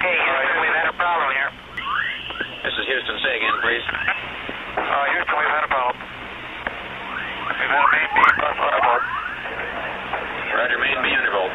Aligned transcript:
Okay, 0.00 0.16
Houston, 0.16 0.60
we've 0.64 0.72
had 0.72 0.88
a 0.88 0.96
problem 0.96 1.28
here. 1.36 1.52
This 2.64 2.72
is 2.72 2.88
Houston. 2.88 3.20
Say 3.20 3.36
again, 3.36 3.52
please. 3.60 3.84
Uh, 3.84 5.04
Houston, 5.12 5.36
we've 5.36 5.52
had 5.52 5.60
a 5.60 5.68
problem. 5.68 5.92
We've 7.52 7.68
had 7.68 7.84
a 7.84 7.92
main 7.92 8.08
beam 8.16 8.32
bus 8.40 8.56
undervolt. 8.64 9.04
Roger, 10.56 10.80
main 10.80 10.96
B 11.04 11.12
undervolt. 11.20 11.52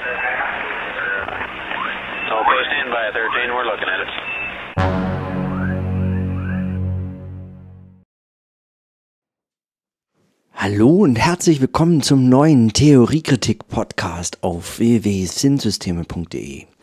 Okay, 2.37 2.61
stand 2.69 2.93
by, 2.93 3.09
13. 3.17 3.49
We're 3.49 3.65
looking 3.65 3.89
at 3.89 4.05
it. 4.05 4.13
Hallo 10.53 11.01
und 11.01 11.15
herzlich 11.15 11.61
willkommen 11.61 12.03
zum 12.03 12.29
neuen 12.29 12.73
Theoriekritik-Podcast 12.73 14.43
auf 14.43 14.77
www.sinnsysteme.de. 14.77 16.74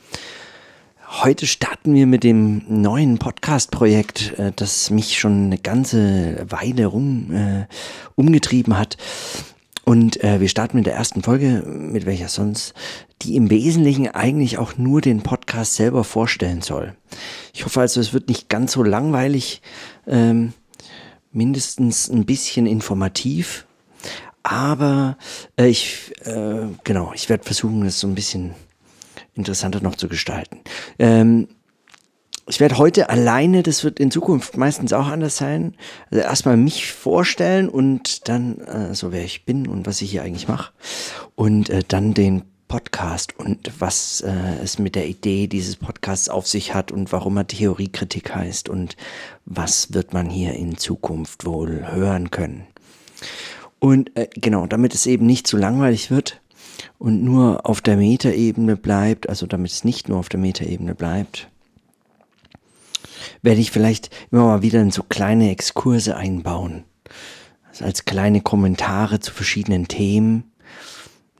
Heute 1.21 1.47
starten 1.47 1.95
wir 1.95 2.07
mit 2.07 2.25
dem 2.25 2.63
neuen 2.69 3.19
Podcast-Projekt, 3.19 4.39
äh, 4.39 4.51
das 4.57 4.89
mich 4.89 5.19
schon 5.19 5.45
eine 5.45 5.59
ganze 5.59 6.47
Weile 6.49 6.87
rum 6.87 7.31
äh, 7.31 7.67
umgetrieben 8.17 8.79
hat. 8.79 8.97
Und 9.85 10.25
äh, 10.25 10.41
wir 10.41 10.49
starten 10.49 10.79
mit 10.79 10.87
der 10.87 10.95
ersten 10.95 11.23
Folge, 11.23 11.65
mit 11.67 12.07
welcher 12.07 12.29
sonst, 12.29 12.73
die 13.21 13.37
im 13.37 13.51
Wesentlichen 13.51 14.09
eigentlich 14.09 14.57
auch 14.57 14.79
nur 14.79 15.03
den 15.03 15.23
Podcast 15.23 15.75
selber 15.75 16.03
vorstellen 16.03 16.63
soll. 16.63 16.95
Ich 17.53 17.67
hoffe 17.67 17.83
also, 17.83 18.01
es 18.01 18.15
wird 18.15 18.29
nicht 18.29 18.49
ganz 18.49 18.73
so 18.73 18.83
langweilig, 18.83 19.61
ähm, 20.07 20.55
mindestens 21.31 22.09
ein 22.09 22.25
bisschen 22.25 22.67
informativ. 22.67 23.67
Aber 24.43 25.19
äh, 25.59 25.69
ich, 25.69 26.11
äh, 26.25 26.69
genau, 26.85 27.13
ich 27.15 27.29
werde 27.29 27.45
versuchen, 27.45 27.85
das 27.85 28.01
so 28.01 28.09
ein 28.09 28.15
bisschen 28.15 28.55
interessanter 29.35 29.83
noch 29.83 29.97
zu 29.97 30.09
gestalten. 30.09 30.61
Ähm, 30.99 31.49
ich 32.49 32.59
werde 32.59 32.79
heute 32.79 33.09
alleine, 33.09 33.63
das 33.63 33.85
wird 33.85 34.01
in 34.01 34.11
Zukunft 34.11 34.57
meistens 34.57 34.93
auch 34.93 35.07
anders 35.07 35.37
sein, 35.37 35.75
also 36.11 36.25
erstmal 36.25 36.57
mich 36.57 36.93
vorstellen 36.93 37.69
und 37.69 38.29
dann 38.29 38.59
äh, 38.59 38.95
so 38.95 39.13
wer 39.13 39.25
ich 39.25 39.45
bin 39.45 39.69
und 39.69 39.87
was 39.87 40.03
ich 40.03 40.11
hier 40.11 40.23
eigentlich 40.23 40.49
mache 40.49 40.73
und 41.37 41.71
äh, 41.71 41.83
dann 41.87 42.15
den 42.15 42.43
Podcast 42.67 43.39
und 43.39 43.71
was 43.79 44.23
äh, 44.23 44.33
es 44.63 44.79
mit 44.79 44.97
der 44.97 45.07
Idee 45.07 45.47
dieses 45.47 45.77
Podcasts 45.77 46.29
auf 46.29 46.49
sich 46.49 46.75
hat 46.75 46.91
und 46.91 47.13
warum 47.13 47.37
er 47.37 47.47
Theoriekritik 47.47 48.35
heißt 48.35 48.69
und 48.69 48.97
was 49.45 49.93
wird 49.93 50.13
man 50.13 50.29
hier 50.29 50.55
in 50.55 50.79
Zukunft 50.79 51.45
wohl 51.45 51.87
hören 51.93 52.31
können. 52.31 52.67
Und 53.79 54.17
äh, 54.17 54.29
genau, 54.35 54.67
damit 54.67 54.95
es 54.95 55.07
eben 55.07 55.27
nicht 55.27 55.47
zu 55.47 55.57
langweilig 55.57 56.11
wird 56.11 56.41
und 56.99 57.23
nur 57.23 57.67
auf 57.67 57.81
der 57.81 57.97
Metaebene 57.97 58.77
bleibt, 58.77 59.29
also 59.29 59.47
damit 59.47 59.71
es 59.71 59.85
nicht 59.85 60.09
nur 60.09 60.19
auf 60.19 60.29
der 60.29 60.41
Metaebene 60.41 60.95
bleibt, 60.95 61.49
werde 63.43 63.61
ich 63.61 63.71
vielleicht 63.71 64.11
immer 64.31 64.45
mal 64.45 64.63
wieder 64.63 64.81
in 64.81 64.91
so 64.91 65.03
kleine 65.03 65.51
Exkurse 65.51 66.17
einbauen. 66.17 66.85
Also 67.69 67.85
als 67.85 68.05
kleine 68.05 68.41
Kommentare 68.41 69.21
zu 69.21 69.33
verschiedenen 69.33 69.89
Themen, 69.89 70.53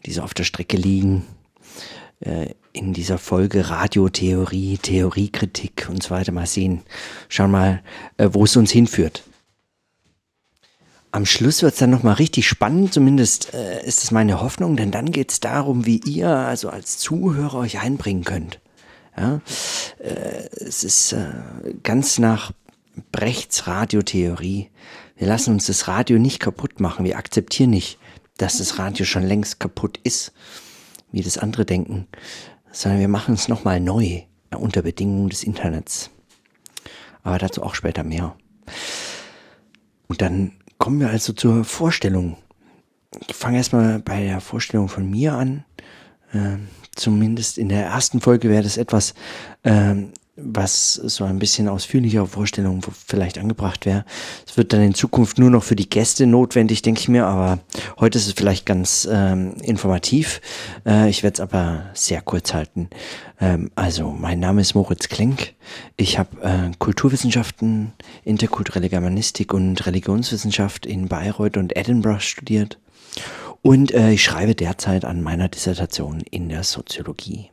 die 0.07 0.13
so 0.13 0.23
auf 0.23 0.35
der 0.35 0.45
Strecke 0.45 0.77
liegen. 0.77 1.25
Äh, 2.21 2.55
in 2.73 2.95
dieser 2.95 3.19
Folge 3.19 3.69
Radiotheorie, 3.69 4.79
Theoriekritik 4.79 5.89
und 5.91 6.03
so 6.03 6.11
weiter 6.11 6.33
mal 6.33 6.47
sehen. 6.47 6.83
Schauen 7.29 7.51
mal, 7.51 7.83
äh, 8.17 8.31
wo 8.33 8.45
es 8.45 8.57
uns 8.57 8.71
hinführt. 8.71 9.25
Am 11.15 11.27
Schluss 11.27 11.63
wird 11.63 11.75
es 11.75 11.79
dann 11.79 11.91
nochmal 11.91 12.15
richtig 12.15 12.49
spannend, 12.49 12.95
zumindest 12.95 13.53
äh, 13.53 13.85
ist 13.85 14.03
es 14.03 14.11
meine 14.13 14.41
Hoffnung, 14.41 14.77
denn 14.77 14.91
dann 14.91 15.13
geht 15.13 15.31
es 15.31 15.41
darum, 15.41 15.85
wie 15.85 16.01
ihr 16.07 16.31
also 16.31 16.71
als 16.71 16.97
Zuhörer 16.97 17.59
euch 17.59 17.81
einbringen 17.81 18.25
könnt. 18.25 18.61
Ja? 19.15 19.43
Äh, 19.99 20.49
es 20.57 20.85
ist 20.85 21.13
äh, 21.13 21.29
ganz 21.83 22.19
nach 22.19 22.53
Brechts 23.13 23.67
Radiotheorie. 23.67 24.71
Wir 25.17 25.27
lassen 25.27 25.53
uns 25.53 25.67
das 25.67 25.87
Radio 25.87 26.19
nicht 26.19 26.41
kaputt 26.41 26.81
machen. 26.81 27.05
Wir 27.05 27.19
akzeptieren 27.19 27.71
nicht, 27.71 27.99
dass 28.39 28.57
das 28.57 28.79
Radio 28.79 29.05
schon 29.05 29.23
längst 29.23 29.61
kaputt 29.61 30.01
ist, 30.05 30.33
wie 31.13 31.21
das 31.21 31.37
andere 31.37 31.67
denken, 31.67 32.07
sondern 32.71 33.01
wir 33.01 33.09
machen 33.09 33.35
es 33.35 33.49
nochmal 33.49 33.81
neu 33.81 34.23
ja, 34.51 34.57
unter 34.57 34.81
Bedingungen 34.81 35.29
des 35.29 35.45
Internets. 35.45 36.09
Aber 37.23 37.39
dazu 37.39 37.63
auch 37.63 37.75
später 37.75 38.03
mehr. 38.03 38.35
Und 40.09 40.23
dann 40.23 40.53
kommen 40.83 40.99
wir 40.99 41.11
also 41.11 41.33
zur 41.33 41.65
Vorstellung. 41.65 42.37
Ich 43.29 43.37
fange 43.37 43.59
erstmal 43.59 44.01
bei 44.01 44.25
der 44.25 44.41
Vorstellung 44.41 44.89
von 44.89 45.09
mir 45.09 45.35
an. 45.35 45.65
Ähm, 46.35 46.67
zumindest 46.97 47.57
in 47.57 47.69
der 47.69 47.85
ersten 47.85 48.21
Folge 48.21 48.49
wäre 48.49 48.65
das 48.65 48.79
etwas, 48.79 49.15
ähm, 49.63 50.11
was 50.35 50.95
so 50.95 51.25
ein 51.25 51.39
bisschen 51.39 51.69
ausführlichere 51.69 52.27
Vorstellung 52.27 52.83
vielleicht 53.07 53.37
angebracht 53.37 53.85
wäre. 53.85 54.07
Es 54.47 54.57
wird 54.57 54.73
dann 54.73 54.81
in 54.81 54.95
Zukunft 54.95 55.39
nur 55.39 55.51
noch 55.51 55.63
für 55.63 55.77
die 55.77 55.91
Gäste 55.91 56.27
notwendig, 56.27 56.81
denke 56.81 57.01
ich 57.01 57.09
mir, 57.09 57.27
aber 57.27 57.59
heute 58.01 58.17
ist 58.17 58.27
es 58.27 58.33
vielleicht 58.33 58.65
ganz 58.65 59.07
ähm, 59.11 59.55
informativ. 59.63 60.41
Äh, 60.87 61.11
ich 61.11 61.23
werde 61.23 61.35
es 61.35 61.41
aber 61.41 61.91
sehr 61.93 62.23
kurz 62.23 62.55
halten. 62.55 62.89
Ähm, 63.41 63.71
also, 63.75 64.11
mein 64.11 64.41
Name 64.41 64.63
ist 64.63 64.75
Moritz 64.75 65.09
Klenk. 65.09 65.53
Ich 65.97 66.19
habe 66.19 66.41
äh, 66.41 66.71
Kulturwissenschaften, 66.79 67.93
interkulturelle 68.25 68.89
Germanistik 68.89 69.53
und 69.53 69.85
Religionswissenschaft 69.85 70.87
in 70.87 71.09
Bayreuth 71.09 71.59
und 71.59 71.77
Edinburgh 71.77 72.21
studiert. 72.21 72.79
Und 73.61 73.93
äh, 73.93 74.13
ich 74.13 74.25
schreibe 74.25 74.55
derzeit 74.55 75.05
an 75.05 75.23
meiner 75.23 75.49
Dissertation 75.49 76.23
in 76.31 76.49
der 76.49 76.65
Soziologie 76.65 77.52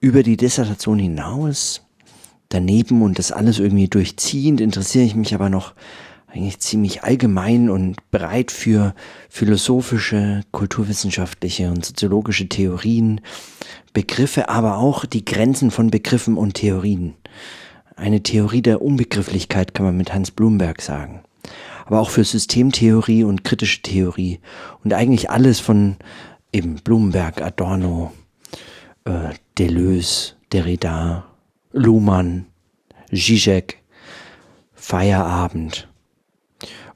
über 0.00 0.22
die 0.22 0.36
Dissertation 0.36 0.98
hinaus, 0.98 1.82
daneben 2.48 3.02
und 3.02 3.18
das 3.18 3.32
alles 3.32 3.58
irgendwie 3.58 3.88
durchziehend, 3.88 4.60
interessiere 4.60 5.04
ich 5.04 5.14
mich 5.14 5.34
aber 5.34 5.48
noch 5.48 5.74
eigentlich 6.28 6.58
ziemlich 6.60 7.02
allgemein 7.02 7.70
und 7.70 7.96
bereit 8.10 8.50
für 8.50 8.94
philosophische, 9.28 10.42
kulturwissenschaftliche 10.52 11.70
und 11.70 11.84
soziologische 11.84 12.48
Theorien, 12.48 13.20
Begriffe, 13.92 14.48
aber 14.50 14.76
auch 14.76 15.06
die 15.06 15.24
Grenzen 15.24 15.70
von 15.70 15.90
Begriffen 15.90 16.36
und 16.36 16.54
Theorien. 16.54 17.14
Eine 17.96 18.22
Theorie 18.22 18.60
der 18.60 18.82
Unbegrifflichkeit 18.82 19.72
kann 19.72 19.86
man 19.86 19.96
mit 19.96 20.12
Hans 20.12 20.30
Blumberg 20.30 20.82
sagen. 20.82 21.22
Aber 21.86 22.00
auch 22.00 22.10
für 22.10 22.24
Systemtheorie 22.24 23.24
und 23.24 23.44
kritische 23.44 23.80
Theorie 23.80 24.40
und 24.84 24.92
eigentlich 24.92 25.30
alles 25.30 25.60
von 25.60 25.96
eben 26.52 26.74
Blumenberg, 26.76 27.40
Adorno, 27.40 28.12
äh, 29.06 29.34
Deleuze, 29.56 30.34
Derrida, 30.52 31.24
Luhmann, 31.72 32.46
Zizek, 33.10 33.82
Feierabend. 34.74 35.88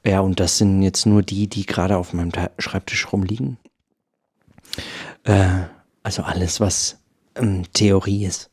Ja, 0.05 0.19
und 0.19 0.39
das 0.39 0.57
sind 0.57 0.81
jetzt 0.81 1.05
nur 1.05 1.23
die, 1.23 1.47
die 1.47 1.65
gerade 1.65 1.97
auf 1.97 2.13
meinem 2.13 2.31
Schreibtisch 2.59 3.11
rumliegen. 3.11 3.57
Äh, 5.23 5.63
also 6.03 6.23
alles, 6.23 6.59
was 6.59 6.99
ähm, 7.35 7.63
Theorie 7.73 8.25
ist. 8.25 8.50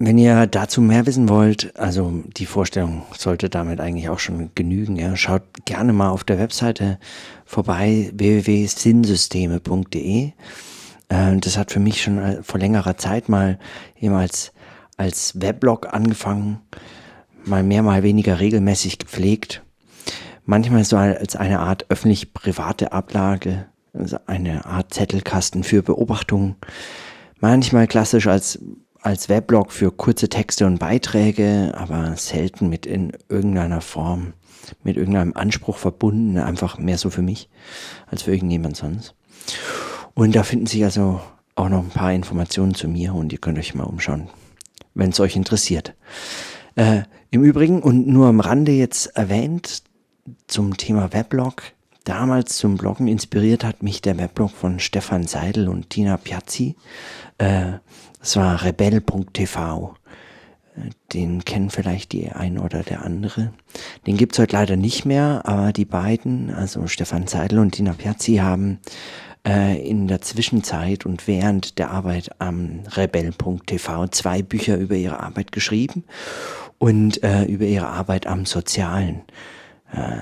Wenn 0.00 0.16
ihr 0.16 0.46
dazu 0.46 0.80
mehr 0.80 1.06
wissen 1.06 1.28
wollt, 1.28 1.76
also 1.76 2.22
die 2.36 2.46
Vorstellung 2.46 3.02
sollte 3.16 3.50
damit 3.50 3.80
eigentlich 3.80 4.08
auch 4.08 4.20
schon 4.20 4.52
genügen. 4.54 4.94
Ja. 4.94 5.16
Schaut 5.16 5.42
gerne 5.64 5.92
mal 5.92 6.10
auf 6.10 6.22
der 6.22 6.38
Webseite 6.38 7.00
vorbei 7.44 8.12
www.sinnsysteme.de. 8.14 10.30
Äh, 11.08 11.36
das 11.38 11.58
hat 11.58 11.72
für 11.72 11.80
mich 11.80 12.00
schon 12.00 12.18
äh, 12.18 12.44
vor 12.44 12.60
längerer 12.60 12.96
Zeit 12.96 13.28
mal 13.28 13.58
eben 14.00 14.14
als, 14.14 14.52
als 14.96 15.40
Weblog 15.40 15.92
angefangen, 15.92 16.60
mal 17.44 17.64
mehr, 17.64 17.82
mal 17.82 18.04
weniger 18.04 18.38
regelmäßig 18.38 19.00
gepflegt. 19.00 19.64
Manchmal 20.44 20.84
so 20.84 20.96
als 20.96 21.34
eine 21.34 21.58
Art 21.58 21.86
öffentlich-private 21.88 22.92
Ablage, 22.92 23.66
also 23.92 24.18
eine 24.26 24.64
Art 24.64 24.94
Zettelkasten 24.94 25.64
für 25.64 25.82
Beobachtungen. 25.82 26.54
Manchmal 27.40 27.88
klassisch 27.88 28.28
als 28.28 28.60
als 29.00 29.28
Weblog 29.28 29.72
für 29.72 29.90
kurze 29.90 30.28
Texte 30.28 30.66
und 30.66 30.78
Beiträge, 30.78 31.72
aber 31.76 32.16
selten 32.16 32.68
mit 32.68 32.86
in 32.86 33.12
irgendeiner 33.28 33.80
Form, 33.80 34.34
mit 34.82 34.96
irgendeinem 34.96 35.34
Anspruch 35.34 35.76
verbunden, 35.76 36.38
einfach 36.38 36.78
mehr 36.78 36.98
so 36.98 37.10
für 37.10 37.22
mich 37.22 37.48
als 38.06 38.22
für 38.22 38.32
irgendjemand 38.32 38.76
sonst. 38.76 39.14
Und 40.14 40.34
da 40.34 40.42
finden 40.42 40.66
sich 40.66 40.84
also 40.84 41.20
auch 41.54 41.68
noch 41.68 41.82
ein 41.82 41.90
paar 41.90 42.12
Informationen 42.12 42.74
zu 42.74 42.88
mir 42.88 43.14
und 43.14 43.32
ihr 43.32 43.38
könnt 43.38 43.58
euch 43.58 43.74
mal 43.74 43.84
umschauen, 43.84 44.28
wenn 44.94 45.10
es 45.10 45.20
euch 45.20 45.36
interessiert. 45.36 45.94
Äh, 46.74 47.02
Im 47.30 47.42
Übrigen 47.42 47.82
und 47.82 48.06
nur 48.06 48.26
am 48.26 48.40
Rande 48.40 48.72
jetzt 48.72 49.06
erwähnt 49.16 49.82
zum 50.46 50.76
Thema 50.76 51.12
Weblog. 51.12 51.62
Damals 52.04 52.56
zum 52.56 52.76
Bloggen 52.76 53.06
inspiriert 53.06 53.64
hat 53.64 53.82
mich 53.82 54.00
der 54.00 54.16
Weblog 54.16 54.50
von 54.50 54.78
Stefan 54.78 55.26
Seidel 55.26 55.68
und 55.68 55.90
Tina 55.90 56.16
Piazzi. 56.16 56.76
Äh, 57.38 57.74
das 58.20 58.36
war 58.36 58.62
rebell.tv. 58.64 59.94
Den 61.12 61.44
kennen 61.44 61.70
vielleicht 61.70 62.12
die 62.12 62.30
ein 62.30 62.58
oder 62.58 62.82
der 62.82 63.04
andere. 63.04 63.52
Den 64.06 64.16
gibt's 64.16 64.38
heute 64.38 64.54
leider 64.54 64.76
nicht 64.76 65.04
mehr, 65.04 65.42
aber 65.44 65.72
die 65.72 65.84
beiden, 65.84 66.50
also 66.54 66.86
Stefan 66.86 67.26
Seidel 67.26 67.58
und 67.58 67.72
Tina 67.72 67.94
Piazzi, 67.94 68.36
haben 68.36 68.78
äh, 69.46 69.80
in 69.88 70.06
der 70.06 70.20
Zwischenzeit 70.20 71.04
und 71.04 71.26
während 71.26 71.78
der 71.78 71.90
Arbeit 71.90 72.30
am 72.40 72.80
rebell.tv 72.90 74.08
zwei 74.08 74.42
Bücher 74.42 74.76
über 74.76 74.94
ihre 74.94 75.20
Arbeit 75.20 75.50
geschrieben 75.50 76.04
und 76.78 77.22
äh, 77.24 77.44
über 77.44 77.64
ihre 77.64 77.88
Arbeit 77.88 78.26
am 78.26 78.46
Sozialen. 78.46 79.22
Äh, 79.92 80.18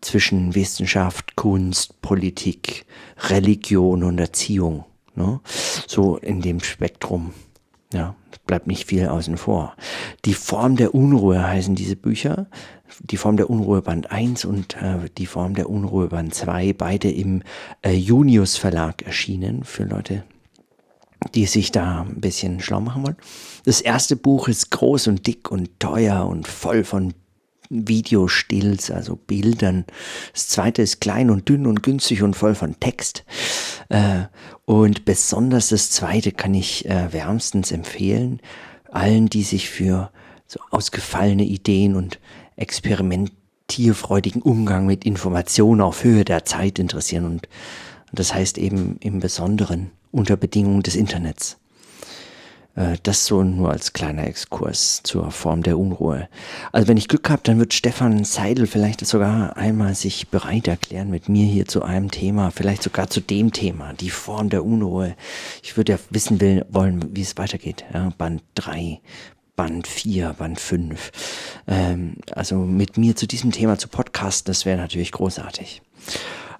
zwischen 0.00 0.54
Wissenschaft, 0.54 1.34
Kunst, 1.34 2.00
Politik, 2.02 2.86
Religion 3.28 4.04
und 4.04 4.18
Erziehung. 4.18 4.84
Ne? 5.18 5.40
So 5.86 6.16
in 6.16 6.40
dem 6.40 6.60
Spektrum. 6.60 7.34
Ja, 7.92 8.14
bleibt 8.46 8.66
nicht 8.66 8.86
viel 8.86 9.08
außen 9.08 9.36
vor. 9.36 9.74
Die 10.24 10.34
Form 10.34 10.76
der 10.76 10.94
Unruhe 10.94 11.44
heißen 11.44 11.74
diese 11.74 11.96
Bücher. 11.96 12.46
Die 13.00 13.16
Form 13.16 13.36
der 13.36 13.50
Unruhe 13.50 13.82
Band 13.82 14.12
1 14.12 14.44
und 14.44 14.76
äh, 14.76 15.10
die 15.16 15.26
Form 15.26 15.54
der 15.54 15.68
Unruhe 15.68 16.08
Band 16.08 16.34
2, 16.34 16.72
beide 16.74 17.10
im 17.10 17.42
äh, 17.82 17.92
Junius 17.92 18.56
Verlag 18.56 19.02
erschienen 19.02 19.64
für 19.64 19.84
Leute, 19.84 20.24
die 21.34 21.46
sich 21.46 21.72
da 21.72 22.02
ein 22.02 22.20
bisschen 22.20 22.60
schlau 22.60 22.80
machen 22.80 23.04
wollen. 23.04 23.16
Das 23.64 23.80
erste 23.80 24.16
Buch 24.16 24.48
ist 24.48 24.70
groß 24.70 25.08
und 25.08 25.26
dick 25.26 25.50
und 25.50 25.80
teuer 25.80 26.26
und 26.26 26.46
voll 26.46 26.84
von 26.84 27.14
Videostills, 27.70 28.90
also 28.90 29.16
Bildern. 29.16 29.84
Das 30.32 30.48
zweite 30.48 30.82
ist 30.82 31.00
klein 31.00 31.30
und 31.30 31.48
dünn 31.48 31.66
und 31.66 31.82
günstig 31.82 32.22
und 32.22 32.34
voll 32.34 32.54
von 32.54 32.78
Text. 32.80 33.24
Äh, 33.88 34.24
und 34.64 35.04
besonders 35.04 35.68
das 35.68 35.90
zweite 35.90 36.32
kann 36.32 36.54
ich 36.54 36.86
äh, 36.86 37.12
wärmstens 37.12 37.72
empfehlen. 37.72 38.40
Allen, 38.90 39.28
die 39.28 39.42
sich 39.42 39.68
für 39.68 40.10
so 40.46 40.60
ausgefallene 40.70 41.44
Ideen 41.44 41.94
und 41.94 42.18
experimentierfreudigen 42.56 44.42
Umgang 44.42 44.86
mit 44.86 45.04
Informationen 45.04 45.80
auf 45.80 46.04
Höhe 46.04 46.24
der 46.24 46.44
Zeit 46.44 46.78
interessieren. 46.78 47.26
Und 47.26 47.48
das 48.12 48.32
heißt 48.32 48.58
eben 48.58 48.96
im 49.00 49.20
Besonderen 49.20 49.90
unter 50.10 50.36
Bedingungen 50.36 50.82
des 50.82 50.96
Internets. 50.96 51.58
Äh, 52.78 52.96
das 53.02 53.26
so 53.26 53.42
nur 53.42 53.70
als 53.70 53.92
kleiner 53.92 54.26
Exkurs 54.26 55.00
zur 55.02 55.32
Form 55.32 55.62
der 55.64 55.78
Unruhe. 55.78 56.28
Also 56.70 56.86
wenn 56.86 56.96
ich 56.96 57.08
Glück 57.08 57.28
habe, 57.28 57.42
dann 57.42 57.58
wird 57.58 57.74
Stefan 57.74 58.22
Seidel 58.24 58.68
vielleicht 58.68 59.04
sogar 59.04 59.56
einmal 59.56 59.94
sich 59.96 60.28
bereit 60.28 60.68
erklären, 60.68 61.10
mit 61.10 61.28
mir 61.28 61.44
hier 61.44 61.66
zu 61.66 61.82
einem 61.82 62.10
Thema, 62.10 62.52
vielleicht 62.52 62.84
sogar 62.84 63.10
zu 63.10 63.20
dem 63.20 63.52
Thema, 63.52 63.94
die 63.94 64.10
Form 64.10 64.48
der 64.48 64.64
Unruhe. 64.64 65.16
Ich 65.62 65.76
würde 65.76 65.92
ja 65.92 65.98
wissen 66.10 66.40
will, 66.40 66.64
wollen, 66.70 67.16
wie 67.16 67.22
es 67.22 67.36
weitergeht. 67.36 67.84
Ja, 67.92 68.12
Band 68.16 68.42
3, 68.54 69.00
Band 69.56 69.88
4, 69.88 70.34
Band 70.34 70.60
5. 70.60 71.10
Ähm, 71.66 72.16
also 72.30 72.58
mit 72.58 72.96
mir 72.96 73.16
zu 73.16 73.26
diesem 73.26 73.50
Thema 73.50 73.78
zu 73.78 73.88
podcasten, 73.88 74.50
das 74.50 74.64
wäre 74.64 74.78
natürlich 74.78 75.10
großartig. 75.10 75.82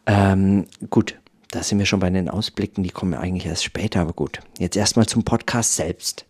Ähm, 0.06 0.66
gut, 0.90 1.16
da 1.50 1.62
sind 1.62 1.78
wir 1.78 1.86
schon 1.86 2.00
bei 2.00 2.10
den 2.10 2.28
Ausblicken, 2.28 2.84
die 2.84 2.90
kommen 2.90 3.14
eigentlich 3.14 3.46
erst 3.46 3.64
später, 3.64 4.00
aber 4.00 4.12
gut. 4.12 4.40
Jetzt 4.58 4.76
erstmal 4.76 5.06
zum 5.06 5.24
Podcast 5.24 5.76
selbst. 5.76 6.26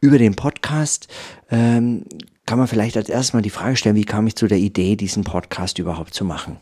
Über 0.00 0.18
den 0.18 0.36
Podcast 0.36 1.08
ähm, 1.50 2.04
kann 2.46 2.58
man 2.58 2.68
vielleicht 2.68 2.96
als 2.96 3.08
erstes 3.08 3.32
mal 3.32 3.42
die 3.42 3.50
Frage 3.50 3.76
stellen, 3.76 3.96
wie 3.96 4.04
kam 4.04 4.26
ich 4.26 4.36
zu 4.36 4.46
der 4.46 4.58
Idee, 4.58 4.96
diesen 4.96 5.24
Podcast 5.24 5.78
überhaupt 5.78 6.14
zu 6.14 6.24
machen? 6.24 6.58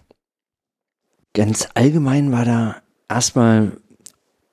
Ganz 1.35 1.69
allgemein 1.75 2.33
war 2.33 2.45
da 2.45 2.77
erstmal 3.09 3.73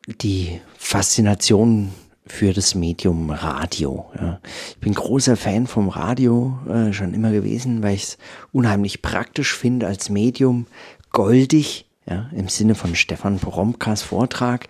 die 0.08 0.60
Faszination 0.78 1.94
für 2.26 2.54
das 2.54 2.76
Medium 2.76 3.30
Radio. 3.30 4.12
Ja. 4.20 4.40
Ich 4.72 4.80
bin 4.80 4.94
großer 4.94 5.36
Fan 5.36 5.68
vom 5.68 5.90
Radio 5.90 6.60
äh, 6.70 6.94
schon 6.94 7.14
immer 7.14 7.32
gewesen, 7.32 7.84
weil 7.84 7.96
ich 7.96 8.04
es 8.04 8.18
unheimlich 8.52 9.02
praktisch 9.02 9.56
finde 9.56 9.88
als 9.88 10.10
Medium, 10.10 10.68
goldig 11.12 11.89
ja, 12.10 12.30
im 12.34 12.50
Sinne 12.50 12.76
von 12.76 12.96
Stefan 12.96 13.38
Poromkas 13.40 14.02
Vortrag, 14.02 14.68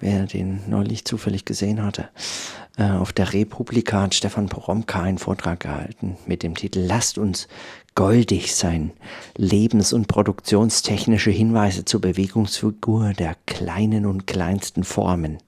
wer 0.00 0.26
den 0.26 0.60
neulich 0.68 1.04
zufällig 1.04 1.44
gesehen 1.44 1.82
hatte. 1.82 2.08
Äh, 2.76 2.90
auf 2.90 3.12
der 3.12 3.32
Republika 3.32 4.02
hat 4.02 4.14
Stefan 4.14 4.48
Poromka 4.48 5.02
einen 5.02 5.18
Vortrag 5.18 5.60
gehalten 5.60 6.16
mit 6.26 6.42
dem 6.42 6.54
Titel 6.54 6.80
Lasst 6.80 7.18
uns 7.18 7.48
goldig 7.94 8.54
sein. 8.54 8.92
Lebens- 9.36 9.92
und 9.92 10.08
produktionstechnische 10.08 11.30
Hinweise 11.30 11.84
zur 11.84 12.00
Bewegungsfigur 12.00 13.12
der 13.12 13.36
kleinen 13.46 14.06
und 14.06 14.26
kleinsten 14.26 14.84
Formen. 14.84 15.38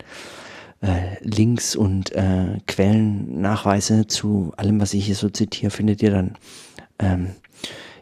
Äh, 0.80 1.16
Links 1.22 1.76
und 1.76 2.12
äh, 2.12 2.58
Quellennachweise 2.66 4.06
zu 4.06 4.52
allem, 4.56 4.80
was 4.80 4.94
ich 4.94 5.06
hier 5.06 5.14
so 5.14 5.30
zitiere, 5.30 5.70
findet 5.70 6.02
ihr 6.02 6.10
dann 6.10 6.36
ähm, 6.98 7.30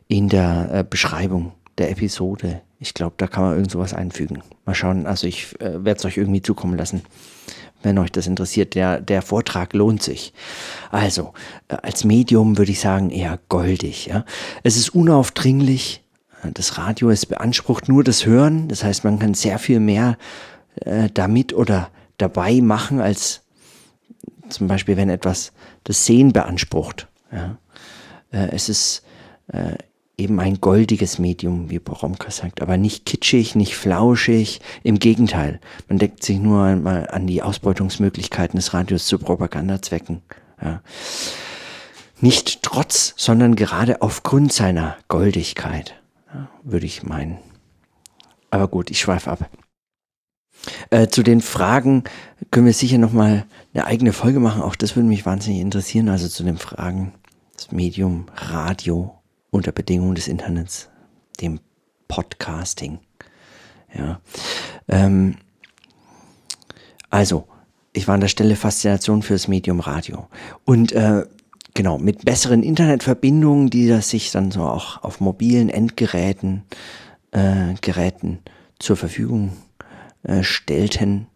in 0.09 0.29
der 0.29 0.69
äh, 0.73 0.85
Beschreibung 0.88 1.53
der 1.79 1.91
Episode 1.91 2.63
ich 2.83 2.95
glaube, 2.95 3.15
da 3.17 3.29
kann 3.29 3.45
man 3.45 3.55
irgend 3.55 3.71
sowas 3.71 3.95
einfügen. 3.95 4.43
Mal 4.67 4.75
schauen, 4.75 5.07
also 5.07 5.29
ich 5.29 5.55
äh, 5.61 5.85
werde 5.85 5.99
es 5.99 6.05
euch 6.05 6.17
irgendwie 6.17 6.43
zukommen 6.43 6.77
lassen, 6.77 7.03
wenn 7.85 7.97
euch 7.97 8.11
das 8.11 8.27
interessiert. 8.27 8.75
Der, 8.75 9.01
der 9.01 9.23
Vortrag 9.23 9.73
lohnt 9.73 10.03
sich. 10.03 10.33
Also, 10.91 11.33
äh, 11.69 11.77
als 11.81 12.03
Medium 12.03 12.59
würde 12.59 12.73
ich 12.73 12.81
sagen 12.81 13.11
eher 13.11 13.39
goldig. 13.49 14.07
Ja? 14.07 14.25
Es 14.65 14.77
ist 14.77 14.97
unaufdringlich. 14.97 16.03
Das 16.55 16.77
Radio 16.77 17.11
ist 17.11 17.27
beansprucht 17.27 17.89
nur 17.89 18.03
das 18.03 18.27
Hören. 18.27 18.67
Das 18.67 18.83
heißt, 18.83 19.05
man 19.05 19.21
kann 19.21 19.35
sehr 19.35 19.61
viel 19.61 19.79
mehr 19.79 20.19
äh, 20.81 21.09
damit 21.15 21.53
oder 21.53 21.89
dabei 22.19 22.61
machen, 22.61 23.01
als 23.01 23.43
zum 24.49 24.67
Beispiel, 24.67 24.97
wenn 24.97 25.09
etwas 25.09 25.53
das 25.85 26.05
Sehen 26.05 26.33
beansprucht. 26.33 27.07
Ja? 27.31 27.59
Äh, 28.33 28.49
es 28.51 28.69
ist 28.69 29.05
äh, 29.53 29.77
eben 30.23 30.41
ein 30.41 30.61
goldiges 30.61 31.19
Medium, 31.19 31.71
wie 31.71 31.79
Boromka 31.79 32.31
sagt, 32.31 32.63
aber 32.63 32.77
nicht 32.77 33.05
kitschig, 33.05 33.55
nicht 33.55 33.77
flauschig, 33.77 34.61
im 34.83 34.99
Gegenteil. 34.99 35.61
Man 35.89 35.99
deckt 35.99 36.23
sich 36.23 36.39
nur 36.39 36.63
einmal 36.63 37.09
an 37.11 37.27
die 37.27 37.43
Ausbeutungsmöglichkeiten 37.43 38.57
des 38.57 38.73
Radios 38.73 39.07
zu 39.07 39.19
Propagandazwecken. 39.19 40.23
Ja. 40.63 40.81
Nicht 42.21 42.63
trotz, 42.63 43.15
sondern 43.17 43.57
gerade 43.57 44.01
aufgrund 44.01 44.53
seiner 44.53 44.97
Goldigkeit, 45.09 46.01
ja, 46.33 46.49
würde 46.63 46.87
ich 46.87 47.03
meinen. 47.03 47.39
Aber 48.51 48.69
gut, 48.69 48.91
ich 48.91 49.01
schweife 49.01 49.31
ab. 49.31 49.51
Äh, 50.91 51.09
zu 51.09 51.23
den 51.23 51.41
Fragen 51.41 52.05
können 52.51 52.67
wir 52.67 52.75
sicher 52.75 52.99
nochmal 52.99 53.45
eine 53.75 53.87
eigene 53.87 54.13
Folge 54.13 54.41
machen. 54.41 54.63
Auch 54.63 54.77
das 54.77 54.95
würde 54.95 55.09
mich 55.09 55.27
wahnsinnig 55.27 55.61
interessieren. 55.61 56.09
Also 56.09 56.29
zu 56.29 56.45
den 56.45 56.59
Fragen, 56.59 57.13
das 57.57 57.73
Medium 57.73 58.27
Radio 58.37 59.22
unter 59.52 59.70
Bedingungen 59.70 60.16
des 60.16 60.26
Internets, 60.26 60.88
dem 61.40 61.60
Podcasting. 62.08 62.99
Ja. 63.96 64.20
Ähm, 64.88 65.37
also, 67.11 67.47
ich 67.92 68.09
war 68.09 68.14
an 68.14 68.23
der 68.23 68.28
Stelle 68.28 68.56
Faszination 68.56 69.23
fürs 69.23 69.47
Medium 69.47 69.80
Radio. 69.80 70.26
Und 70.64 70.92
äh, 70.92 71.26
genau, 71.75 71.99
mit 71.99 72.25
besseren 72.25 72.62
Internetverbindungen, 72.62 73.68
die 73.68 73.87
das 73.87 74.09
sich 74.09 74.30
dann 74.32 74.50
so 74.50 74.62
auch 74.62 75.04
auf 75.04 75.21
mobilen 75.21 75.68
Endgeräten 75.68 76.64
äh, 77.32 77.75
Geräten 77.82 78.38
zur 78.78 78.97
Verfügung 78.97 79.52
äh, 80.23 80.42
stellten, 80.42 81.26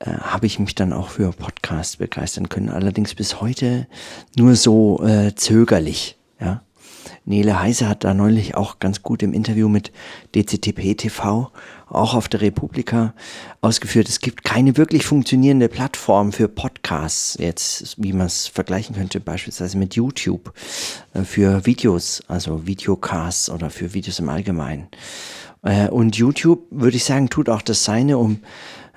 äh, 0.00 0.10
habe 0.10 0.46
ich 0.46 0.58
mich 0.58 0.74
dann 0.74 0.92
auch 0.92 1.10
für 1.10 1.30
Podcasts 1.30 1.98
begeistern 1.98 2.48
können. 2.48 2.68
Allerdings 2.68 3.14
bis 3.14 3.40
heute 3.40 3.86
nur 4.36 4.56
so 4.56 5.00
äh, 5.04 5.34
zögerlich. 5.36 6.17
Nele 7.28 7.60
Heise 7.60 7.90
hat 7.90 8.04
da 8.04 8.14
neulich 8.14 8.54
auch 8.54 8.78
ganz 8.78 9.02
gut 9.02 9.22
im 9.22 9.34
Interview 9.34 9.68
mit 9.68 9.92
DCTP 10.34 10.96
TV, 10.96 11.50
auch 11.86 12.14
auf 12.14 12.26
der 12.26 12.40
Republika, 12.40 13.12
ausgeführt, 13.60 14.08
es 14.08 14.20
gibt 14.20 14.44
keine 14.44 14.78
wirklich 14.78 15.04
funktionierende 15.04 15.68
Plattform 15.68 16.32
für 16.32 16.48
Podcasts, 16.48 17.36
jetzt 17.38 18.02
wie 18.02 18.14
man 18.14 18.28
es 18.28 18.46
vergleichen 18.46 18.96
könnte, 18.96 19.20
beispielsweise 19.20 19.76
mit 19.76 19.94
YouTube, 19.94 20.54
äh, 21.12 21.22
für 21.22 21.66
Videos, 21.66 22.22
also 22.28 22.66
Videocasts 22.66 23.50
oder 23.50 23.68
für 23.68 23.92
Videos 23.92 24.20
im 24.20 24.30
Allgemeinen. 24.30 24.88
Äh, 25.62 25.88
und 25.88 26.16
YouTube, 26.16 26.62
würde 26.70 26.96
ich 26.96 27.04
sagen, 27.04 27.28
tut 27.28 27.50
auch 27.50 27.60
das 27.60 27.84
Seine, 27.84 28.16
um 28.16 28.38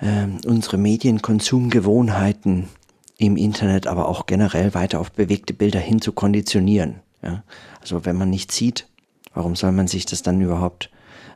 ähm, 0.01 0.37
unsere 0.45 0.77
Medienkonsumgewohnheiten 0.77 2.69
im 3.17 3.35
Internet, 3.35 3.87
aber 3.87 4.07
auch 4.07 4.25
generell 4.25 4.73
weiter 4.73 5.01
auf 5.01 5.11
bewegte 5.11 5.53
Bilder 5.53 5.79
hin 5.79 5.99
zu 5.99 6.13
konditionieren. 6.13 7.01
Ja? 7.21 7.43
Also 7.79 8.05
wenn 8.05 8.15
man 8.15 8.29
nicht 8.29 8.51
sieht, 8.51 8.87
warum 9.33 9.55
soll 9.55 9.71
man 9.71 9.87
sich 9.87 10.05
das 10.05 10.21
dann 10.21 10.41
überhaupt 10.41 10.89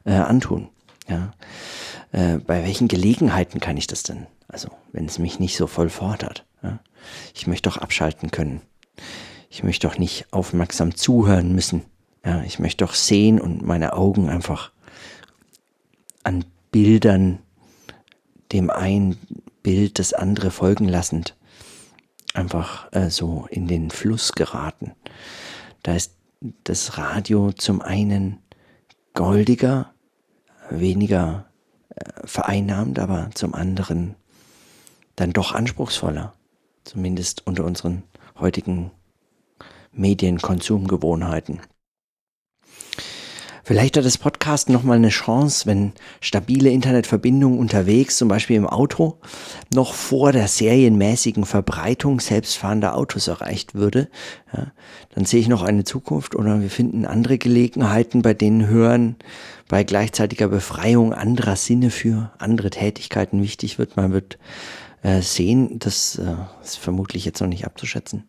äh, 0.05 0.13
antun? 0.13 0.69
Ja? 1.07 1.33
Äh, 2.11 2.37
bei 2.37 2.63
welchen 2.63 2.87
Gelegenheiten 2.87 3.59
kann 3.59 3.77
ich 3.77 3.87
das 3.87 4.03
denn? 4.03 4.27
Also 4.47 4.69
wenn 4.91 5.05
es 5.05 5.19
mich 5.19 5.39
nicht 5.39 5.57
so 5.57 5.67
voll 5.67 5.89
fordert. 5.89 6.45
Ja? 6.63 6.79
Ich 7.33 7.47
möchte 7.47 7.69
doch 7.69 7.77
abschalten 7.77 8.31
können. 8.31 8.61
Ich 9.49 9.63
möchte 9.63 9.87
doch 9.87 9.97
nicht 9.97 10.25
aufmerksam 10.31 10.95
zuhören 10.95 11.53
müssen. 11.53 11.83
Ja? 12.25 12.41
Ich 12.43 12.59
möchte 12.59 12.85
doch 12.85 12.93
sehen 12.93 13.39
und 13.39 13.61
meine 13.61 13.93
Augen 13.93 14.29
einfach 14.29 14.71
an 16.23 16.45
Bildern, 16.71 17.39
dem 18.51 18.69
ein 18.69 19.17
Bild 19.63 19.99
das 19.99 20.13
andere 20.13 20.51
folgen 20.51 20.87
lassend, 20.87 21.35
einfach 22.33 22.91
äh, 22.91 23.09
so 23.09 23.47
in 23.49 23.67
den 23.67 23.91
Fluss 23.91 24.33
geraten. 24.33 24.91
Da 25.85 25.93
ist 25.93 26.17
das 26.63 26.97
Radio 26.97 27.51
zum 27.51 27.79
einen 27.79 28.39
goldiger, 29.13 29.93
weniger 30.71 31.45
äh, 31.89 32.25
vereinnahmt, 32.25 32.97
aber 32.97 33.29
zum 33.35 33.53
anderen 33.53 34.15
dann 35.15 35.31
doch 35.31 35.51
anspruchsvoller. 35.51 36.33
Zumindest 36.85 37.45
unter 37.45 37.65
unseren 37.65 38.01
heutigen 38.39 38.89
Medienkonsumgewohnheiten. 39.91 41.61
Vielleicht 43.67 43.97
hat 43.97 44.05
das 44.05 44.19
Podcast 44.19 44.69
nochmal 44.69 44.97
eine 44.97 45.09
Chance, 45.09 45.65
wenn 45.65 45.93
stabile 46.21 46.69
Internetverbindung 46.69 47.57
unterwegs, 47.57 48.15
zum 48.15 48.27
Beispiel 48.27 48.57
im 48.57 48.67
Auto, 48.67 49.17
noch 49.73 49.95
vor 49.95 50.31
der 50.31 50.47
serienmäßigen 50.47 51.45
Verbreitung 51.45 52.19
selbstfahrender 52.19 52.95
Autos 52.95 53.27
erreicht 53.27 53.73
würde. 53.73 54.07
Ja, 54.55 54.67
dann 55.15 55.25
sehe 55.25 55.39
ich 55.39 55.47
noch 55.47 55.63
eine 55.63 55.83
Zukunft 55.83 56.35
oder 56.35 56.61
wir 56.61 56.69
finden 56.69 57.07
andere 57.07 57.39
Gelegenheiten, 57.39 58.21
bei 58.21 58.35
denen 58.35 58.67
Hören 58.67 59.15
bei 59.67 59.83
gleichzeitiger 59.83 60.49
Befreiung 60.49 61.11
anderer 61.11 61.55
Sinne 61.55 61.89
für 61.89 62.31
andere 62.37 62.69
Tätigkeiten 62.69 63.41
wichtig 63.41 63.79
wird. 63.79 63.97
Man 63.97 64.13
wird 64.13 64.37
äh, 65.01 65.23
sehen, 65.23 65.79
das 65.79 66.19
äh, 66.19 66.35
ist 66.63 66.77
vermutlich 66.77 67.25
jetzt 67.25 67.41
noch 67.41 67.47
nicht 67.47 67.65
abzuschätzen. 67.65 68.25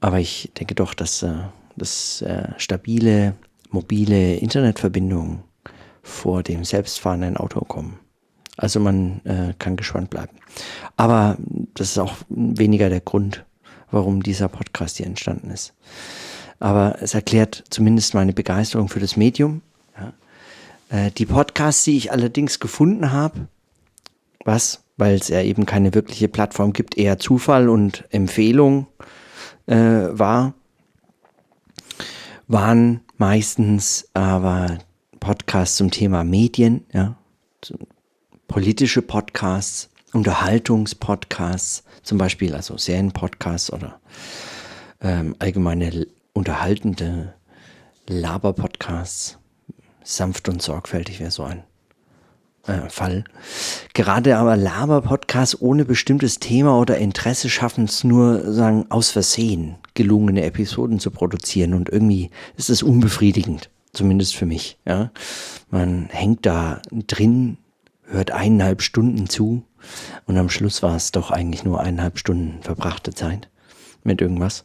Aber 0.00 0.18
ich 0.18 0.50
denke 0.58 0.74
doch, 0.74 0.94
dass 0.94 1.22
äh, 1.22 1.34
das 1.76 2.22
äh, 2.22 2.48
stabile 2.56 3.34
mobile 3.70 4.36
Internetverbindungen 4.36 5.44
vor 6.02 6.42
dem 6.42 6.64
selbstfahrenden 6.64 7.36
Auto 7.36 7.60
kommen. 7.60 7.98
Also 8.56 8.80
man 8.80 9.20
äh, 9.24 9.54
kann 9.58 9.76
gespannt 9.76 10.10
bleiben. 10.10 10.36
Aber 10.96 11.36
das 11.74 11.90
ist 11.90 11.98
auch 11.98 12.16
weniger 12.28 12.88
der 12.88 13.00
Grund, 13.00 13.44
warum 13.90 14.22
dieser 14.22 14.48
Podcast 14.48 14.96
hier 14.96 15.06
entstanden 15.06 15.50
ist. 15.50 15.74
Aber 16.58 16.96
es 17.00 17.14
erklärt 17.14 17.64
zumindest 17.70 18.14
meine 18.14 18.32
Begeisterung 18.32 18.88
für 18.88 18.98
das 18.98 19.16
Medium. 19.16 19.62
Ja. 19.96 20.12
Äh, 21.06 21.10
die 21.12 21.26
Podcasts, 21.26 21.84
die 21.84 21.96
ich 21.96 22.10
allerdings 22.10 22.58
gefunden 22.58 23.12
habe, 23.12 23.46
was, 24.44 24.82
weil 24.96 25.14
es 25.14 25.28
ja 25.28 25.40
eben 25.40 25.64
keine 25.64 25.94
wirkliche 25.94 26.28
Plattform 26.28 26.72
gibt, 26.72 26.98
eher 26.98 27.18
Zufall 27.18 27.68
und 27.68 28.04
Empfehlung 28.10 28.88
äh, 29.66 29.76
war, 29.76 30.54
waren 32.48 33.02
meistens 33.18 34.08
aber 34.14 34.78
Podcasts 35.20 35.76
zum 35.76 35.90
Thema 35.90 36.24
Medien, 36.24 36.86
ja, 36.92 37.16
politische 38.46 39.02
Podcasts, 39.02 39.90
Unterhaltungspodcasts, 40.12 41.84
zum 42.02 42.16
Beispiel 42.16 42.54
also 42.54 42.78
Serienpodcasts 42.78 43.72
oder 43.72 44.00
ähm, 45.02 45.36
allgemeine 45.38 46.06
unterhaltende 46.32 47.34
Laber-Podcasts. 48.06 49.38
Sanft 50.02 50.48
und 50.48 50.62
sorgfältig 50.62 51.20
wäre 51.20 51.30
so 51.30 51.42
ein 51.42 51.64
äh, 52.68 52.88
Fall. 52.90 53.24
Gerade 53.94 54.36
aber 54.36 54.56
Laber-Podcasts 54.56 55.60
ohne 55.60 55.84
bestimmtes 55.84 56.38
Thema 56.38 56.78
oder 56.78 56.98
Interesse 56.98 57.48
schaffen 57.48 57.84
es 57.84 58.04
nur, 58.04 58.52
sagen, 58.52 58.86
aus 58.90 59.10
Versehen 59.10 59.76
gelungene 59.94 60.44
Episoden 60.44 61.00
zu 61.00 61.10
produzieren 61.10 61.74
und 61.74 61.88
irgendwie 61.88 62.30
ist 62.56 62.70
es 62.70 62.82
unbefriedigend, 62.82 63.70
zumindest 63.92 64.36
für 64.36 64.46
mich. 64.46 64.78
Ja. 64.86 65.10
Man 65.70 66.08
hängt 66.10 66.46
da 66.46 66.80
drin, 66.92 67.58
hört 68.04 68.30
eineinhalb 68.30 68.82
Stunden 68.82 69.28
zu 69.28 69.64
und 70.26 70.36
am 70.36 70.50
Schluss 70.50 70.82
war 70.82 70.94
es 70.94 71.10
doch 71.10 71.30
eigentlich 71.30 71.64
nur 71.64 71.80
eineinhalb 71.80 72.18
Stunden 72.18 72.62
verbrachte 72.62 73.12
Zeit 73.12 73.48
mit 74.04 74.20
irgendwas. 74.20 74.64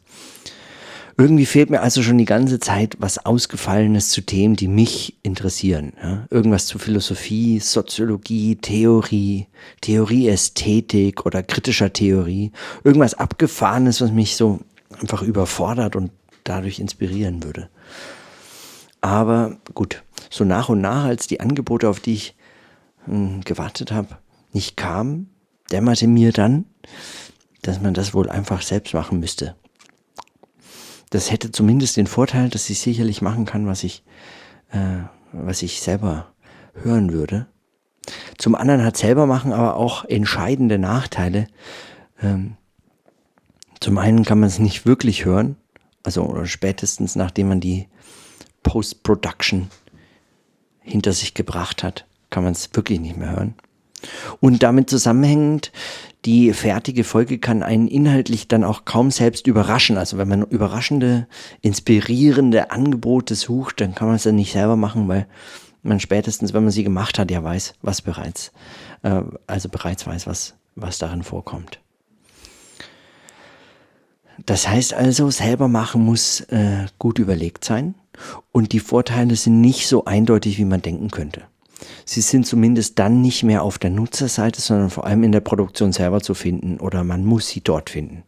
Irgendwie 1.16 1.46
fehlt 1.46 1.70
mir 1.70 1.82
also 1.82 2.02
schon 2.02 2.18
die 2.18 2.26
ganze 2.26 2.60
Zeit 2.60 2.96
was 3.00 3.24
Ausgefallenes 3.24 4.10
zu 4.10 4.22
Themen, 4.22 4.56
die 4.56 4.68
mich 4.68 5.18
interessieren. 5.22 5.94
Ja? 6.02 6.26
Irgendwas 6.32 6.66
zu 6.66 6.80
Philosophie, 6.80 7.60
Soziologie, 7.60 8.56
Theorie, 8.56 9.48
Theorieästhetik 9.82 11.26
oder 11.26 11.44
kritischer 11.44 11.94
Theorie. 11.94 12.52
Irgendwas 12.84 13.14
Abgefahrenes, 13.14 14.02
was 14.02 14.12
mich 14.12 14.36
so 14.36 14.62
einfach 15.00 15.22
überfordert 15.22 15.96
und 15.96 16.12
dadurch 16.44 16.80
inspirieren 16.80 17.44
würde. 17.44 17.70
Aber 19.02 19.58
gut, 19.74 20.02
so 20.30 20.44
nach 20.44 20.70
und 20.70 20.82
nach, 20.82 21.04
als 21.04 21.28
die 21.28 21.42
Angebote, 21.42 21.90
auf 21.90 22.00
die 22.00 22.14
ich 22.14 22.36
hm, 23.06 23.42
gewartet 23.42 23.92
habe, 23.92 24.18
nicht 24.52 24.78
kamen, 24.78 25.30
dämmerte 25.72 26.08
mir 26.08 26.32
dann, 26.32 26.66
dass 27.62 27.82
man 27.82 27.94
das 27.94 28.14
wohl 28.14 28.30
einfach 28.30 28.62
selbst 28.62 28.94
machen 28.94 29.20
müsste. 29.20 29.56
Das 31.14 31.30
hätte 31.30 31.52
zumindest 31.52 31.96
den 31.96 32.08
Vorteil, 32.08 32.50
dass 32.50 32.72
ich 32.72 32.80
sicherlich 32.80 33.22
machen 33.22 33.46
kann, 33.46 33.68
was 33.68 33.84
ich, 33.84 34.04
äh, 34.72 35.04
was 35.32 35.62
ich 35.62 35.80
selber 35.80 36.34
hören 36.74 37.14
würde. 37.14 37.46
Zum 38.40 38.56
anderen 38.56 38.84
hat 38.84 38.98
selber 38.98 39.28
machen 39.28 39.54
aber 39.54 39.76
auch 39.76 40.06
entscheidende 40.06 40.80
Nachteile. 40.80 41.46
Ähm, 42.20 42.58
zum 43.80 44.00
einen 44.00 44.26
kann 44.26 44.40
man 44.40 44.48
es 44.48 44.58
nicht 44.58 44.88
wirklich 44.88 45.24
hören, 45.24 45.56
also 46.02 46.46
spätestens 46.46 47.16
nachdem 47.16 47.50
man 47.50 47.60
die 47.60 47.88
Post-Production 48.64 49.70
hinter 50.80 51.14
sich 51.14 51.36
gebracht 51.36 51.84
hat, 51.84 52.08
kann 52.32 52.44
man 52.44 52.54
es 52.54 52.72
wirklich 52.74 53.00
nicht 53.00 53.18
mehr 53.18 53.30
hören. 53.30 53.54
Und 54.40 54.64
damit 54.64 54.90
zusammenhängend 54.90 55.72
die 56.26 56.54
fertige 56.54 57.04
Folge 57.04 57.38
kann 57.38 57.64
einen 57.64 57.88
inhaltlich 57.88 58.48
dann 58.48 58.64
auch 58.64 58.86
kaum 58.86 59.12
selbst 59.12 59.48
überraschen. 59.48 59.98
Also 59.98 60.18
wenn 60.18 60.28
man 60.28 60.44
überraschende, 60.44 61.28
inspirierende 61.62 62.72
Angebote 62.72 63.36
sucht, 63.36 63.82
dann 63.82 63.94
kann 63.94 64.08
man 64.08 64.16
es 64.16 64.24
ja 64.24 64.32
nicht 64.32 64.54
selber 64.54 64.76
machen, 64.76 65.08
weil 65.08 65.28
man 65.82 66.00
spätestens, 66.00 66.54
wenn 66.54 66.64
man 66.64 66.72
sie 66.72 66.84
gemacht 66.84 67.20
hat, 67.20 67.30
ja 67.30 67.44
weiß, 67.44 67.76
was 67.82 68.02
bereits, 68.02 68.52
äh, 69.02 69.22
also 69.48 69.68
bereits 69.70 70.08
weiß, 70.08 70.28
was, 70.28 70.56
was 70.76 70.98
darin 70.98 71.24
vorkommt. 71.24 71.80
Das 74.46 74.68
heißt 74.68 74.94
also, 74.94 75.30
selber 75.30 75.68
machen 75.68 76.04
muss 76.04 76.42
äh, 76.42 76.88
gut 77.00 77.20
überlegt 77.20 77.66
sein 77.66 77.96
und 78.52 78.72
die 78.72 78.80
Vorteile 78.80 79.36
sind 79.36 79.62
nicht 79.62 79.88
so 79.88 80.06
eindeutig, 80.06 80.58
wie 80.58 80.66
man 80.66 80.82
denken 80.82 81.12
könnte. 81.12 81.44
Sie 82.06 82.22
sind 82.22 82.46
zumindest 82.46 83.00
dann 83.00 83.22
nicht 83.22 83.44
mehr 83.44 83.64
auf 83.64 83.78
der 83.78 83.90
Nutzerseite, 83.90 84.62
sondern 84.62 84.90
vor 84.90 85.06
allem 85.06 85.24
in 85.24 85.32
der 85.32 85.40
Produktion 85.40 85.92
selber 85.92 86.22
zu 86.22 86.34
finden 86.34 86.80
oder 86.80 87.04
man 87.04 87.26
muss 87.26 87.48
sie 87.48 87.62
dort 87.62 87.90
finden. 87.90 88.24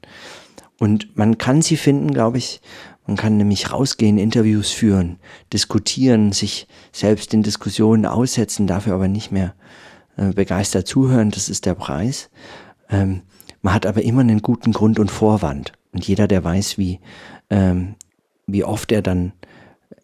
Und 0.80 1.16
man 1.16 1.38
kann 1.38 1.62
sie 1.62 1.78
finden, 1.78 2.12
glaube 2.12 2.38
ich. 2.38 2.62
Man 3.08 3.18
kann 3.18 3.38
nämlich 3.38 3.72
rausgehen, 3.72 4.18
Interviews 4.18 4.72
führen, 4.72 5.20
diskutieren, 5.54 6.32
sich 6.32 6.68
selbst 6.92 7.34
in 7.34 7.44
Diskussionen 7.44 8.06
aussetzen, 8.06 8.66
dafür 8.66 8.96
aber 8.96 9.08
nicht 9.08 9.32
mehr 9.32 9.54
äh, 10.18 10.32
begeistert 10.32 10.88
zuhören. 10.88 11.30
Das 11.30 11.48
ist 11.48 11.66
der 11.68 11.76
Preis. 11.76 12.30
Ähm, 12.90 13.22
man 13.62 13.74
hat 13.74 13.86
aber 13.86 14.02
immer 14.02 14.22
einen 14.22 14.42
guten 14.42 14.72
Grund 14.72 15.00
und 15.00 15.12
Vorwand. 15.12 15.74
Und 15.94 16.08
jeder, 16.08 16.28
der 16.28 16.44
weiß, 16.44 16.78
wie, 16.78 17.00
ähm, 17.50 17.96
wie 18.48 18.64
oft 18.64 18.92
er 18.92 19.02
dann, 19.02 19.34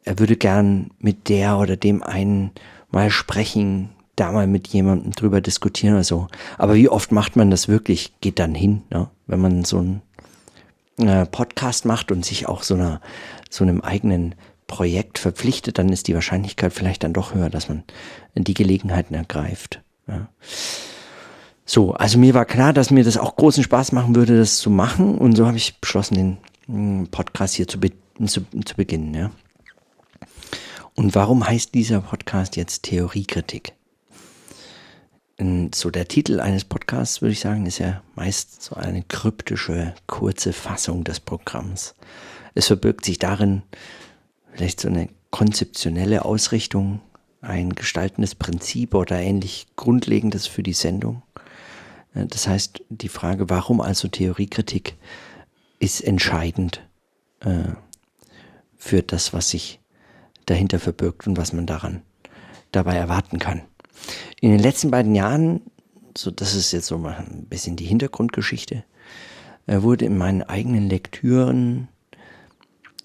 er 0.04 0.20
würde 0.20 0.36
gern 0.36 0.92
mit 1.00 1.28
der 1.28 1.58
oder 1.58 1.78
dem 1.78 2.04
einen 2.04 2.52
mal 2.92 3.10
sprechen, 3.10 3.90
da 4.16 4.32
mal 4.32 4.48
mit 4.48 4.68
jemandem 4.68 5.12
drüber 5.14 5.42
diskutieren 5.42 5.96
oder 5.96 6.04
so. 6.04 6.28
Aber 6.58 6.76
wie 6.76 6.90
oft 6.90 7.12
macht 7.12 7.36
man 7.36 7.50
das 7.50 7.68
wirklich? 7.68 8.14
Geht 8.22 8.40
dann 8.40 8.54
hin, 8.54 8.84
ne? 8.90 9.10
wenn 9.28 9.40
man 9.40 9.64
so 9.64 9.80
einen 9.80 10.02
äh, 10.98 11.26
Podcast 11.26 11.86
macht 11.86 12.12
und 12.12 12.26
sich 12.26 12.48
auch 12.48 12.64
so 12.64 12.76
einer 12.76 13.02
so 13.50 13.64
einem 13.64 13.82
eigenen 13.82 14.36
Projekt 14.68 15.20
verpflichtet, 15.20 15.78
dann 15.78 15.90
ist 15.90 16.08
die 16.08 16.16
Wahrscheinlichkeit 16.16 16.72
vielleicht 16.72 17.04
dann 17.04 17.14
doch 17.14 17.34
höher, 17.34 17.50
dass 17.50 17.68
man 17.68 17.84
die 18.36 18.54
Gelegenheiten 18.54 19.14
ergreift. 19.14 19.82
Ja. 20.08 20.30
So, 21.66 21.94
also 21.94 22.18
mir 22.18 22.34
war 22.34 22.46
klar, 22.46 22.74
dass 22.74 22.92
mir 22.92 23.04
das 23.04 23.18
auch 23.18 23.36
großen 23.36 23.64
Spaß 23.64 23.92
machen 23.92 24.16
würde, 24.16 24.38
das 24.38 24.58
zu 24.58 24.70
machen. 24.70 25.18
Und 25.18 25.36
so 25.36 25.46
habe 25.46 25.58
ich 25.58 25.80
beschlossen, 25.80 26.16
den 26.16 26.38
hm, 26.68 27.08
Podcast 27.12 27.56
hier 27.56 27.68
zu, 27.68 27.80
be 27.80 27.92
zu, 28.26 28.42
zu 28.66 28.76
beginnen. 28.76 29.14
Ja. 29.14 29.32
Und 30.96 31.16
warum 31.16 31.48
heißt 31.48 31.74
dieser 31.74 32.02
Podcast 32.02 32.56
jetzt 32.56 32.84
Theoriekritik? 32.84 33.74
So 35.74 35.90
der 35.90 36.08
Titel 36.08 36.40
eines 36.40 36.66
Podcasts, 36.66 37.22
würde 37.22 37.32
ich 37.32 37.40
sagen, 37.40 37.66
ist 37.66 37.80
ja 37.80 38.04
meist 38.16 38.62
so 38.62 38.76
eine 38.76 39.02
kryptische, 39.02 39.96
kurze 40.06 40.54
Fassung 40.54 41.04
des 41.04 41.20
Programms. 41.20 41.96
Es 42.54 42.68
verbirgt 42.68 43.06
sich 43.06 43.18
darin 43.18 43.64
vielleicht 44.54 44.80
so 44.80 44.88
eine 44.88 45.10
konzeptionelle 45.32 46.26
Ausrichtung, 46.26 47.02
ein 47.42 47.74
gestaltendes 47.74 48.36
Prinzip 48.36 48.94
oder 48.94 49.20
ähnlich 49.20 49.66
Grundlegendes 49.76 50.46
für 50.46 50.62
die 50.62 50.74
Sendung. 50.74 51.24
Äh, 52.14 52.28
das 52.28 52.48
heißt, 52.48 52.84
die 52.90 53.10
Frage, 53.10 53.50
warum 53.50 53.82
also 53.82 54.08
Theoriekritik, 54.08 54.96
ist 55.80 56.02
entscheidend 56.02 56.88
äh, 57.40 57.64
für 58.78 59.02
das, 59.02 59.34
was 59.34 59.50
sich 59.50 59.81
dahinter 60.46 60.80
verbirgt 60.80 61.28
und 61.28 61.38
was 61.38 61.54
man 61.54 61.66
daran 61.66 62.02
dabei 62.72 62.96
erwarten 62.96 63.40
kann. 63.40 63.62
In 64.40 64.52
den 64.52 64.60
letzten 64.60 64.92
beiden 64.92 65.16
Jahren, 65.16 65.62
so 66.18 66.32
das 66.32 66.56
ist 66.56 66.72
jetzt 66.72 66.88
so 66.88 66.98
mal 66.98 67.16
ein 67.18 67.46
bisschen 67.46 67.76
die 67.76 67.86
Hintergrundgeschichte, 67.86 68.84
äh, 69.68 69.82
wurde 69.82 70.06
in 70.06 70.18
meinen 70.18 70.44
eigenen 70.44 70.90
Lektüren 70.90 71.88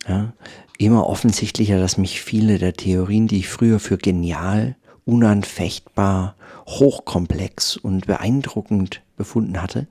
ja, 0.08 0.32
immer 0.78 1.06
offensichtlicher, 1.06 1.78
dass 1.78 1.98
mich 1.98 2.20
viele 2.20 2.58
der 2.58 2.74
Theorien, 2.74 3.26
die 3.26 3.38
ich 3.38 3.48
früher 3.48 3.80
für 3.80 3.98
genial 3.98 4.76
unanfechtbar, 5.06 6.34
hochkomplex 6.66 7.76
und 7.76 8.06
beeindruckend 8.06 9.02
befunden 9.16 9.62
hatte, 9.62 9.86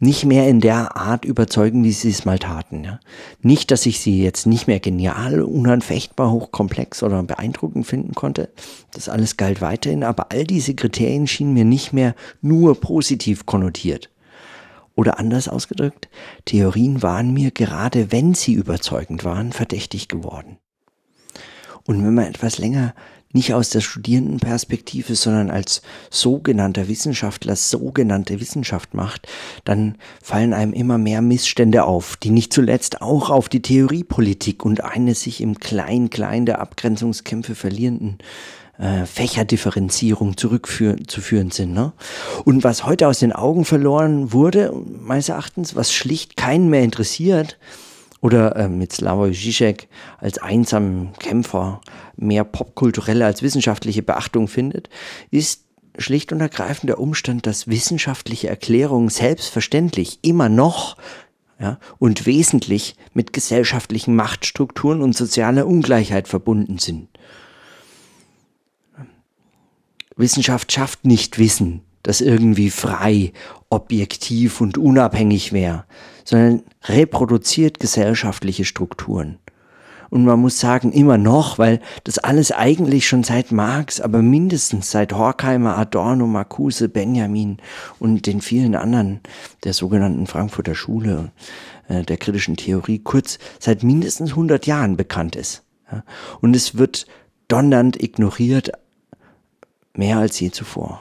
nicht 0.00 0.24
mehr 0.24 0.48
in 0.48 0.60
der 0.60 0.96
Art 0.96 1.24
überzeugen, 1.24 1.84
wie 1.84 1.92
sie 1.92 2.08
es 2.08 2.24
mal 2.24 2.38
taten. 2.38 2.82
Ja. 2.82 2.98
Nicht, 3.42 3.70
dass 3.70 3.86
ich 3.86 4.00
sie 4.00 4.22
jetzt 4.22 4.46
nicht 4.46 4.66
mehr 4.66 4.80
genial, 4.80 5.42
unanfechtbar, 5.42 6.32
hochkomplex 6.32 7.02
oder 7.02 7.22
beeindruckend 7.22 7.86
finden 7.86 8.14
konnte. 8.14 8.50
Das 8.92 9.08
alles 9.08 9.36
galt 9.36 9.60
weiterhin, 9.60 10.02
aber 10.02 10.32
all 10.32 10.44
diese 10.44 10.74
Kriterien 10.74 11.26
schienen 11.26 11.52
mir 11.52 11.66
nicht 11.66 11.92
mehr 11.92 12.14
nur 12.40 12.80
positiv 12.80 13.46
konnotiert. 13.46 14.10
Oder 14.96 15.18
anders 15.18 15.48
ausgedrückt, 15.48 16.08
Theorien 16.46 17.02
waren 17.02 17.34
mir 17.34 17.50
gerade, 17.50 18.12
wenn 18.12 18.34
sie 18.34 18.54
überzeugend 18.54 19.24
waren, 19.24 19.52
verdächtig 19.52 20.08
geworden. 20.08 20.56
Und 21.86 22.02
wenn 22.02 22.14
man 22.14 22.26
etwas 22.26 22.58
länger 22.58 22.94
nicht 23.34 23.52
aus 23.52 23.70
der 23.70 23.80
Studierendenperspektive, 23.80 25.14
sondern 25.16 25.50
als 25.50 25.82
sogenannter 26.10 26.88
Wissenschaftler 26.88 27.56
sogenannte 27.56 28.40
Wissenschaft 28.40 28.94
macht, 28.94 29.28
dann 29.64 29.96
fallen 30.22 30.54
einem 30.54 30.72
immer 30.72 30.98
mehr 30.98 31.20
Missstände 31.20 31.84
auf, 31.84 32.16
die 32.16 32.30
nicht 32.30 32.52
zuletzt 32.52 33.02
auch 33.02 33.30
auf 33.30 33.48
die 33.48 33.60
Theoriepolitik 33.62 34.64
und 34.64 34.82
eine 34.82 35.14
sich 35.14 35.40
im 35.40 35.58
Klein-Klein 35.58 36.46
der 36.46 36.60
Abgrenzungskämpfe 36.60 37.54
verlierenden 37.54 38.18
äh, 38.78 39.04
Fächerdifferenzierung 39.04 40.36
zurückzuführen 40.36 41.50
sind. 41.50 41.74
Ne? 41.74 41.92
Und 42.44 42.64
was 42.64 42.86
heute 42.86 43.08
aus 43.08 43.18
den 43.18 43.32
Augen 43.32 43.64
verloren 43.64 44.32
wurde, 44.32 44.72
meines 45.00 45.28
Erachtens, 45.28 45.76
was 45.76 45.92
schlicht 45.92 46.36
keinen 46.36 46.70
mehr 46.70 46.82
interessiert, 46.82 47.58
oder 48.24 48.56
äh, 48.56 48.68
mit 48.70 48.90
Slavoj 48.90 49.32
Žižek 49.32 49.86
als 50.16 50.38
einsamen 50.38 51.12
Kämpfer 51.18 51.82
mehr 52.16 52.44
popkulturelle 52.44 53.26
als 53.26 53.42
wissenschaftliche 53.42 54.02
Beachtung 54.02 54.48
findet, 54.48 54.88
ist 55.30 55.66
schlicht 55.98 56.32
und 56.32 56.40
ergreifend 56.40 56.88
der 56.88 57.00
Umstand, 57.00 57.46
dass 57.46 57.68
wissenschaftliche 57.68 58.48
Erklärungen 58.48 59.10
selbstverständlich 59.10 60.20
immer 60.22 60.48
noch 60.48 60.96
ja, 61.60 61.78
und 61.98 62.24
wesentlich 62.24 62.96
mit 63.12 63.34
gesellschaftlichen 63.34 64.16
Machtstrukturen 64.16 65.02
und 65.02 65.14
sozialer 65.14 65.66
Ungleichheit 65.66 66.26
verbunden 66.26 66.78
sind. 66.78 67.10
Wissenschaft 70.16 70.72
schafft 70.72 71.04
nicht 71.04 71.38
Wissen, 71.38 71.82
das 72.02 72.22
irgendwie 72.22 72.70
frei, 72.70 73.34
objektiv 73.74 74.60
und 74.60 74.78
unabhängig 74.78 75.52
wäre, 75.52 75.84
sondern 76.24 76.62
reproduziert 76.84 77.80
gesellschaftliche 77.80 78.64
Strukturen. 78.64 79.38
Und 80.10 80.24
man 80.24 80.38
muss 80.38 80.60
sagen, 80.60 80.92
immer 80.92 81.18
noch, 81.18 81.58
weil 81.58 81.80
das 82.04 82.18
alles 82.18 82.52
eigentlich 82.52 83.08
schon 83.08 83.24
seit 83.24 83.50
Marx, 83.50 84.00
aber 84.00 84.22
mindestens 84.22 84.92
seit 84.92 85.12
Horkheimer, 85.12 85.76
Adorno, 85.76 86.28
Marcuse, 86.28 86.88
Benjamin 86.88 87.56
und 87.98 88.26
den 88.26 88.40
vielen 88.40 88.76
anderen 88.76 89.20
der 89.64 89.72
sogenannten 89.72 90.28
Frankfurter 90.28 90.76
Schule 90.76 91.32
äh, 91.88 92.02
der 92.02 92.16
kritischen 92.16 92.56
Theorie, 92.56 93.00
kurz 93.00 93.38
seit 93.58 93.82
mindestens 93.82 94.30
100 94.30 94.66
Jahren 94.66 94.96
bekannt 94.96 95.34
ist. 95.34 95.64
Und 96.40 96.54
es 96.54 96.78
wird 96.78 97.06
donnernd 97.48 98.00
ignoriert, 98.02 98.70
mehr 99.94 100.18
als 100.18 100.38
je 100.40 100.50
zuvor. 100.50 101.00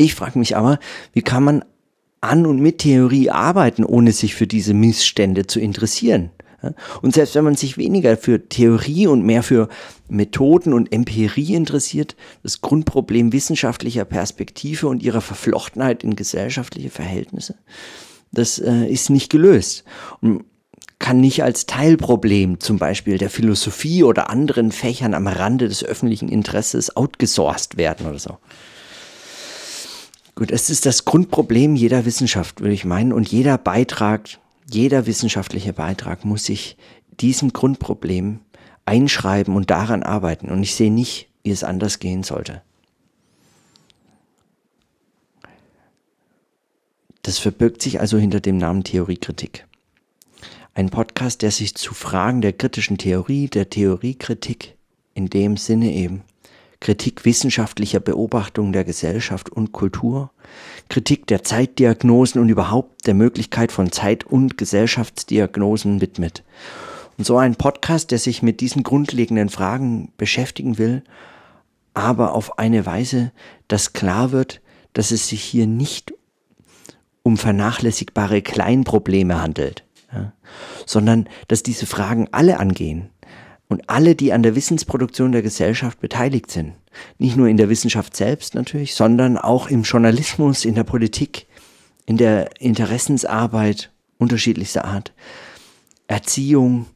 Ich 0.00 0.14
frage 0.14 0.38
mich 0.38 0.56
aber, 0.56 0.78
wie 1.12 1.20
kann 1.20 1.44
man 1.44 1.62
an 2.22 2.46
und 2.46 2.58
mit 2.58 2.78
Theorie 2.78 3.28
arbeiten, 3.28 3.84
ohne 3.84 4.12
sich 4.12 4.34
für 4.34 4.46
diese 4.46 4.72
Missstände 4.72 5.46
zu 5.46 5.60
interessieren. 5.60 6.30
Und 7.02 7.12
selbst 7.12 7.34
wenn 7.34 7.44
man 7.44 7.54
sich 7.54 7.76
weniger 7.76 8.16
für 8.16 8.48
Theorie 8.48 9.08
und 9.08 9.26
mehr 9.26 9.42
für 9.42 9.68
Methoden 10.08 10.72
und 10.72 10.90
Empirie 10.90 11.54
interessiert, 11.54 12.16
das 12.42 12.62
Grundproblem 12.62 13.34
wissenschaftlicher 13.34 14.06
Perspektive 14.06 14.88
und 14.88 15.02
ihrer 15.02 15.20
Verflochtenheit 15.20 16.02
in 16.02 16.16
gesellschaftliche 16.16 16.88
Verhältnisse, 16.88 17.56
das 18.32 18.58
äh, 18.58 18.86
ist 18.86 19.10
nicht 19.10 19.30
gelöst. 19.30 19.84
Und 20.22 20.44
kann 20.98 21.20
nicht 21.20 21.42
als 21.42 21.66
Teilproblem 21.66 22.60
zum 22.60 22.78
Beispiel 22.78 23.18
der 23.18 23.30
Philosophie 23.30 24.02
oder 24.02 24.30
anderen 24.30 24.72
Fächern 24.72 25.12
am 25.14 25.26
Rande 25.26 25.68
des 25.68 25.84
öffentlichen 25.84 26.28
Interesses 26.28 26.94
outgesourced 26.96 27.76
werden 27.76 28.06
oder 28.06 28.18
so. 28.18 28.38
Gut, 30.40 30.52
es 30.52 30.70
ist 30.70 30.86
das 30.86 31.04
Grundproblem 31.04 31.76
jeder 31.76 32.06
Wissenschaft, 32.06 32.62
würde 32.62 32.72
ich 32.72 32.86
meinen. 32.86 33.12
Und 33.12 33.30
jeder 33.30 33.58
Beitrag, 33.58 34.26
jeder 34.70 35.04
wissenschaftliche 35.04 35.74
Beitrag 35.74 36.24
muss 36.24 36.46
sich 36.46 36.78
diesem 37.20 37.52
Grundproblem 37.52 38.40
einschreiben 38.86 39.54
und 39.54 39.68
daran 39.68 40.02
arbeiten. 40.02 40.48
Und 40.48 40.62
ich 40.62 40.74
sehe 40.74 40.90
nicht, 40.90 41.28
wie 41.42 41.50
es 41.50 41.62
anders 41.62 41.98
gehen 41.98 42.22
sollte. 42.22 42.62
Das 47.20 47.38
verbirgt 47.38 47.82
sich 47.82 48.00
also 48.00 48.16
hinter 48.16 48.40
dem 48.40 48.56
Namen 48.56 48.82
Theoriekritik. 48.82 49.66
Ein 50.72 50.88
Podcast, 50.88 51.42
der 51.42 51.50
sich 51.50 51.74
zu 51.74 51.92
Fragen 51.92 52.40
der 52.40 52.54
kritischen 52.54 52.96
Theorie, 52.96 53.48
der 53.48 53.68
Theoriekritik 53.68 54.78
in 55.12 55.28
dem 55.28 55.58
Sinne 55.58 55.92
eben 55.92 56.22
Kritik 56.80 57.26
wissenschaftlicher 57.26 58.00
Beobachtungen 58.00 58.72
der 58.72 58.84
Gesellschaft 58.84 59.50
und 59.50 59.72
Kultur, 59.72 60.30
Kritik 60.88 61.26
der 61.26 61.44
Zeitdiagnosen 61.44 62.40
und 62.40 62.48
überhaupt 62.48 63.06
der 63.06 63.12
Möglichkeit 63.14 63.70
von 63.70 63.92
Zeit- 63.92 64.24
und 64.24 64.56
Gesellschaftsdiagnosen 64.56 66.00
widmet. 66.00 66.42
Und 67.18 67.24
so 67.24 67.36
ein 67.36 67.56
Podcast, 67.56 68.10
der 68.10 68.18
sich 68.18 68.42
mit 68.42 68.62
diesen 68.62 68.82
grundlegenden 68.82 69.50
Fragen 69.50 70.10
beschäftigen 70.16 70.78
will, 70.78 71.02
aber 71.92 72.34
auf 72.34 72.58
eine 72.58 72.86
Weise, 72.86 73.32
dass 73.68 73.92
klar 73.92 74.32
wird, 74.32 74.62
dass 74.94 75.10
es 75.10 75.28
sich 75.28 75.42
hier 75.42 75.66
nicht 75.66 76.14
um 77.22 77.36
vernachlässigbare 77.36 78.40
Kleinprobleme 78.40 79.40
handelt, 79.42 79.84
ja, 80.14 80.32
sondern 80.86 81.28
dass 81.48 81.62
diese 81.62 81.84
Fragen 81.84 82.28
alle 82.32 82.58
angehen 82.58 83.10
und 83.70 83.88
alle, 83.88 84.16
die 84.16 84.32
an 84.32 84.42
der 84.42 84.56
Wissensproduktion 84.56 85.30
der 85.30 85.42
Gesellschaft 85.42 86.00
beteiligt 86.00 86.50
sind. 86.50 86.74
Nicht 87.18 87.36
nur 87.36 87.46
in 87.46 87.56
der 87.56 87.70
Wissenschaft 87.70 88.16
selbst 88.16 88.56
natürlich, 88.56 88.94
sondern 88.94 89.38
auch 89.38 89.68
im 89.68 89.84
Journalismus, 89.84 90.64
in 90.64 90.74
der 90.74 90.82
Politik, 90.82 91.46
in 92.04 92.16
der 92.16 92.60
Interessensarbeit 92.60 93.92
unterschiedlichster 94.18 94.84
Art, 94.84 95.12
Erziehung, 96.08 96.86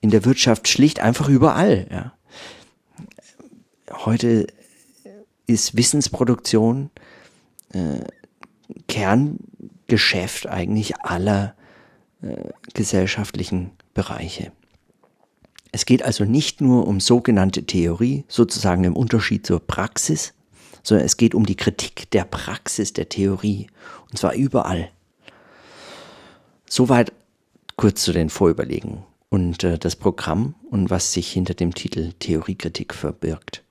in 0.00 0.10
der 0.10 0.24
Wirtschaft, 0.24 0.66
schlicht 0.66 0.98
einfach 0.98 1.28
überall. 1.28 1.86
Ja. 1.88 2.12
Heute 4.04 4.48
ist 5.46 5.76
Wissensproduktion 5.76 6.90
äh, 7.72 8.00
Kerngeschäft 8.88 10.48
eigentlich 10.48 10.96
aller 10.96 11.54
äh, 12.22 12.34
gesellschaftlichen 12.74 13.70
Bereiche. 13.94 14.50
Es 15.74 15.86
geht 15.86 16.04
also 16.04 16.24
nicht 16.24 16.60
nur 16.60 16.86
um 16.86 17.00
sogenannte 17.00 17.66
Theorie, 17.66 18.22
sozusagen 18.28 18.84
im 18.84 18.94
Unterschied 18.94 19.44
zur 19.44 19.58
Praxis, 19.58 20.32
sondern 20.84 21.04
es 21.04 21.16
geht 21.16 21.34
um 21.34 21.46
die 21.46 21.56
Kritik 21.56 22.08
der 22.12 22.22
Praxis 22.22 22.92
der 22.92 23.08
Theorie. 23.08 23.66
Und 24.08 24.16
zwar 24.16 24.34
überall. 24.34 24.88
Soweit 26.70 27.12
kurz 27.74 28.04
zu 28.04 28.12
den 28.12 28.30
Vorüberlegungen 28.30 29.02
und 29.30 29.64
äh, 29.64 29.76
das 29.76 29.96
Programm 29.96 30.54
und 30.70 30.90
was 30.90 31.12
sich 31.12 31.32
hinter 31.32 31.54
dem 31.54 31.74
Titel 31.74 32.12
Theoriekritik 32.20 32.94
verbirgt. 32.94 33.64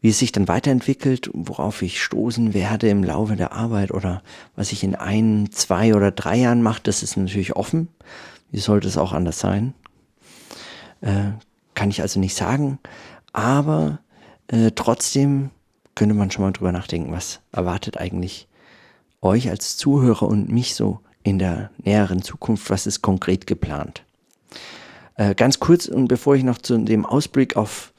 Wie 0.00 0.08
es 0.08 0.18
sich 0.18 0.32
dann 0.32 0.48
weiterentwickelt, 0.48 1.30
worauf 1.32 1.82
ich 1.82 2.02
stoßen 2.02 2.54
werde 2.54 2.88
im 2.88 3.04
Laufe 3.04 3.36
der 3.36 3.52
Arbeit 3.52 3.92
oder 3.92 4.24
was 4.56 4.72
ich 4.72 4.82
in 4.82 4.96
ein, 4.96 5.48
zwei 5.52 5.94
oder 5.94 6.10
drei 6.10 6.38
Jahren 6.38 6.60
mache, 6.60 6.80
das 6.82 7.04
ist 7.04 7.16
natürlich 7.16 7.54
offen. 7.54 7.86
Wie 8.50 8.58
sollte 8.58 8.88
es 8.88 8.98
auch 8.98 9.12
anders 9.12 9.38
sein? 9.38 9.74
Äh, 11.04 11.32
kann 11.74 11.90
ich 11.90 12.00
also 12.00 12.18
nicht 12.18 12.34
sagen. 12.34 12.78
Aber 13.32 14.00
äh, 14.48 14.70
trotzdem 14.74 15.50
könnte 15.94 16.14
man 16.14 16.30
schon 16.30 16.44
mal 16.44 16.52
drüber 16.52 16.72
nachdenken, 16.72 17.12
was 17.12 17.40
erwartet 17.52 17.98
eigentlich 17.98 18.48
euch 19.20 19.50
als 19.50 19.76
Zuhörer 19.76 20.26
und 20.26 20.50
mich 20.50 20.74
so 20.74 21.00
in 21.22 21.38
der 21.38 21.70
näheren 21.82 22.22
Zukunft, 22.22 22.70
was 22.70 22.86
ist 22.86 23.02
konkret 23.02 23.46
geplant. 23.46 24.04
Äh, 25.16 25.34
ganz 25.34 25.60
kurz 25.60 25.86
und 25.86 26.08
bevor 26.08 26.36
ich 26.36 26.42
noch 26.42 26.58
zu 26.58 26.78
dem 26.78 27.04
Ausblick 27.06 27.56
auf 27.56 27.92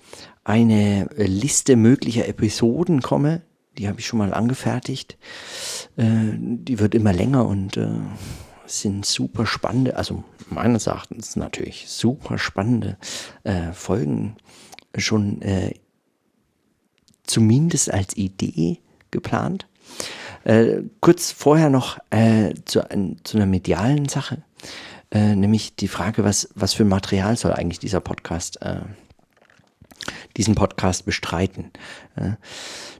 eine 0.43 1.09
Liste 1.15 1.75
möglicher 1.75 2.27
Episoden 2.27 3.01
komme, 3.01 3.41
die 3.77 3.87
habe 3.87 3.99
ich 3.99 4.07
schon 4.07 4.19
mal 4.19 4.33
angefertigt. 4.33 5.17
Äh, 5.97 6.33
die 6.37 6.79
wird 6.79 6.95
immer 6.95 7.13
länger 7.13 7.45
und 7.45 7.77
äh, 7.77 7.89
sind 8.67 9.05
super 9.05 9.45
spannende, 9.45 9.95
also 9.95 10.23
meines 10.49 10.87
Erachtens 10.87 11.35
natürlich 11.35 11.89
super 11.89 12.37
spannende 12.37 12.97
äh, 13.43 13.71
Folgen 13.73 14.35
schon 14.97 15.41
äh, 15.41 15.73
zumindest 17.23 17.91
als 17.91 18.15
Idee 18.15 18.79
geplant. 19.11 19.67
Äh, 20.43 20.83
kurz 20.99 21.31
vorher 21.31 21.69
noch 21.69 21.97
äh, 22.11 22.53
zu, 22.65 22.85
zu, 23.23 23.37
einer 23.37 23.45
medialen 23.45 24.07
Sache, 24.07 24.43
äh, 25.11 25.35
nämlich 25.35 25.75
die 25.75 25.87
Frage, 25.87 26.23
was, 26.23 26.49
was 26.55 26.73
für 26.73 26.85
Material 26.85 27.35
soll 27.37 27.53
eigentlich 27.53 27.79
dieser 27.79 27.99
Podcast 27.99 28.61
äh, 28.61 28.81
diesen 30.37 30.55
Podcast 30.55 31.05
bestreiten. 31.05 31.71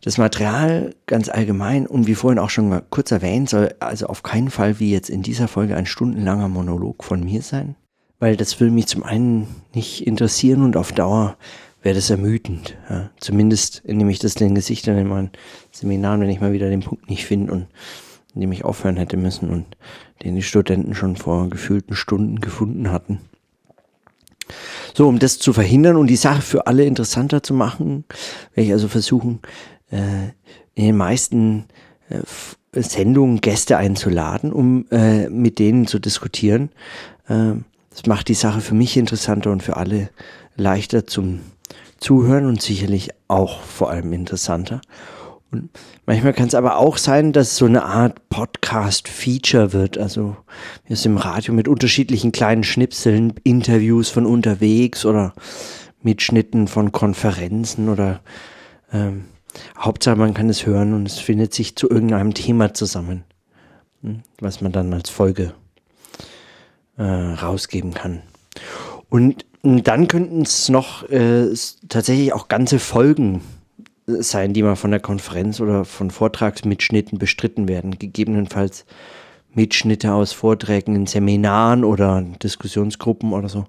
Das 0.02 0.18
Material 0.18 0.96
ganz 1.06 1.30
allgemein 1.30 1.88
und 1.88 2.08
wie 2.08 2.16
vorhin 2.16 2.40
auch 2.40 2.50
schon 2.50 2.70
mal 2.70 2.84
kurz 2.90 3.12
erwähnt, 3.12 3.50
soll 3.50 3.74
also 3.80 4.08
auf 4.08 4.24
keinen 4.24 4.50
Fall 4.50 4.80
wie 4.80 4.92
jetzt 4.92 5.10
in 5.10 5.22
dieser 5.22 5.48
Folge 5.48 5.76
ein 5.76 5.86
stundenlanger 5.86 6.48
Monolog 6.48 7.04
von 7.04 7.24
mir 7.24 7.42
sein, 7.42 7.76
weil 8.20 8.38
das 8.38 8.60
würde 8.60 8.74
mich 8.74 8.88
zum 8.88 9.04
einen 9.04 9.48
nicht 9.74 10.06
interessieren 10.06 10.64
und 10.64 10.78
auf 10.78 10.92
Dauer 10.92 11.38
wäre 11.82 11.96
das 11.96 12.10
ermüdend. 12.10 12.76
Ja. 12.90 13.12
Zumindest 13.20 13.82
indem 13.86 14.10
ich 14.10 14.20
das 14.20 14.34
den 14.34 14.56
Gesichtern 14.56 14.98
in 14.98 15.08
meinen 15.08 15.32
Seminaren, 15.72 16.22
wenn 16.22 16.30
ich 16.30 16.42
mal 16.42 16.54
wieder 16.54 16.70
den 16.70 16.82
Punkt 16.82 17.10
nicht 17.10 17.26
finde 17.26 17.54
und 17.54 17.68
indem 18.34 18.52
ich 18.52 18.66
aufhören 18.66 18.98
hätte 18.98 19.18
müssen 19.18 19.50
und 19.50 19.78
den 20.24 20.36
die 20.36 20.44
Studenten 20.44 20.96
schon 20.96 21.16
vor 21.16 21.50
gefühlten 21.50 21.96
Stunden 21.96 22.40
gefunden 22.40 22.92
hatten. 22.92 23.22
So, 24.96 25.10
um 25.10 25.20
das 25.20 25.40
zu 25.40 25.52
verhindern 25.52 25.98
und 25.98 26.08
die 26.08 26.16
Sache 26.16 26.42
für 26.42 26.68
alle 26.68 26.86
interessanter 26.86 27.44
zu 27.44 27.54
machen, 27.54 28.06
werde 28.54 28.68
ich 28.68 28.72
also 28.72 28.88
versuchen, 28.88 29.42
äh, 29.92 30.30
in 30.74 30.86
den 30.86 30.96
meisten 30.96 31.66
äh, 32.08 32.22
Sendungen 32.82 33.42
Gäste 33.42 33.76
einzuladen, 33.76 34.54
um 34.54 34.86
äh, 34.92 35.28
mit 35.28 35.60
denen 35.60 35.86
zu 35.86 36.00
diskutieren. 36.00 36.70
Äh, 37.28 37.56
das 37.90 38.06
macht 38.08 38.30
die 38.30 38.36
Sache 38.36 38.62
für 38.62 38.74
mich 38.74 38.96
interessanter 38.96 39.52
und 39.52 39.64
für 39.64 39.76
alle 39.76 40.12
leichter 40.56 41.06
zum 41.06 41.42
Zuhören 41.98 42.46
und 42.46 42.62
sicherlich 42.62 43.10
auch 43.28 43.62
vor 43.64 43.90
allem 43.90 44.14
interessanter. 44.14 44.80
Und 45.52 45.70
manchmal 46.06 46.34
kann 46.34 46.48
es 46.48 46.56
aber 46.56 46.78
auch 46.78 46.98
sein, 46.98 47.32
dass 47.32 47.56
so 47.56 47.66
eine 47.66 47.86
Art 47.86 48.30
Podcast-Feature 48.30 49.74
wird. 49.74 49.98
Also 49.98 50.36
wie 50.86 50.94
es 50.94 51.06
im 51.06 51.18
Radio 51.18 51.54
mit 51.54 51.68
unterschiedlichen 51.68 52.32
kleinen 52.32 52.64
Schnipseln, 52.64 53.34
Interviews 53.44 54.10
von 54.10 54.26
unterwegs 54.26 55.06
oder 55.06 55.34
Mitschnitten 56.02 56.68
von 56.68 56.92
Konferenzen 56.92 57.90
oder 57.90 58.22
ähm, 58.92 59.26
Hauptsache 59.78 60.18
man 60.18 60.34
kann 60.34 60.50
es 60.50 60.66
hören 60.66 60.94
und 60.94 61.08
es 61.08 61.20
findet 61.20 61.54
sich 61.54 61.76
zu 61.76 61.90
irgendeinem 61.90 62.34
Thema 62.34 62.74
zusammen, 62.74 63.24
hm, 64.02 64.22
was 64.40 64.62
man 64.62 64.72
dann 64.72 64.94
als 64.94 65.10
Folge 65.10 65.54
äh, 66.98 67.04
rausgeben 67.04 67.94
kann. 67.94 68.22
Und 69.10 69.46
dann 69.64 70.08
könnten 70.08 70.42
es 70.42 70.70
noch 70.70 71.10
äh, 71.10 71.48
tatsächlich 71.90 72.34
auch 72.34 72.48
ganze 72.48 72.80
Folgen 72.80 73.42
sein, 74.08 74.54
die 74.54 74.64
mal 74.64 74.76
von 74.76 74.92
der 74.92 75.00
Konferenz 75.00 75.60
oder 75.60 75.86
von 75.86 76.12
Vortragsmitschnitten 76.12 77.18
bestritten 77.18 77.68
werden. 77.68 77.98
Gegebenenfalls 77.98 78.86
Mitschnitte 79.54 80.14
aus 80.14 80.34
Vorträgen 80.34 80.96
in 80.96 81.08
Seminaren 81.08 81.84
oder 81.84 82.22
Diskussionsgruppen 82.44 83.34
oder 83.34 83.50
so. 83.50 83.66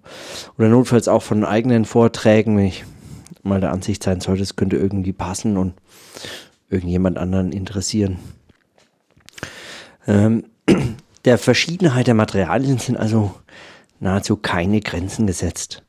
Oder 0.59 0.69
notfalls 0.69 1.09
auch 1.09 1.23
von 1.23 1.45
eigenen 1.45 1.85
Vorträgen, 1.85 2.57
wenn 2.57 2.67
ich 2.67 2.85
mal 3.43 3.61
der 3.61 3.73
Ansicht 3.73 4.03
sein 4.03 4.21
sollte, 4.21 4.43
es 4.43 4.57
könnte 4.57 4.77
irgendwie 4.77 5.13
passen 5.13 5.57
und 5.57 5.75
irgendjemand 6.69 7.19
anderen 7.19 7.53
interessieren. 7.53 8.19
Ähm, 10.07 10.45
der 11.25 11.39
Verschiedenheit 11.39 12.09
der 12.09 12.15
Materialien 12.15 12.79
sind 12.79 12.97
also 12.97 13.35
nahezu 14.01 14.37
keine 14.37 14.81
Grenzen 14.81 15.27
gesetzt. 15.27 15.85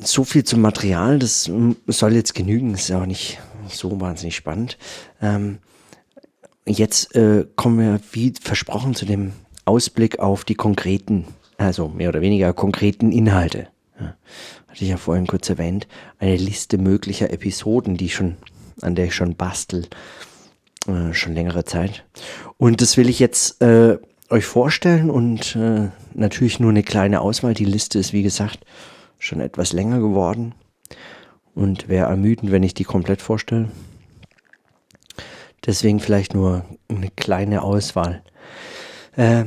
So 0.00 0.24
viel 0.24 0.44
zum 0.44 0.60
Material, 0.60 1.18
das 1.18 1.50
soll 1.86 2.14
jetzt 2.14 2.34
genügen, 2.34 2.74
ist 2.74 2.88
ja 2.88 3.00
auch 3.00 3.06
nicht 3.06 3.38
so 3.68 4.00
wahnsinnig 4.00 4.36
spannend. 4.36 4.78
Ähm, 5.20 5.58
jetzt 6.66 7.14
äh, 7.16 7.46
kommen 7.56 7.78
wir, 7.78 8.00
wie 8.12 8.32
versprochen, 8.40 8.94
zu 8.94 9.06
dem 9.06 9.32
Ausblick 9.64 10.18
auf 10.20 10.44
die 10.44 10.54
konkreten, 10.54 11.26
also 11.56 11.88
mehr 11.88 12.10
oder 12.10 12.20
weniger 12.20 12.52
konkreten 12.52 13.12
Inhalte. 13.12 13.68
Ja, 14.00 14.14
hatte 14.68 14.84
ich 14.84 14.88
ja 14.88 14.96
vorhin 14.96 15.26
kurz 15.26 15.48
erwähnt, 15.50 15.88
eine 16.18 16.36
Liste 16.36 16.78
möglicher 16.78 17.30
Episoden, 17.32 17.96
die 17.96 18.08
schon, 18.08 18.36
an 18.80 18.94
der 18.94 19.06
ich 19.06 19.14
schon 19.14 19.34
bastel, 19.34 19.86
äh, 20.86 21.12
schon 21.12 21.34
längere 21.34 21.64
Zeit. 21.64 22.04
Und 22.56 22.80
das 22.80 22.96
will 22.96 23.08
ich 23.08 23.18
jetzt 23.18 23.60
äh, 23.60 23.98
euch 24.30 24.46
vorstellen 24.46 25.10
und 25.10 25.56
äh, 25.56 25.88
natürlich 26.14 26.60
nur 26.60 26.70
eine 26.70 26.82
kleine 26.82 27.20
Auswahl. 27.20 27.54
Die 27.54 27.64
Liste 27.64 27.98
ist, 27.98 28.12
wie 28.12 28.22
gesagt, 28.22 28.60
schon 29.18 29.40
etwas 29.40 29.72
länger 29.72 29.98
geworden 29.98 30.54
und 31.54 31.88
wäre 31.88 32.08
ermüdend, 32.08 32.52
wenn 32.52 32.62
ich 32.62 32.74
die 32.74 32.84
komplett 32.84 33.20
vorstelle. 33.20 33.70
Deswegen 35.66 36.00
vielleicht 36.00 36.34
nur 36.34 36.64
eine 36.88 37.10
kleine 37.10 37.62
Auswahl. 37.62 38.22
Äh, 39.16 39.46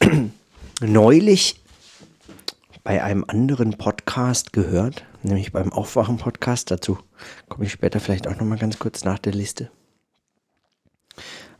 neulich 0.80 1.60
bei 2.82 3.02
einem 3.02 3.24
anderen 3.28 3.78
Podcast 3.78 4.52
gehört, 4.52 5.04
nämlich 5.22 5.52
beim 5.52 5.72
Aufwachen-Podcast. 5.72 6.70
Dazu 6.70 6.98
komme 7.48 7.64
ich 7.64 7.72
später 7.72 8.00
vielleicht 8.00 8.26
auch 8.26 8.36
nochmal 8.36 8.58
ganz 8.58 8.78
kurz 8.78 9.04
nach 9.04 9.18
der 9.18 9.32
Liste. 9.32 9.70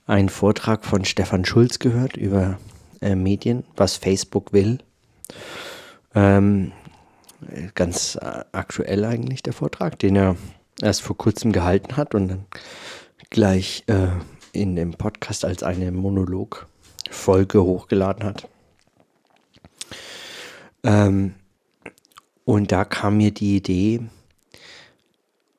Ein 0.07 0.29
Vortrag 0.29 0.85
von 0.85 1.05
Stefan 1.05 1.45
Schulz 1.45 1.79
gehört 1.79 2.17
über 2.17 2.59
äh, 3.01 3.15
Medien, 3.15 3.65
was 3.77 3.97
Facebook 3.97 4.53
will. 4.53 4.79
Ähm, 6.15 6.73
ganz 7.75 8.17
äh, 8.17 8.45
aktuell 8.53 9.05
eigentlich 9.05 9.43
der 9.43 9.53
Vortrag, 9.53 9.99
den 9.99 10.17
er 10.17 10.37
erst 10.81 11.03
vor 11.03 11.17
kurzem 11.17 11.53
gehalten 11.53 11.97
hat 11.97 12.15
und 12.15 12.29
dann 12.29 12.47
gleich 13.31 13.85
äh, 13.87 14.09
in 14.53 14.77
dem 14.77 14.93
Podcast 14.93 15.45
als 15.45 15.63
eine 15.63 15.91
Monologfolge 15.93 17.63
hochgeladen 17.63 18.25
hat. 18.25 18.49
Ähm, 20.83 21.35
und 22.45 22.73
da 22.73 22.85
kam 22.85 23.17
mir 23.17 23.31
die 23.31 23.57
Idee, 23.57 24.01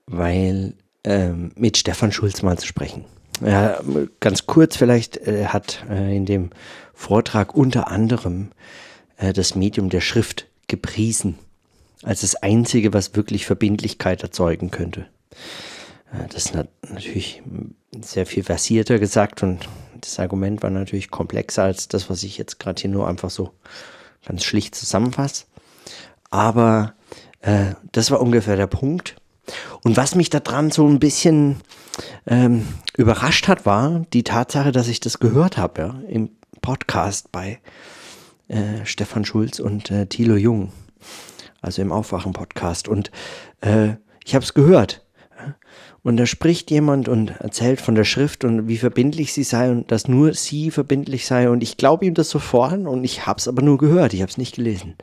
weil 0.06 0.76
ähm, 1.04 1.52
mit 1.56 1.78
Stefan 1.78 2.12
Schulz 2.12 2.42
mal 2.42 2.58
zu 2.58 2.68
sprechen. 2.68 3.06
Ja, 3.42 3.82
ganz 4.20 4.46
kurz 4.46 4.78
vielleicht, 4.78 5.18
er 5.18 5.52
hat 5.52 5.84
äh, 5.90 6.16
in 6.16 6.26
dem 6.26 6.52
Vortrag 6.94 7.54
unter 7.54 7.90
anderem 7.90 8.52
äh, 9.18 9.34
das 9.34 9.56
Medium 9.56 9.90
der 9.90 10.00
Schrift 10.00 10.48
gepriesen 10.68 11.38
als 12.06 12.22
das 12.22 12.36
Einzige, 12.36 12.94
was 12.94 13.16
wirklich 13.16 13.46
Verbindlichkeit 13.46 14.22
erzeugen 14.22 14.70
könnte. 14.70 15.08
Das 16.30 16.46
ist 16.46 16.56
natürlich 16.90 17.42
sehr 18.00 18.26
viel 18.26 18.44
versierter 18.44 19.00
gesagt 19.00 19.42
und 19.42 19.68
das 20.00 20.20
Argument 20.20 20.62
war 20.62 20.70
natürlich 20.70 21.10
komplexer 21.10 21.64
als 21.64 21.88
das, 21.88 22.10
was 22.10 22.24
ich 22.24 22.38
jetzt 22.38 22.60
gerade 22.60 22.80
hier 22.80 22.92
nur 22.92 23.08
einfach 23.08 23.32
so 23.32 23.52
ganz 24.26 24.44
schlicht 24.44 24.76
zusammenfasse. 24.76 25.46
Aber 26.30 26.94
äh, 27.42 27.74
das 27.92 28.12
war 28.12 28.22
ungefähr 28.22 28.56
der 28.56 28.68
Punkt. 28.68 29.16
Und 29.84 29.98
was 29.98 30.16
mich 30.16 30.30
daran 30.30 30.72
so 30.72 30.88
ein 30.88 31.00
bisschen 31.00 31.58
ähm, 32.28 32.68
überrascht 32.98 33.48
hat, 33.48 33.66
war 33.66 34.06
die 34.14 34.24
Tatsache, 34.24 34.72
dass 34.72 34.88
ich 34.88 35.00
das 35.00 35.20
gehört 35.20 35.58
habe 35.58 35.82
ja, 35.82 36.00
im 36.08 36.30
Podcast 36.62 37.32
bei 37.32 37.60
äh, 38.48 38.86
Stefan 38.86 39.26
Schulz 39.26 39.60
und 39.60 39.90
äh, 39.92 40.06
Thilo 40.06 40.36
Jung 40.36 40.72
also 41.66 41.82
im 41.82 41.92
Aufwachen-Podcast. 41.92 42.88
Und 42.88 43.12
äh, 43.62 43.96
ich 44.24 44.36
habe 44.36 44.46
es 44.46 44.54
gehört. 44.54 45.06
Und 46.04 46.18
da 46.18 46.28
spricht 46.28 46.70
jemand 46.70 47.10
und 47.10 47.32
erzählt 47.40 47.82
von 47.82 47.96
der 47.96 48.04
Schrift 48.04 48.44
und 48.44 48.68
wie 48.68 48.78
verbindlich 48.78 49.34
sie 49.34 49.44
sei 49.44 49.72
und 49.72 49.92
dass 49.92 50.08
nur 50.08 50.36
sie 50.36 50.70
verbindlich 50.70 51.26
sei. 51.26 51.50
Und 51.50 51.64
ich 51.64 51.78
glaube 51.78 52.06
ihm 52.06 52.14
das 52.14 52.30
sofort 52.30 52.86
und 52.86 53.04
ich 53.04 53.26
habe 53.26 53.40
es 53.40 53.48
aber 53.48 53.64
nur 53.64 53.80
gehört, 53.80 54.14
ich 54.14 54.22
habe 54.22 54.30
es 54.30 54.38
nicht 54.38 54.56
gelesen. 54.56 54.94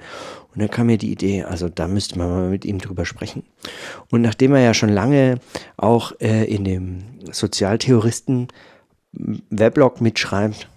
Und 0.53 0.63
dann 0.63 0.71
kam 0.71 0.87
mir 0.87 0.99
die 0.99 1.11
Idee, 1.11 1.43
also 1.43 1.69
da 1.69 1.89
müsste 1.89 2.19
man 2.19 2.31
mal 2.31 2.51
mit 2.51 2.65
ihm 2.65 2.79
drüber 2.79 3.05
sprechen. 3.05 3.43
Und 4.11 4.23
nachdem 4.23 4.55
er 4.55 4.61
ja 4.61 4.75
schon 4.75 4.91
lange 4.91 5.41
auch 5.77 6.13
äh, 6.21 6.45
in 6.45 6.65
dem 6.65 7.03
Sozialtheoristen 7.33 8.47
Weblog 9.51 10.01
mitschreibt, 10.01 10.69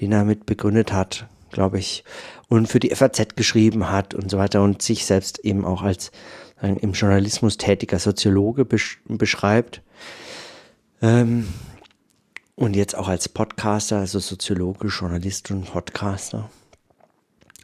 den 0.00 0.10
er 0.10 0.24
mit 0.24 0.46
begründet 0.46 0.92
hat, 0.92 1.26
glaube 1.52 1.78
ich, 1.78 2.02
und 2.50 2.66
für 2.66 2.80
die 2.80 2.94
FAZ 2.94 3.36
geschrieben 3.36 3.90
hat 3.90 4.12
und 4.12 4.30
so 4.30 4.36
weiter 4.36 4.62
und 4.62 4.82
sich 4.82 5.06
selbst 5.06 5.38
eben 5.38 5.64
auch 5.64 5.82
als 5.82 6.10
ein 6.56 6.76
im 6.76 6.92
Journalismus 6.92 7.56
tätiger 7.56 7.98
Soziologe 7.98 8.66
besch 8.66 9.00
beschreibt. 9.06 9.80
Ähm, 11.00 11.48
und 12.56 12.76
jetzt 12.76 12.94
auch 12.94 13.08
als 13.08 13.28
Podcaster, 13.28 13.98
also 13.98 14.18
Soziologe, 14.18 14.88
Journalist 14.88 15.50
und 15.50 15.64
Podcaster. 15.64 16.50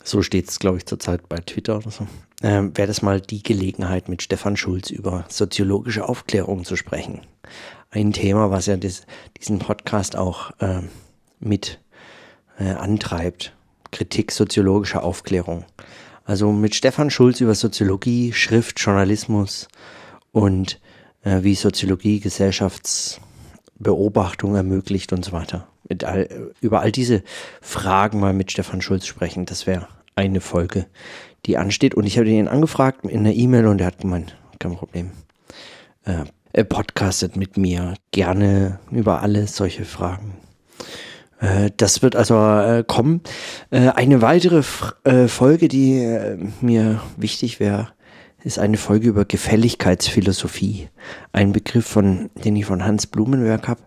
So 0.04 0.22
steht 0.22 0.48
es, 0.48 0.60
glaube 0.60 0.78
ich, 0.78 0.86
zurzeit 0.86 1.28
bei 1.28 1.38
Twitter 1.38 1.78
oder 1.78 1.90
so. 1.90 2.06
Ähm, 2.42 2.70
Wäre 2.76 2.86
das 2.86 3.02
mal 3.02 3.20
die 3.20 3.42
Gelegenheit, 3.42 4.08
mit 4.08 4.22
Stefan 4.22 4.56
Schulz 4.56 4.90
über 4.90 5.24
soziologische 5.28 6.08
Aufklärung 6.08 6.64
zu 6.64 6.76
sprechen. 6.76 7.22
Ein 7.90 8.12
Thema, 8.12 8.52
was 8.52 8.66
ja 8.66 8.76
des, 8.76 9.04
diesen 9.40 9.58
Podcast 9.58 10.16
auch 10.16 10.52
äh, 10.60 10.82
mit 11.40 11.80
äh, 12.58 12.70
antreibt. 12.70 13.52
Kritik 13.90 14.32
soziologischer 14.32 15.02
Aufklärung. 15.02 15.64
Also 16.24 16.52
mit 16.52 16.74
Stefan 16.74 17.10
Schulz 17.10 17.40
über 17.40 17.54
Soziologie, 17.54 18.32
Schrift, 18.32 18.80
Journalismus 18.80 19.68
und 20.32 20.80
äh, 21.22 21.42
wie 21.42 21.54
Soziologie 21.54 22.20
Gesellschaftsbeobachtung 22.20 24.56
ermöglicht 24.56 25.12
und 25.12 25.24
so 25.24 25.32
weiter. 25.32 25.68
All, 26.02 26.52
über 26.60 26.80
all 26.80 26.90
diese 26.90 27.22
Fragen 27.60 28.18
mal 28.18 28.32
mit 28.32 28.50
Stefan 28.50 28.82
Schulz 28.82 29.06
sprechen, 29.06 29.46
das 29.46 29.68
wäre 29.68 29.86
eine 30.16 30.40
Folge, 30.40 30.86
die 31.46 31.56
ansteht. 31.56 31.94
Und 31.94 32.06
ich 32.06 32.18
habe 32.18 32.28
ihn 32.28 32.48
angefragt 32.48 33.04
in 33.04 33.20
einer 33.20 33.32
E-Mail 33.32 33.68
und 33.68 33.80
er 33.80 33.86
hat 33.86 34.00
gemeint, 34.00 34.36
kein 34.58 34.74
Problem. 34.74 35.12
Äh, 36.04 36.24
er 36.52 36.64
podcastet 36.64 37.36
mit 37.36 37.56
mir 37.56 37.94
gerne 38.10 38.80
über 38.90 39.20
alle 39.20 39.46
solche 39.46 39.84
Fragen. 39.84 40.34
Äh, 41.40 41.70
das 41.76 42.02
wird 42.02 42.16
also 42.16 42.34
äh, 42.34 42.84
kommen. 42.86 43.20
Äh, 43.70 43.88
eine 43.90 44.22
weitere 44.22 44.62
äh, 45.04 45.28
Folge, 45.28 45.68
die 45.68 45.98
äh, 45.98 46.38
mir 46.60 47.00
wichtig 47.16 47.60
wäre, 47.60 47.88
ist 48.44 48.58
eine 48.58 48.76
Folge 48.76 49.08
über 49.08 49.24
Gefälligkeitsphilosophie. 49.24 50.88
Ein 51.32 51.52
Begriff, 51.52 51.86
von, 51.86 52.30
den 52.44 52.56
ich 52.56 52.64
von 52.64 52.84
Hans 52.84 53.06
Blumenberg 53.06 53.68
habe. 53.68 53.80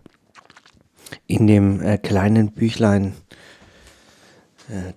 In 1.26 1.46
dem 1.46 1.80
kleinen 2.02 2.52
Büchlein 2.52 3.14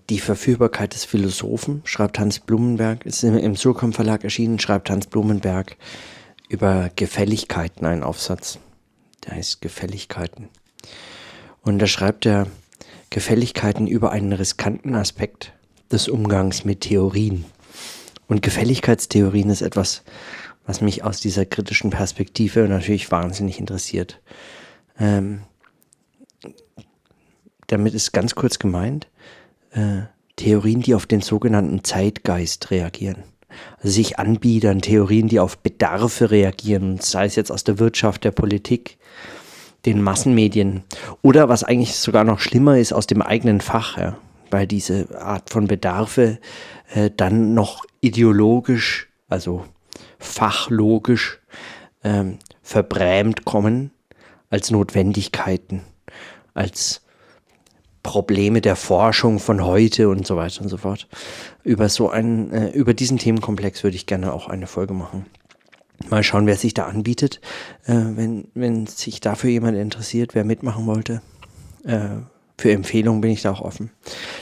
Die 0.09 0.19
Verführbarkeit 0.19 0.93
des 0.93 1.05
Philosophen 1.05 1.81
schreibt 1.85 2.19
Hans 2.19 2.39
Blumenberg, 2.39 3.05
ist 3.05 3.23
im 3.23 3.55
Surkamp 3.55 3.95
Verlag 3.95 4.23
erschienen, 4.23 4.59
schreibt 4.59 4.91
Hans 4.91 5.07
Blumenberg 5.07 5.75
über 6.49 6.91
Gefälligkeiten 6.95 7.85
einen 7.87 8.03
Aufsatz. 8.03 8.59
Der 9.25 9.37
heißt 9.37 9.61
Gefälligkeiten. 9.61 10.49
Und 11.63 11.79
da 11.79 11.87
schreibt 11.87 12.25
er 12.25 12.47
Gefälligkeiten 13.09 13.87
über 13.87 14.11
einen 14.11 14.33
riskanten 14.33 14.95
Aspekt 14.95 15.53
des 15.91 16.07
Umgangs 16.07 16.65
mit 16.65 16.81
Theorien. 16.81 17.45
Und 18.27 18.41
Gefälligkeitstheorien 18.41 19.49
ist 19.49 19.61
etwas, 19.61 20.03
was 20.65 20.81
mich 20.81 21.03
aus 21.03 21.19
dieser 21.19 21.45
kritischen 21.45 21.89
Perspektive 21.89 22.61
natürlich 22.67 23.11
wahnsinnig 23.11 23.59
interessiert. 23.59 24.21
Ähm, 24.99 25.41
damit 27.67 27.93
ist 27.93 28.11
ganz 28.11 28.35
kurz 28.35 28.59
gemeint, 28.59 29.07
äh, 29.71 30.03
Theorien, 30.35 30.81
die 30.81 30.95
auf 30.95 31.05
den 31.05 31.21
sogenannten 31.21 31.83
Zeitgeist 31.83 32.71
reagieren. 32.71 33.23
Also 33.77 33.89
sich 33.89 34.19
anbiedern, 34.19 34.81
Theorien, 34.81 35.27
die 35.27 35.39
auf 35.39 35.59
Bedarfe 35.59 36.31
reagieren, 36.31 36.99
sei 36.99 37.25
es 37.25 37.35
jetzt 37.35 37.51
aus 37.51 37.63
der 37.63 37.79
Wirtschaft, 37.79 38.23
der 38.23 38.31
Politik, 38.31 38.97
den 39.85 40.01
Massenmedien 40.01 40.83
oder 41.21 41.49
was 41.49 41.63
eigentlich 41.63 41.95
sogar 41.95 42.23
noch 42.23 42.39
schlimmer 42.39 42.77
ist 42.77 42.93
aus 42.93 43.07
dem 43.07 43.21
eigenen 43.21 43.61
Fach, 43.61 43.97
ja, 43.97 44.17
weil 44.49 44.67
diese 44.67 45.19
Art 45.19 45.49
von 45.49 45.67
Bedarfe 45.67 46.39
äh, 46.93 47.09
dann 47.15 47.53
noch 47.53 47.83
ideologisch, 48.01 49.09
also 49.27 49.65
fachlogisch 50.19 51.39
ähm, 52.03 52.39
verbrämt 52.61 53.45
kommen 53.45 53.91
als 54.49 54.71
Notwendigkeiten, 54.71 55.81
als 56.53 57.01
Probleme 58.03 58.61
der 58.61 58.75
Forschung 58.75 59.39
von 59.39 59.65
heute 59.65 60.09
und 60.09 60.27
so 60.27 60.35
weiter 60.35 60.61
und 60.61 60.69
so 60.69 60.77
fort. 60.77 61.07
Über 61.63 61.89
so 61.89 62.09
einen, 62.09 62.51
äh, 62.51 62.69
über 62.71 62.93
diesen 62.93 63.17
Themenkomplex 63.17 63.83
würde 63.83 63.95
ich 63.95 64.05
gerne 64.05 64.33
auch 64.33 64.49
eine 64.49 64.67
Folge 64.67 64.93
machen. 64.93 65.25
Mal 66.09 66.23
schauen, 66.23 66.47
wer 66.47 66.57
sich 66.57 66.73
da 66.73 66.85
anbietet. 66.85 67.41
Äh, 67.85 67.93
wenn, 68.15 68.47
wenn 68.53 68.87
sich 68.87 69.21
dafür 69.21 69.49
jemand 69.49 69.77
interessiert, 69.77 70.35
wer 70.35 70.43
mitmachen 70.43 70.85
wollte. 70.85 71.21
Äh, 71.85 72.21
für 72.57 72.71
Empfehlungen 72.71 73.21
bin 73.21 73.31
ich 73.31 73.41
da 73.41 73.51
auch 73.51 73.61
offen. 73.61 73.89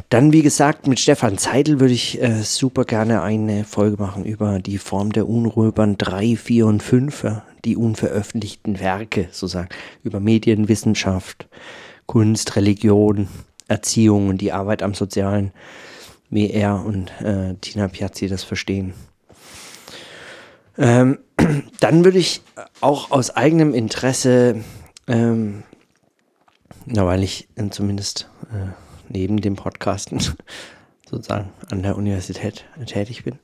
Dann, 0.09 0.33
wie 0.33 0.41
gesagt, 0.41 0.85
mit 0.85 0.99
Stefan 0.99 1.37
Zeidel 1.37 1.79
würde 1.79 1.93
ich 1.93 2.21
äh, 2.21 2.43
super 2.43 2.83
gerne 2.83 3.21
eine 3.21 3.63
Folge 3.63 4.01
machen 4.01 4.25
über 4.25 4.59
die 4.59 4.77
Form 4.77 5.11
der 5.11 5.27
Unruhebahn 5.27 5.97
3, 5.97 6.35
4 6.35 6.67
und 6.67 6.83
5, 6.83 7.23
ja, 7.23 7.43
die 7.63 7.77
unveröffentlichten 7.77 8.79
Werke, 8.79 9.29
sozusagen, 9.31 9.69
über 10.03 10.19
Medienwissenschaft, 10.19 11.47
Kunst, 12.05 12.55
Religion, 12.55 13.27
Erziehung 13.67 14.27
und 14.27 14.41
die 14.41 14.51
Arbeit 14.51 14.83
am 14.83 14.93
Sozialen, 14.93 15.51
wie 16.29 16.51
er 16.51 16.83
und 16.85 17.09
äh, 17.21 17.55
Tina 17.61 17.87
Piazzi 17.87 18.27
das 18.27 18.43
verstehen. 18.43 18.93
Ähm, 20.77 21.19
dann 21.79 22.05
würde 22.05 22.17
ich 22.17 22.41
auch 22.79 23.11
aus 23.11 23.31
eigenem 23.31 23.73
Interesse, 23.73 24.63
ähm, 25.07 25.63
na, 26.85 27.05
weil 27.05 27.23
ich 27.23 27.47
äh, 27.55 27.69
zumindest 27.69 28.29
äh, 28.51 28.71
neben 29.09 29.41
dem 29.41 29.55
Podcasten 29.55 30.21
sozusagen 31.09 31.49
an 31.69 31.83
der 31.83 31.97
Universität 31.97 32.65
tätig 32.85 33.23
bin, 33.23 33.39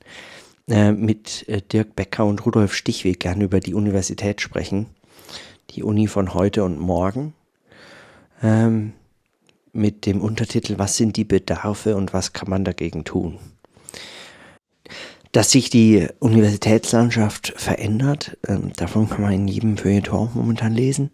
äh, 0.68 0.92
mit 0.92 1.48
äh, 1.48 1.60
Dirk 1.60 1.94
Becker 1.96 2.24
und 2.24 2.44
Rudolf 2.44 2.74
Stichweg 2.74 3.20
gerne 3.20 3.44
über 3.44 3.60
die 3.60 3.74
Universität 3.74 4.40
sprechen. 4.40 4.86
Die 5.70 5.82
Uni 5.82 6.06
von 6.06 6.32
heute 6.32 6.64
und 6.64 6.78
morgen. 6.80 7.34
Ähm, 8.42 8.94
mit 9.72 10.06
dem 10.06 10.20
Untertitel 10.22 10.78
Was 10.78 10.96
sind 10.96 11.16
die 11.16 11.24
Bedarfe 11.24 11.94
und 11.94 12.12
was 12.12 12.32
kann 12.32 12.48
man 12.48 12.64
dagegen 12.64 13.04
tun? 13.04 13.38
Dass 15.32 15.50
sich 15.50 15.70
die 15.70 16.08
Universitätslandschaft 16.20 17.52
verändert. 17.56 18.36
Ähm, 18.46 18.72
davon 18.76 19.08
kann 19.08 19.22
man 19.22 19.32
in 19.32 19.48
jedem 19.48 19.76
Feuilleton 19.76 20.30
momentan 20.34 20.72
lesen. 20.72 21.10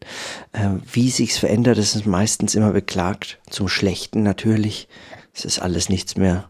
Äh, 0.53 0.70
wie 0.92 1.11
sich's 1.11 1.38
verändert, 1.38 1.79
das 1.79 1.94
ist 1.94 2.07
meistens 2.07 2.55
immer 2.55 2.72
beklagt. 2.72 3.38
Zum 3.50 3.68
Schlechten 3.68 4.22
natürlich. 4.22 4.88
Es 5.35 5.44
ist 5.44 5.59
alles 5.59 5.88
nichts 5.88 6.16
mehr. 6.16 6.48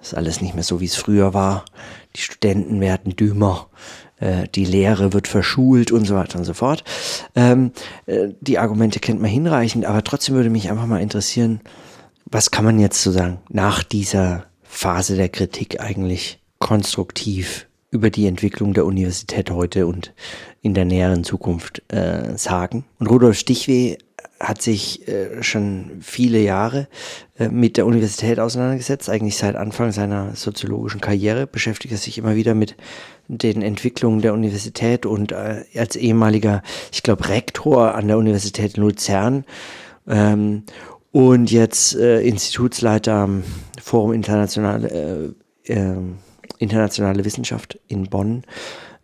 Es 0.00 0.08
ist 0.08 0.14
alles 0.14 0.40
nicht 0.40 0.54
mehr 0.54 0.64
so, 0.64 0.80
wie 0.80 0.86
es 0.86 0.96
früher 0.96 1.34
war. 1.34 1.64
Die 2.16 2.20
Studenten 2.20 2.80
werden 2.80 3.16
dümmer. 3.16 3.68
Äh, 4.18 4.46
die 4.54 4.64
Lehre 4.64 5.12
wird 5.12 5.26
verschult 5.26 5.90
und 5.90 6.04
so 6.04 6.14
weiter 6.14 6.38
und 6.38 6.44
so 6.44 6.54
fort. 6.54 6.84
Ähm, 7.34 7.72
äh, 8.06 8.28
die 8.40 8.58
Argumente 8.58 9.00
kennt 9.00 9.20
man 9.20 9.30
hinreichend, 9.30 9.84
aber 9.84 10.04
trotzdem 10.04 10.36
würde 10.36 10.50
mich 10.50 10.70
einfach 10.70 10.86
mal 10.86 11.00
interessieren, 11.00 11.60
was 12.26 12.50
kann 12.50 12.64
man 12.64 12.78
jetzt 12.78 13.02
sozusagen 13.02 13.40
nach 13.48 13.82
dieser 13.82 14.46
Phase 14.62 15.16
der 15.16 15.28
Kritik 15.28 15.80
eigentlich 15.80 16.38
konstruktiv 16.70 17.66
über 17.90 18.10
die 18.10 18.28
Entwicklung 18.28 18.74
der 18.74 18.86
Universität 18.86 19.50
heute 19.50 19.88
und 19.88 20.14
in 20.62 20.72
der 20.72 20.84
näheren 20.84 21.24
Zukunft 21.24 21.82
äh, 21.92 22.36
sagen. 22.38 22.84
Und 23.00 23.08
Rudolf 23.08 23.36
Stichweh 23.36 23.96
hat 24.38 24.62
sich 24.62 25.08
äh, 25.08 25.42
schon 25.42 25.98
viele 26.00 26.38
Jahre 26.38 26.86
äh, 27.40 27.48
mit 27.48 27.76
der 27.76 27.86
Universität 27.86 28.38
auseinandergesetzt, 28.38 29.10
eigentlich 29.10 29.36
seit 29.36 29.56
Anfang 29.56 29.90
seiner 29.90 30.36
soziologischen 30.36 31.00
Karriere, 31.00 31.48
beschäftigt 31.48 31.90
er 31.90 31.98
sich 31.98 32.18
immer 32.18 32.36
wieder 32.36 32.54
mit 32.54 32.76
den 33.26 33.62
Entwicklungen 33.62 34.20
der 34.20 34.32
Universität 34.32 35.06
und 35.06 35.32
äh, 35.32 35.64
als 35.76 35.96
ehemaliger, 35.96 36.62
ich 36.92 37.02
glaube, 37.02 37.28
Rektor 37.30 37.96
an 37.96 38.06
der 38.06 38.16
Universität 38.16 38.76
Luzern 38.76 39.44
ähm, 40.06 40.62
und 41.10 41.50
jetzt 41.50 41.96
äh, 41.96 42.20
Institutsleiter 42.20 43.14
am 43.14 43.42
Forum 43.82 44.12
Internationale 44.12 45.34
äh, 45.66 45.72
äh, 45.72 45.96
internationale 46.58 47.24
Wissenschaft 47.24 47.78
in 47.88 48.04
Bonn, 48.04 48.44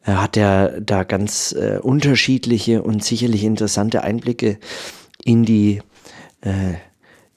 äh, 0.04 0.12
hat 0.12 0.36
er 0.36 0.80
da 0.80 1.04
ganz 1.04 1.52
äh, 1.52 1.78
unterschiedliche 1.78 2.82
und 2.82 3.04
sicherlich 3.04 3.44
interessante 3.44 4.02
Einblicke 4.02 4.58
in 5.24 5.44
die, 5.44 5.82
äh, 6.42 6.74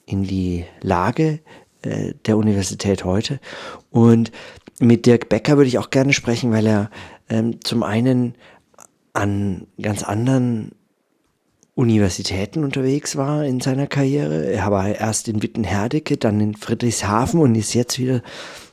in 0.06 0.24
die 0.24 0.64
Lage 0.80 1.40
äh, 1.82 2.14
der 2.26 2.36
Universität 2.36 3.04
heute. 3.04 3.40
Und 3.90 4.32
mit 4.78 5.06
Dirk 5.06 5.28
Becker 5.28 5.56
würde 5.56 5.68
ich 5.68 5.78
auch 5.78 5.90
gerne 5.90 6.12
sprechen, 6.12 6.52
weil 6.52 6.66
er 6.66 6.90
ähm, 7.28 7.62
zum 7.62 7.82
einen 7.82 8.34
an 9.12 9.66
ganz 9.80 10.02
anderen 10.02 10.72
Universitäten 11.74 12.64
unterwegs 12.64 13.16
war 13.16 13.44
in 13.44 13.60
seiner 13.60 13.86
Karriere. 13.86 14.52
Er 14.52 14.70
war 14.70 14.88
erst 14.88 15.28
in 15.28 15.42
Wittenherdecke, 15.42 16.16
dann 16.16 16.40
in 16.40 16.54
Friedrichshafen 16.54 17.40
und 17.40 17.54
ist 17.54 17.74
jetzt 17.74 17.98
wieder 17.98 18.22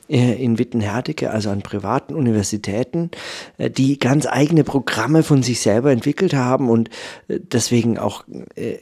in 0.08 0.58
Wittenherdecke, 0.58 1.30
also 1.30 1.50
an 1.50 1.60
privaten 1.60 2.14
Universitäten, 2.14 3.10
äh, 3.58 3.70
die 3.70 3.98
ganz 3.98 4.26
eigene 4.26 4.64
Programme 4.64 5.22
von 5.22 5.42
sich 5.42 5.60
selber 5.60 5.92
entwickelt 5.92 6.34
haben 6.34 6.70
und 6.70 6.88
äh, 7.28 7.38
deswegen 7.40 7.98
auch 7.98 8.24
äh, 8.54 8.78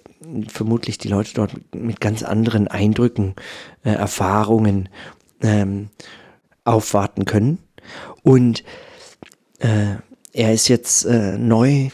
vermutlich 0.49 0.99
die 0.99 1.09
Leute 1.09 1.35
dort 1.35 1.53
mit, 1.75 2.01
ganz 2.01 2.23
anderen 2.23 2.69
Eindrücken, 2.69 3.35
äh, 3.85 3.91
Erfahrungen 3.91 4.89
ähm, 5.43 5.89
aufwarten 6.65 7.25
können. 7.25 7.59
Und 8.23 8.63
äh, 9.59 9.97
er 10.33 10.53
ist 10.53 10.69
jetzt 10.69 11.07
neu 11.07 11.89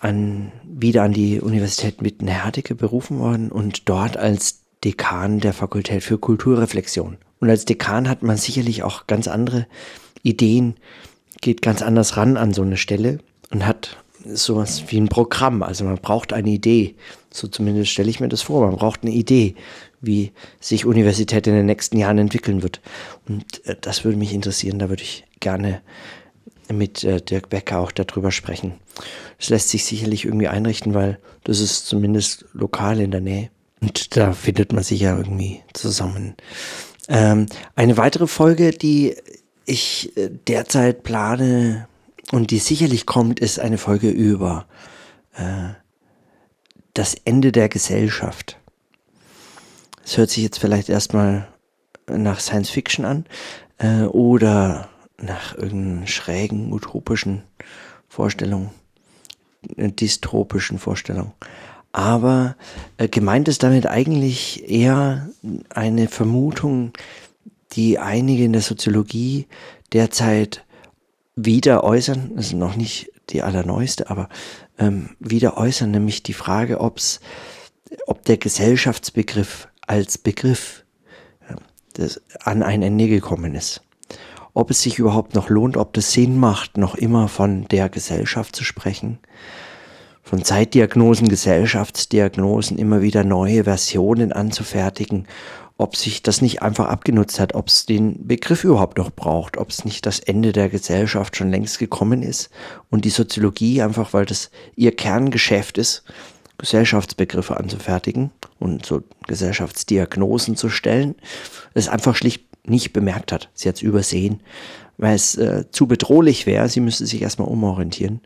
an, 0.00 0.52
wieder 0.64 1.02
an 1.02 1.12
die 1.12 1.38
Universität 1.38 2.02
Wittenherdecke 2.02 2.74
berufen 2.74 3.18
worden 3.18 3.50
und 3.52 3.90
dort 3.90 4.16
als 4.16 4.62
Dekan 4.84 5.40
der 5.40 5.52
Fakultät 5.52 6.02
für 6.02 6.16
Kulturreflexion. 6.16 7.18
Und 7.40 7.50
als 7.50 7.64
Dekan 7.64 8.08
hat 8.08 8.22
man 8.22 8.36
sicherlich 8.36 8.82
auch 8.82 9.06
ganz 9.06 9.28
andere 9.28 9.66
Ideen, 10.22 10.74
geht 11.40 11.62
ganz 11.62 11.82
anders 11.82 12.16
ran 12.16 12.36
an 12.36 12.52
so 12.52 12.62
eine 12.62 12.76
Stelle 12.76 13.18
und 13.50 13.64
hat 13.64 13.96
sowas 14.24 14.84
wie 14.88 14.98
ein 14.98 15.08
Programm. 15.08 15.62
Also 15.62 15.84
man 15.84 15.96
braucht 15.96 16.32
eine 16.32 16.50
Idee. 16.50 16.96
So 17.30 17.46
zumindest 17.46 17.90
stelle 17.90 18.10
ich 18.10 18.20
mir 18.20 18.28
das 18.28 18.42
vor. 18.42 18.66
Man 18.66 18.76
braucht 18.76 19.02
eine 19.02 19.12
Idee, 19.12 19.54
wie 20.00 20.32
sich 20.60 20.84
Universität 20.84 21.46
in 21.46 21.54
den 21.54 21.66
nächsten 21.66 21.98
Jahren 21.98 22.18
entwickeln 22.18 22.62
wird. 22.62 22.80
Und 23.28 23.64
äh, 23.66 23.76
das 23.80 24.04
würde 24.04 24.18
mich 24.18 24.32
interessieren. 24.32 24.78
Da 24.78 24.88
würde 24.88 25.02
ich 25.02 25.24
gerne 25.40 25.80
mit 26.72 27.04
äh, 27.04 27.20
Dirk 27.20 27.48
Becker 27.48 27.78
auch 27.78 27.92
darüber 27.92 28.30
sprechen. 28.30 28.74
Das 29.38 29.48
lässt 29.48 29.68
sich 29.68 29.84
sicherlich 29.84 30.24
irgendwie 30.24 30.48
einrichten, 30.48 30.94
weil 30.94 31.18
das 31.44 31.60
ist 31.60 31.86
zumindest 31.86 32.44
lokal 32.52 33.00
in 33.00 33.10
der 33.10 33.20
Nähe. 33.20 33.50
Und 33.80 34.16
da 34.16 34.32
findet 34.32 34.72
man 34.72 34.82
sich 34.82 35.00
ja 35.00 35.16
irgendwie 35.16 35.60
zusammen. 35.72 36.34
Ähm, 37.08 37.46
eine 37.74 37.96
weitere 37.96 38.26
Folge, 38.26 38.70
die 38.70 39.16
ich 39.64 40.16
äh, 40.16 40.30
derzeit 40.46 41.02
plane 41.02 41.88
und 42.32 42.50
die 42.50 42.58
sicherlich 42.58 43.06
kommt, 43.06 43.40
ist 43.40 43.58
eine 43.58 43.78
Folge 43.78 44.10
über 44.10 44.66
äh, 45.34 45.70
das 46.94 47.14
Ende 47.24 47.52
der 47.52 47.68
Gesellschaft. 47.68 48.58
Es 50.04 50.16
hört 50.16 50.30
sich 50.30 50.42
jetzt 50.42 50.58
vielleicht 50.58 50.88
erstmal 50.88 51.48
nach 52.08 52.40
Science 52.40 52.70
Fiction 52.70 53.04
an 53.04 53.26
äh, 53.78 54.04
oder 54.04 54.88
nach 55.18 55.56
irgendeinen 55.56 56.06
schrägen, 56.06 56.72
utopischen 56.72 57.42
Vorstellungen, 58.08 58.70
dystropischen 59.76 60.78
Vorstellungen. 60.78 61.32
Aber 61.92 62.56
äh, 62.96 63.08
gemeint 63.08 63.48
ist 63.48 63.62
damit 63.62 63.86
eigentlich 63.86 64.68
eher 64.68 65.30
eine 65.70 66.08
Vermutung, 66.08 66.92
die 67.72 67.98
einige 67.98 68.44
in 68.44 68.52
der 68.52 68.62
Soziologie 68.62 69.46
derzeit 69.92 70.64
wieder 71.36 71.84
äußern, 71.84 72.32
das 72.34 72.46
ist 72.46 72.54
noch 72.54 72.76
nicht 72.76 73.10
die 73.30 73.42
allerneueste, 73.42 74.10
aber 74.10 74.28
ähm, 74.78 75.10
wieder 75.18 75.56
äußern, 75.56 75.90
nämlich 75.90 76.22
die 76.22 76.32
Frage, 76.32 76.80
ob's, 76.80 77.20
ob 78.06 78.24
der 78.24 78.38
Gesellschaftsbegriff 78.38 79.68
als 79.86 80.18
Begriff 80.18 80.84
äh, 81.48 81.54
das 81.94 82.20
an 82.40 82.62
ein 82.62 82.82
Ende 82.82 83.08
gekommen 83.08 83.54
ist. 83.54 83.82
Ob 84.54 84.70
es 84.70 84.82
sich 84.82 84.98
überhaupt 84.98 85.34
noch 85.34 85.48
lohnt, 85.50 85.76
ob 85.76 85.92
das 85.92 86.12
Sinn 86.12 86.38
macht, 86.38 86.76
noch 86.76 86.94
immer 86.94 87.28
von 87.28 87.68
der 87.68 87.88
Gesellschaft 87.88 88.56
zu 88.56 88.64
sprechen, 88.64 89.18
von 90.28 90.44
Zeitdiagnosen, 90.44 91.28
Gesellschaftsdiagnosen 91.28 92.78
immer 92.78 93.00
wieder 93.00 93.24
neue 93.24 93.64
Versionen 93.64 94.32
anzufertigen 94.32 95.26
ob 95.80 95.94
sich 95.94 96.24
das 96.24 96.42
nicht 96.42 96.60
einfach 96.60 96.88
abgenutzt 96.88 97.38
hat, 97.38 97.54
ob 97.54 97.68
es 97.68 97.86
den 97.86 98.26
Begriff 98.26 98.64
überhaupt 98.64 98.98
noch 98.98 99.10
braucht, 99.10 99.56
ob 99.56 99.70
es 99.70 99.84
nicht 99.84 100.04
das 100.06 100.18
Ende 100.18 100.52
der 100.52 100.68
Gesellschaft 100.68 101.36
schon 101.36 101.50
längst 101.50 101.78
gekommen 101.78 102.22
ist 102.24 102.50
und 102.90 103.04
die 103.04 103.10
Soziologie 103.10 103.80
einfach, 103.80 104.12
weil 104.12 104.26
das 104.26 104.50
ihr 104.74 104.94
Kerngeschäft 104.94 105.78
ist, 105.78 106.02
Gesellschaftsbegriffe 106.58 107.56
anzufertigen 107.56 108.32
und 108.58 108.84
so 108.84 109.04
Gesellschaftsdiagnosen 109.28 110.56
zu 110.56 110.68
stellen, 110.68 111.14
es 111.74 111.88
einfach 111.88 112.16
schlicht 112.16 112.44
nicht 112.66 112.92
bemerkt 112.92 113.30
hat. 113.30 113.48
Sie 113.54 113.68
hat 113.68 113.76
es 113.76 113.82
übersehen, 113.82 114.40
weil 114.96 115.14
es 115.14 115.36
äh, 115.36 115.70
zu 115.70 115.86
bedrohlich 115.86 116.44
wäre. 116.46 116.68
Sie 116.68 116.80
müsste 116.80 117.06
sich 117.06 117.22
erstmal 117.22 117.46
umorientieren, 117.46 118.20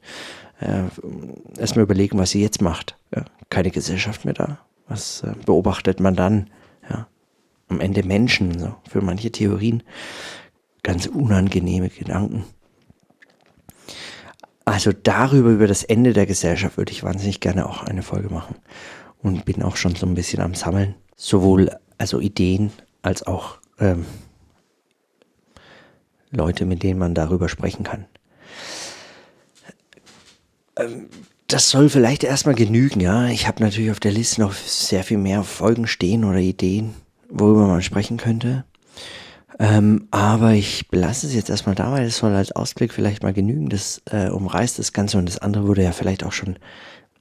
äh, 0.62 1.60
erstmal 1.60 1.84
überlegen, 1.84 2.18
was 2.18 2.30
sie 2.30 2.42
jetzt 2.42 2.62
macht. 2.62 2.96
Ja, 3.14 3.24
keine 3.50 3.70
Gesellschaft 3.70 4.24
mehr 4.24 4.34
da. 4.34 4.58
Was 4.88 5.22
äh, 5.22 5.34
beobachtet 5.44 6.00
man 6.00 6.16
dann? 6.16 6.50
Ja, 6.88 7.06
am 7.68 7.80
Ende 7.80 8.02
Menschen, 8.02 8.58
so 8.58 8.74
für 8.88 9.00
manche 9.00 9.30
Theorien 9.30 9.82
ganz 10.82 11.06
unangenehme 11.06 11.88
Gedanken. 11.88 12.44
Also 14.64 14.92
darüber, 14.92 15.50
über 15.50 15.66
das 15.66 15.82
Ende 15.82 16.12
der 16.12 16.26
Gesellschaft 16.26 16.76
würde 16.76 16.92
ich 16.92 17.02
wahnsinnig 17.02 17.40
gerne 17.40 17.66
auch 17.66 17.82
eine 17.82 18.02
Folge 18.02 18.32
machen 18.32 18.56
und 19.22 19.44
bin 19.44 19.62
auch 19.62 19.76
schon 19.76 19.96
so 19.96 20.06
ein 20.06 20.14
bisschen 20.14 20.40
am 20.40 20.54
Sammeln. 20.54 20.94
Sowohl 21.16 21.70
also 21.98 22.20
Ideen 22.20 22.72
als 23.02 23.26
auch 23.26 23.58
ähm, 23.78 24.06
Leute, 26.30 26.64
mit 26.64 26.82
denen 26.82 26.98
man 26.98 27.14
darüber 27.14 27.48
sprechen 27.48 27.84
kann. 27.84 28.06
Ähm, 30.76 31.08
das 31.48 31.68
soll 31.68 31.90
vielleicht 31.90 32.24
erstmal 32.24 32.54
genügen, 32.54 33.00
ja. 33.00 33.26
Ich 33.26 33.46
habe 33.46 33.62
natürlich 33.62 33.90
auf 33.90 34.00
der 34.00 34.12
Liste 34.12 34.40
noch 34.40 34.54
sehr 34.54 35.04
viel 35.04 35.18
mehr 35.18 35.44
Folgen 35.44 35.86
stehen 35.86 36.24
oder 36.24 36.38
Ideen, 36.38 36.94
worüber 37.28 37.66
man 37.66 37.82
sprechen 37.82 38.16
könnte. 38.16 38.64
Ähm, 39.58 40.08
aber 40.10 40.52
ich 40.52 40.88
belasse 40.88 41.26
es 41.26 41.34
jetzt 41.34 41.50
erstmal 41.50 41.74
dabei. 41.74 42.04
Das 42.04 42.16
soll 42.16 42.32
als 42.34 42.52
Ausblick 42.52 42.92
vielleicht 42.92 43.22
mal 43.22 43.34
genügen. 43.34 43.68
Das 43.68 44.00
äh, 44.10 44.28
umreißt 44.28 44.78
das 44.78 44.92
Ganze 44.92 45.18
und 45.18 45.26
das 45.26 45.38
andere 45.38 45.66
wurde 45.66 45.82
ja 45.82 45.92
vielleicht 45.92 46.24
auch 46.24 46.32
schon 46.32 46.56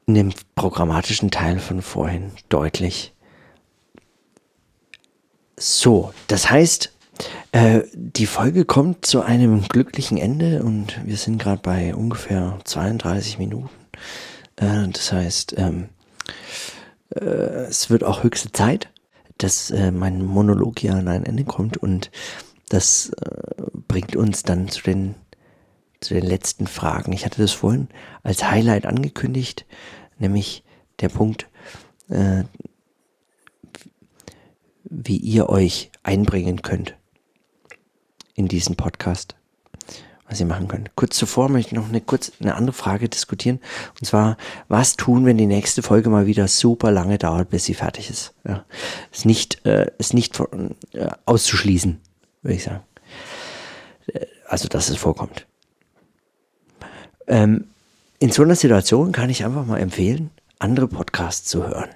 in 0.08 0.16
dem 0.16 0.34
programmatischen 0.56 1.30
Teil 1.30 1.60
von 1.60 1.82
vorhin 1.82 2.32
deutlich. 2.50 3.14
So, 5.58 6.14
das 6.28 6.50
heißt, 6.50 6.92
äh, 7.52 7.82
die 7.94 8.26
Folge 8.26 8.66
kommt 8.66 9.06
zu 9.06 9.22
einem 9.22 9.62
glücklichen 9.68 10.18
Ende 10.18 10.64
und 10.64 11.06
wir 11.06 11.18
sind 11.18 11.42
gerade 11.42 11.62
bei 11.62 11.94
ungefähr 11.96 12.60
32 12.64 13.40
Minuten. 13.40 13.70
Äh, 14.56 14.88
das 14.88 15.12
heißt, 15.12 15.56
ähm, 15.58 15.90
äh, 17.16 17.24
es 17.68 17.90
wird 17.90 18.04
auch 18.04 18.24
höchste 18.24 18.52
Zeit 18.52 18.90
dass 19.38 19.72
äh, 19.72 19.92
mein 19.92 20.24
Monolog 20.24 20.78
hier 20.80 20.94
an 20.94 21.08
ein 21.08 21.26
Ende 21.26 21.44
kommt 21.46 21.78
und 21.78 22.12
das 22.70 23.10
äh, 23.10 23.64
bringt 23.88 24.16
uns 24.16 24.44
dann 24.44 24.70
zu 24.70 24.84
den, 24.84 25.16
zu 26.00 26.14
den 26.14 26.24
letzten 26.24 26.68
Fragen. 26.68 27.12
Ich 27.12 27.26
hatte 27.26 27.42
das 27.42 27.52
vorhin 27.52 27.88
als 28.22 28.44
Highlight 28.44 28.86
angekündigt, 28.86 29.66
nämlich 30.20 30.64
der 31.00 31.10
Punkt, 31.10 31.48
wie 34.84 35.18
ihr 35.18 35.48
euch 35.48 35.92
einbringen 36.04 36.62
könnt 36.62 36.96
in 38.42 38.48
diesen 38.48 38.76
Podcast 38.76 39.36
was 40.32 40.40
ihr 40.40 40.46
machen 40.46 40.70
könnt. 40.70 40.96
Kurz 40.96 41.18
zuvor 41.18 41.50
möchte 41.50 41.72
ich 41.72 41.76
noch 41.76 41.90
eine 41.90 42.00
kurz 42.00 42.32
eine 42.40 42.56
andere 42.56 42.74
Frage 42.74 43.10
diskutieren. 43.10 43.60
Und 44.00 44.06
zwar, 44.06 44.38
was 44.70 44.96
tun, 44.96 45.26
wenn 45.26 45.38
die 45.38 45.46
nächste 45.46 45.84
Folge 45.84 46.10
mal 46.10 46.26
wieder 46.26 46.48
super 46.48 46.90
lange 46.90 47.18
dauert, 47.18 47.50
bis 47.50 47.66
sie 47.66 47.74
fertig 47.74 48.10
ist? 48.10 48.34
Ja. 48.48 48.64
Ist 49.12 49.26
nicht, 49.26 49.66
äh, 49.66 49.92
ist 49.98 50.14
nicht 50.14 50.40
äh, 50.94 51.10
auszuschließen, 51.26 52.00
würde 52.44 52.56
ich 52.56 52.64
sagen. 52.64 52.80
Äh, 54.08 54.26
also, 54.48 54.70
dass 54.70 54.90
es 54.90 54.96
vorkommt. 54.96 55.46
Ähm, 57.28 57.66
in 58.20 58.32
so 58.32 58.44
einer 58.44 58.56
Situation 58.56 59.12
kann 59.12 59.30
ich 59.30 59.44
einfach 59.44 59.66
mal 59.66 59.80
empfehlen, 59.80 60.32
andere 60.60 60.88
Podcasts 60.88 61.50
zu 61.50 61.68
hören. 61.68 61.90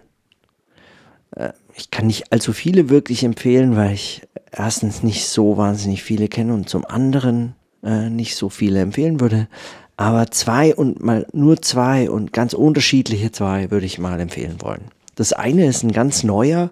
Äh, 1.32 1.54
ich 1.76 1.92
kann 1.92 2.08
nicht 2.08 2.32
allzu 2.32 2.54
viele 2.54 2.90
wirklich 2.90 3.24
empfehlen, 3.24 3.76
weil 3.76 3.94
ich 3.94 4.24
erstens 4.52 5.04
nicht 5.04 5.28
so 5.28 5.58
wahnsinnig 5.58 6.02
viele 6.04 6.30
kenne 6.30 6.54
und 6.54 6.70
zum 6.70 6.86
anderen 6.86 7.56
äh, 7.84 8.10
nicht 8.10 8.36
so 8.36 8.50
viele 8.50 8.80
empfehlen 8.80 9.20
würde. 9.20 9.50
Aber 9.98 10.32
zwei 10.32 10.74
und 10.74 11.04
mal 11.04 11.28
nur 11.34 11.62
zwei 11.62 12.10
und 12.10 12.32
ganz 12.34 12.54
unterschiedliche 12.54 13.32
zwei 13.32 13.70
würde 13.72 13.86
ich 13.86 14.00
mal 14.00 14.20
empfehlen 14.20 14.62
wollen. 14.62 14.92
Das 15.16 15.32
eine 15.34 15.68
ist 15.68 15.84
ein 15.84 15.92
ganz 15.92 16.24
neuer, 16.24 16.72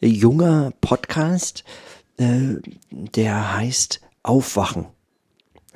äh, 0.00 0.08
junger 0.08 0.72
Podcast, 0.80 1.62
äh, 2.16 2.56
der 2.90 3.56
heißt 3.56 4.00
Aufwachen. 4.22 4.86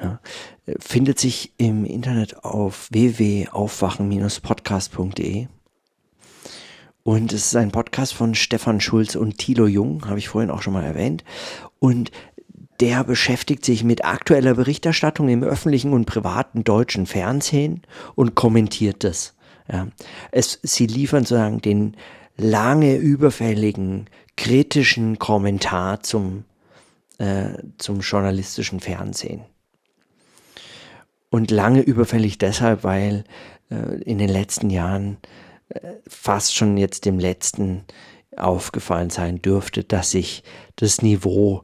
Ja, 0.00 0.20
findet 0.78 1.18
sich 1.18 1.54
im 1.56 1.84
Internet 1.84 2.44
auf 2.44 2.86
www.aufwachen-podcast.de. 2.92 5.48
Und 7.02 7.32
es 7.32 7.46
ist 7.46 7.56
ein 7.56 7.70
Podcast 7.70 8.12
von 8.14 8.34
Stefan 8.34 8.80
Schulz 8.80 9.14
und 9.14 9.38
Thilo 9.38 9.66
Jung, 9.66 10.06
habe 10.06 10.18
ich 10.18 10.28
vorhin 10.28 10.50
auch 10.50 10.62
schon 10.62 10.74
mal 10.74 10.84
erwähnt. 10.84 11.24
Und 11.78 12.10
der 12.80 13.02
beschäftigt 13.04 13.64
sich 13.64 13.82
mit 13.82 14.04
aktueller 14.04 14.54
Berichterstattung 14.54 15.28
im 15.28 15.42
öffentlichen 15.42 15.92
und 15.92 16.04
privaten 16.04 16.64
deutschen 16.64 17.06
Fernsehen 17.06 17.82
und 18.14 18.34
kommentiert 18.34 19.04
das. 19.04 19.34
Ja. 19.70 19.88
Es, 20.30 20.60
sie 20.62 20.86
liefern 20.86 21.24
sozusagen 21.24 21.60
den 21.60 21.96
lange 22.36 22.96
überfälligen, 22.96 24.08
kritischen 24.36 25.18
Kommentar 25.18 26.02
zum, 26.02 26.44
äh, 27.18 27.50
zum 27.78 28.00
journalistischen 28.00 28.80
Fernsehen. 28.80 29.42
Und 31.30 31.50
lange 31.50 31.80
überfällig 31.80 32.38
deshalb, 32.38 32.84
weil 32.84 33.24
äh, 33.70 34.00
in 34.02 34.18
den 34.18 34.30
letzten 34.30 34.70
Jahren 34.70 35.18
fast 36.06 36.54
schon 36.54 36.76
jetzt 36.76 37.04
dem 37.04 37.18
letzten 37.18 37.84
aufgefallen 38.36 39.10
sein 39.10 39.42
dürfte, 39.42 39.84
dass 39.84 40.10
sich 40.10 40.42
das 40.76 41.02
Niveau 41.02 41.62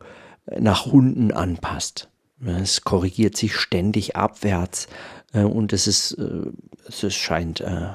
nach 0.59 0.87
unten 0.87 1.33
anpasst. 1.33 2.11
Es 2.45 2.83
korrigiert 2.83 3.37
sich 3.37 3.55
ständig 3.55 4.17
abwärts 4.17 4.89
äh, 5.33 5.43
und 5.43 5.73
es 5.73 5.87
ist, 5.87 6.13
äh, 6.13 6.47
es 6.87 7.15
scheint 7.15 7.61
äh, 7.61 7.95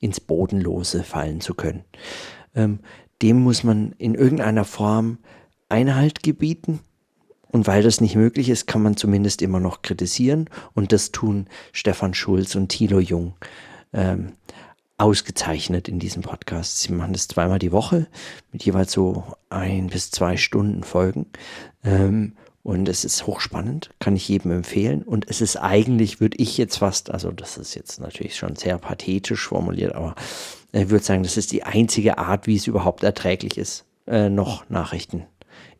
ins 0.00 0.20
Bodenlose 0.20 1.02
fallen 1.02 1.40
zu 1.40 1.54
können. 1.54 1.84
Ähm, 2.54 2.80
dem 3.20 3.42
muss 3.42 3.64
man 3.64 3.92
in 3.98 4.14
irgendeiner 4.14 4.64
Form 4.64 5.18
Einhalt 5.68 6.22
gebieten. 6.22 6.80
Und 7.50 7.66
weil 7.66 7.82
das 7.82 8.00
nicht 8.00 8.14
möglich 8.14 8.50
ist, 8.50 8.66
kann 8.66 8.82
man 8.82 8.96
zumindest 8.96 9.40
immer 9.40 9.58
noch 9.58 9.82
kritisieren. 9.82 10.50
Und 10.74 10.92
das 10.92 11.12
tun 11.12 11.48
Stefan 11.72 12.14
Schulz 12.14 12.54
und 12.54 12.68
Thilo 12.68 13.00
Jung. 13.00 13.34
Ähm, 13.92 14.32
ausgezeichnet 14.98 15.88
in 15.88 15.98
diesem 15.98 16.22
Podcast. 16.22 16.80
Sie 16.80 16.92
machen 16.92 17.12
das 17.12 17.28
zweimal 17.28 17.58
die 17.58 17.72
Woche 17.72 18.06
mit 18.52 18.64
jeweils 18.64 18.92
so 18.92 19.24
ein 19.48 19.88
bis 19.88 20.10
zwei 20.10 20.36
Stunden 20.36 20.82
Folgen. 20.82 21.26
Ähm, 21.84 22.34
und 22.62 22.88
es 22.88 23.04
ist 23.04 23.26
hochspannend, 23.26 23.90
kann 23.98 24.16
ich 24.16 24.28
jedem 24.28 24.50
empfehlen. 24.50 25.02
Und 25.02 25.30
es 25.30 25.40
ist 25.40 25.56
eigentlich, 25.56 26.20
würde 26.20 26.36
ich 26.38 26.58
jetzt 26.58 26.76
fast, 26.76 27.10
also 27.10 27.32
das 27.32 27.56
ist 27.56 27.74
jetzt 27.74 28.00
natürlich 28.00 28.36
schon 28.36 28.56
sehr 28.56 28.76
pathetisch 28.78 29.46
formuliert, 29.46 29.94
aber 29.94 30.14
ich 30.72 30.90
würde 30.90 31.04
sagen, 31.04 31.22
das 31.22 31.38
ist 31.38 31.52
die 31.52 31.62
einzige 31.62 32.18
Art, 32.18 32.46
wie 32.46 32.56
es 32.56 32.66
überhaupt 32.66 33.02
erträglich 33.02 33.56
ist, 33.56 33.86
äh, 34.06 34.28
noch 34.28 34.68
Nachrichten 34.68 35.24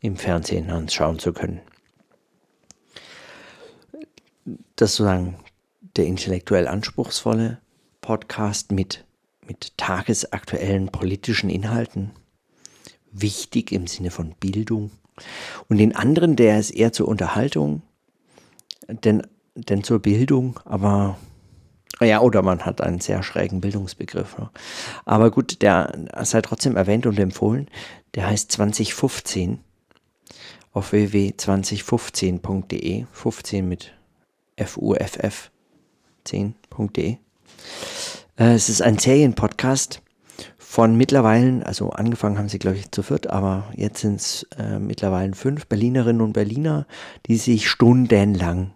im 0.01 0.17
Fernsehen 0.17 0.71
anschauen 0.71 1.19
zu 1.19 1.33
können. 1.33 1.61
das 4.77 4.95
sozusagen 4.95 5.37
der 5.97 6.07
intellektuell 6.07 6.69
anspruchsvolle 6.69 7.59
Podcast 8.01 8.73
mit, 8.73 9.05
mit 9.49 9.77
tagesaktuellen 9.77 10.89
politischen 10.89 11.51
Inhalten. 11.51 12.13
Wichtig 13.11 13.73
im 13.73 13.89
Sinne 13.89 14.11
von 14.11 14.35
Bildung. 14.39 14.93
Und 15.69 15.79
den 15.79 15.97
anderen, 15.97 16.37
der 16.37 16.61
ist 16.61 16.71
eher 16.71 16.93
zur 16.93 17.09
Unterhaltung, 17.09 17.83
denn, 18.87 19.27
denn 19.55 19.83
zur 19.83 19.99
Bildung, 19.99 20.61
aber 20.65 21.19
ja, 22.01 22.21
oder 22.21 22.43
man 22.43 22.65
hat 22.65 22.81
einen 22.81 23.01
sehr 23.01 23.25
schrägen 23.25 23.61
Bildungsbegriff. 23.61 24.39
Ne? 24.39 24.51
Aber 25.05 25.33
gut, 25.33 25.63
der 25.63 25.93
sei 26.23 26.41
trotzdem 26.43 26.77
erwähnt 26.77 27.07
und 27.07 27.19
empfohlen. 27.19 27.69
Der 28.15 28.29
heißt 28.29 28.53
2015 28.53 29.59
auf 30.73 30.93
www.2015.de. 30.93 33.07
15 33.13 33.69
mit 33.69 33.95
F-U-F-F 34.57 35.51
10.de. 36.27 37.17
Äh, 38.39 38.55
es 38.55 38.69
ist 38.69 38.83
ein 38.83 38.99
Serienpodcast 38.99 40.01
von 40.57 40.97
mittlerweile, 40.97 41.67
also 41.67 41.91
angefangen 41.91 42.39
haben 42.39 42.49
sie, 42.49 42.59
glaube 42.59 42.77
ich, 42.77 42.91
zu 42.91 43.03
viert, 43.03 43.29
aber 43.29 43.65
jetzt 43.75 44.01
sind 44.01 44.17
es 44.17 44.47
äh, 44.59 44.79
mittlerweile 44.79 45.35
fünf 45.35 45.67
Berlinerinnen 45.67 46.23
und 46.23 46.35
Berliner, 46.35 46.87
die 47.27 47.37
sich 47.37 47.69
stundenlang 47.69 48.73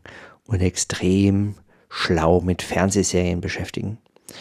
und 0.46 0.60
extrem 0.60 1.54
schlau 1.88 2.40
mit 2.40 2.62
Fernsehserien 2.62 3.40
beschäftigen. 3.40 3.98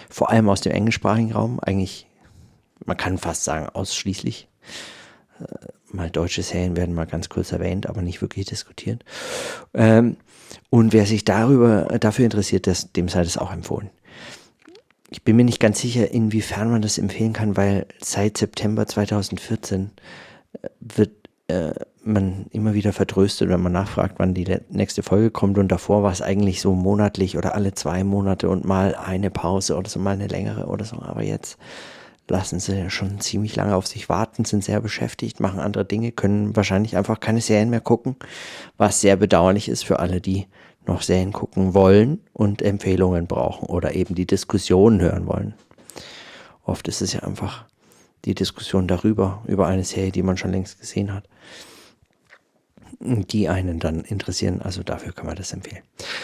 Vor 0.09 0.29
allem 0.29 0.49
aus 0.49 0.61
dem 0.61 0.71
englischsprachigen 0.71 1.33
Raum, 1.33 1.59
eigentlich, 1.59 2.07
man 2.85 2.97
kann 2.97 3.17
fast 3.17 3.43
sagen, 3.43 3.67
ausschließlich. 3.67 4.47
Äh, 5.39 5.45
mal 5.93 6.09
deutsche 6.09 6.41
Serien 6.41 6.77
werden 6.77 6.95
mal 6.95 7.05
ganz 7.05 7.27
kurz 7.27 7.51
erwähnt, 7.51 7.87
aber 7.87 8.01
nicht 8.01 8.21
wirklich 8.21 8.45
diskutiert. 8.45 9.03
Ähm, 9.73 10.15
und 10.69 10.93
wer 10.93 11.05
sich 11.05 11.25
darüber, 11.25 11.83
dafür 11.99 12.25
interessiert, 12.25 12.95
dem 12.95 13.09
sei 13.09 13.23
das 13.23 13.37
auch 13.37 13.51
empfohlen. 13.51 13.89
Ich 15.13 15.23
bin 15.23 15.35
mir 15.35 15.43
nicht 15.43 15.59
ganz 15.59 15.81
sicher, 15.81 16.09
inwiefern 16.09 16.71
man 16.71 16.81
das 16.81 16.97
empfehlen 16.97 17.33
kann, 17.33 17.57
weil 17.57 17.85
seit 17.99 18.37
September 18.37 18.87
2014 18.87 19.91
äh, 20.53 20.69
wird 20.79 21.11
äh, 21.47 21.73
man 22.01 22.45
immer 22.51 22.73
wieder 22.73 22.93
vertröstet, 22.93 23.49
wenn 23.49 23.61
man 23.61 23.73
nachfragt, 23.73 24.15
wann 24.19 24.33
die 24.33 24.57
nächste 24.69 25.03
Folge 25.03 25.29
kommt. 25.29 25.57
Und 25.57 25.67
davor 25.67 26.01
war 26.01 26.13
es 26.13 26.21
eigentlich 26.21 26.61
so 26.61 26.73
monatlich 26.73 27.37
oder 27.37 27.55
alle 27.55 27.73
zwei 27.73 28.05
Monate 28.05 28.49
und 28.49 28.63
mal 28.63 28.95
eine 28.95 29.29
Pause 29.29 29.75
oder 29.75 29.89
so 29.89 29.99
mal 29.99 30.11
eine 30.11 30.27
längere 30.27 30.67
oder 30.67 30.85
so. 30.85 31.01
Aber 31.01 31.23
jetzt 31.23 31.57
lassen 32.29 32.61
sie 32.61 32.89
schon 32.89 33.19
ziemlich 33.19 33.57
lange 33.57 33.75
auf 33.75 33.87
sich 33.87 34.07
warten, 34.07 34.45
sind 34.45 34.63
sehr 34.63 34.79
beschäftigt, 34.79 35.41
machen 35.41 35.59
andere 35.59 35.83
Dinge, 35.83 36.13
können 36.13 36.55
wahrscheinlich 36.55 36.95
einfach 36.95 37.19
keine 37.19 37.41
Serien 37.41 37.69
mehr 37.69 37.81
gucken, 37.81 38.15
was 38.77 39.01
sehr 39.01 39.17
bedauerlich 39.17 39.67
ist 39.67 39.83
für 39.83 39.99
alle, 39.99 40.21
die 40.21 40.47
noch 40.87 41.01
Serien 41.01 41.31
gucken 41.31 41.73
wollen 41.73 42.21
und 42.33 42.61
Empfehlungen 42.61 43.27
brauchen 43.27 43.67
oder 43.67 43.95
eben 43.95 44.15
die 44.15 44.25
Diskussionen 44.25 45.01
hören 45.01 45.27
wollen. 45.27 45.53
Oft 46.63 46.87
ist 46.87 47.01
es 47.01 47.13
ja 47.13 47.21
einfach 47.21 47.65
die 48.25 48.35
Diskussion 48.35 48.87
darüber, 48.87 49.43
über 49.47 49.67
eine 49.67 49.83
Serie, 49.83 50.11
die 50.11 50.23
man 50.23 50.37
schon 50.37 50.51
längst 50.51 50.79
gesehen 50.79 51.13
hat 51.13 51.27
die 53.01 53.49
einen 53.49 53.79
dann 53.79 54.01
interessieren. 54.01 54.61
Also 54.61 54.83
dafür 54.83 55.13
kann 55.13 55.25
man 55.25 55.35
das 55.35 55.53
empfehlen. 55.53 55.81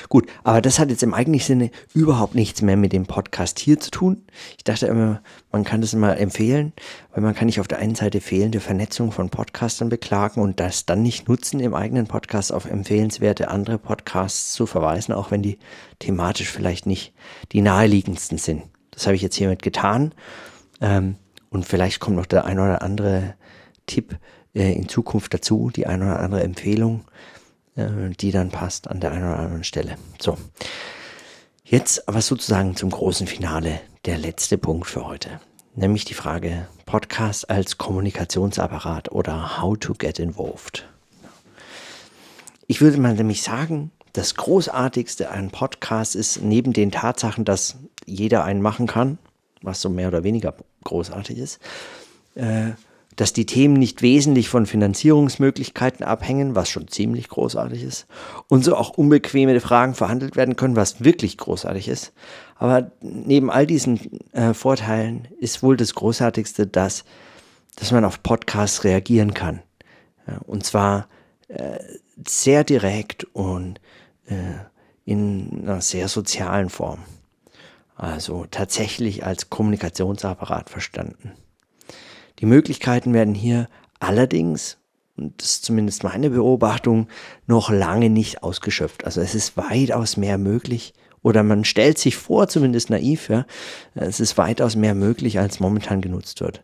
Gut, 0.10 0.28
aber 0.44 0.62
das 0.62 0.80
hat 0.80 0.90
jetzt 0.90 1.04
im 1.04 1.14
eigentlichen 1.14 1.48
Sinne 1.48 1.72
überhaupt 1.94 2.36
nichts 2.36 2.62
mehr 2.62 2.78
mit 2.78 2.94
dem 2.94 3.06
Podcast 3.06 3.60
hier 3.60 3.80
zu 3.80 3.92
tun. 3.92 4.24
Ich 4.58 4.64
dachte 4.64 4.88
immer, 4.88 5.22
man 5.52 5.64
kann 5.64 5.82
das 5.82 5.94
immer 5.94 6.18
empfehlen, 6.18 6.74
weil 7.12 7.24
man 7.24 7.36
kann 7.36 7.48
nicht 7.48 7.60
auf 7.60 7.68
der 7.68 7.80
einen 7.80 7.96
Seite 7.96 8.22
fehlende 8.22 8.60
Vernetzung 8.60 9.12
von 9.12 9.30
Podcastern 9.30 9.90
beklagen 9.90 10.42
und 10.42 10.60
das 10.60 10.86
dann 10.86 11.02
nicht 11.02 11.28
nutzen, 11.28 11.60
im 11.60 11.74
eigenen 11.74 12.08
Podcast 12.08 12.54
auf 12.54 12.66
empfehlenswerte 12.66 13.50
andere 13.50 13.78
Podcasts 13.78 14.54
zu 14.54 14.66
verweisen, 14.66 15.14
auch 15.14 15.32
wenn 15.32 15.42
die 15.42 15.60
thematisch 16.00 16.50
vielleicht 16.50 16.86
nicht 16.86 17.14
die 17.52 17.62
naheliegendsten 17.62 18.38
sind. 18.38 18.64
Das 18.92 19.06
habe 19.06 19.16
ich 19.16 19.22
jetzt 19.22 19.36
hiermit 19.36 19.62
getan. 19.62 20.14
Ähm, 20.82 21.16
und 21.50 21.66
vielleicht 21.66 22.00
kommt 22.00 22.18
noch 22.18 22.26
der 22.26 22.46
ein 22.46 22.60
oder 22.60 22.82
andere 22.82 23.36
Tipp, 23.86 24.18
äh, 24.58 24.74
in 24.74 24.90
Zukunft 24.90 25.34
dazu, 25.34 25.70
die 25.74 25.88
eine 25.88 26.06
oder 26.06 26.20
andere 26.20 26.44
Empfehlung, 26.44 27.06
äh, 27.76 28.10
die 28.20 28.32
dann 28.32 28.50
passt 28.50 28.88
an 28.88 29.00
der 29.00 29.12
einen 29.12 29.26
oder 29.26 29.40
anderen 29.40 29.64
Stelle. 29.64 29.98
So. 30.20 30.38
Jetzt 31.64 32.08
aber 32.08 32.22
sozusagen 32.22 32.76
zum 32.76 32.90
großen 32.90 33.28
Finale, 33.28 33.80
der 34.06 34.18
letzte 34.18 34.58
Punkt 34.58 34.88
für 34.88 35.06
heute. 35.06 35.40
Nämlich 35.76 36.06
die 36.06 36.14
Frage 36.14 36.68
Podcast 36.86 37.50
als 37.50 37.78
Kommunikationsapparat 37.78 39.12
oder 39.12 39.62
How 39.62 39.78
to 39.78 39.94
Get 39.94 40.18
Involved. 40.18 40.88
Ich 42.66 42.82
würde 42.82 42.98
mal 42.98 43.14
nämlich 43.14 43.44
sagen, 43.44 43.92
das 44.14 44.36
Großartigste 44.36 45.30
an 45.30 45.52
Podcast 45.52 46.16
ist 46.16 46.42
neben 46.42 46.74
den 46.74 46.92
Tatsachen, 46.92 47.46
dass 47.46 47.76
jeder 48.06 48.44
einen 48.44 48.62
machen 48.62 48.88
kann, 48.88 49.20
was 49.62 49.82
so 49.82 49.90
mehr 49.90 50.08
oder 50.08 50.24
weniger 50.24 50.56
großartig 50.84 51.38
ist, 51.38 51.60
äh, 52.36 52.72
dass 53.18 53.34
die 53.34 53.48
Themen 53.48 53.74
nicht 53.74 54.02
wesentlich 54.02 54.48
von 54.48 54.66
Finanzierungsmöglichkeiten 54.66 56.06
abhängen, 56.06 56.56
was 56.56 56.70
schon 56.70 56.88
ziemlich 56.88 57.28
großartig 57.28 57.84
ist, 57.84 58.08
und 58.48 58.64
so 58.64 58.76
auch 58.76 58.92
unbequeme 58.92 59.60
Fragen 59.60 59.96
verhandelt 59.96 60.36
werden 60.36 60.56
können, 60.56 60.76
was 60.76 61.04
wirklich 61.04 61.38
großartig 61.38 61.88
ist. 61.88 62.14
Aber 62.56 62.92
neben 63.02 63.50
all 63.50 63.66
diesen 63.66 64.00
äh, 64.34 64.54
Vorteilen 64.54 65.28
ist 65.40 65.64
wohl 65.64 65.76
das 65.76 65.96
Großartigste, 65.96 66.68
dass, 66.68 67.04
dass 67.76 67.92
man 67.92 68.06
auf 68.06 68.22
Podcasts 68.22 68.84
reagieren 68.84 69.34
kann. 69.34 69.62
Ja, 70.28 70.38
und 70.46 70.64
zwar 70.64 71.08
äh, 71.48 71.80
sehr 72.28 72.64
direkt 72.64 73.24
und 73.34 73.82
äh, 74.28 74.36
in 75.06 75.64
einer 75.64 75.82
sehr 75.82 76.08
sozialen 76.08 76.70
Form. 76.70 77.00
Also 77.96 78.46
tatsächlich 78.52 79.26
als 79.26 79.50
Kommunikationsapparat 79.50 80.70
verstanden. 80.70 81.32
Die 82.40 82.46
Möglichkeiten 82.46 83.14
werden 83.14 83.34
hier 83.34 83.68
allerdings, 84.00 84.78
und 85.18 85.42
das 85.42 85.56
ist 85.56 85.66
zumindest 85.66 86.04
meine 86.04 86.30
Beobachtung, 86.30 87.08
noch 87.48 87.70
lange 87.70 88.10
nicht 88.10 88.44
ausgeschöpft. 88.44 89.06
Also 89.06 89.22
es 89.22 89.36
ist 89.36 89.58
weitaus 89.58 90.18
mehr 90.18 90.38
möglich. 90.38 90.94
Oder 91.24 91.44
man 91.44 91.66
stellt 91.66 91.98
sich 91.98 92.16
vor, 92.16 92.48
zumindest 92.48 92.90
naiv, 92.90 93.28
ja, 93.30 93.46
es 93.96 94.20
ist 94.20 94.38
weitaus 94.38 94.76
mehr 94.76 94.94
möglich, 94.94 95.40
als 95.40 95.60
momentan 95.60 96.00
genutzt 96.00 96.42
wird. 96.42 96.64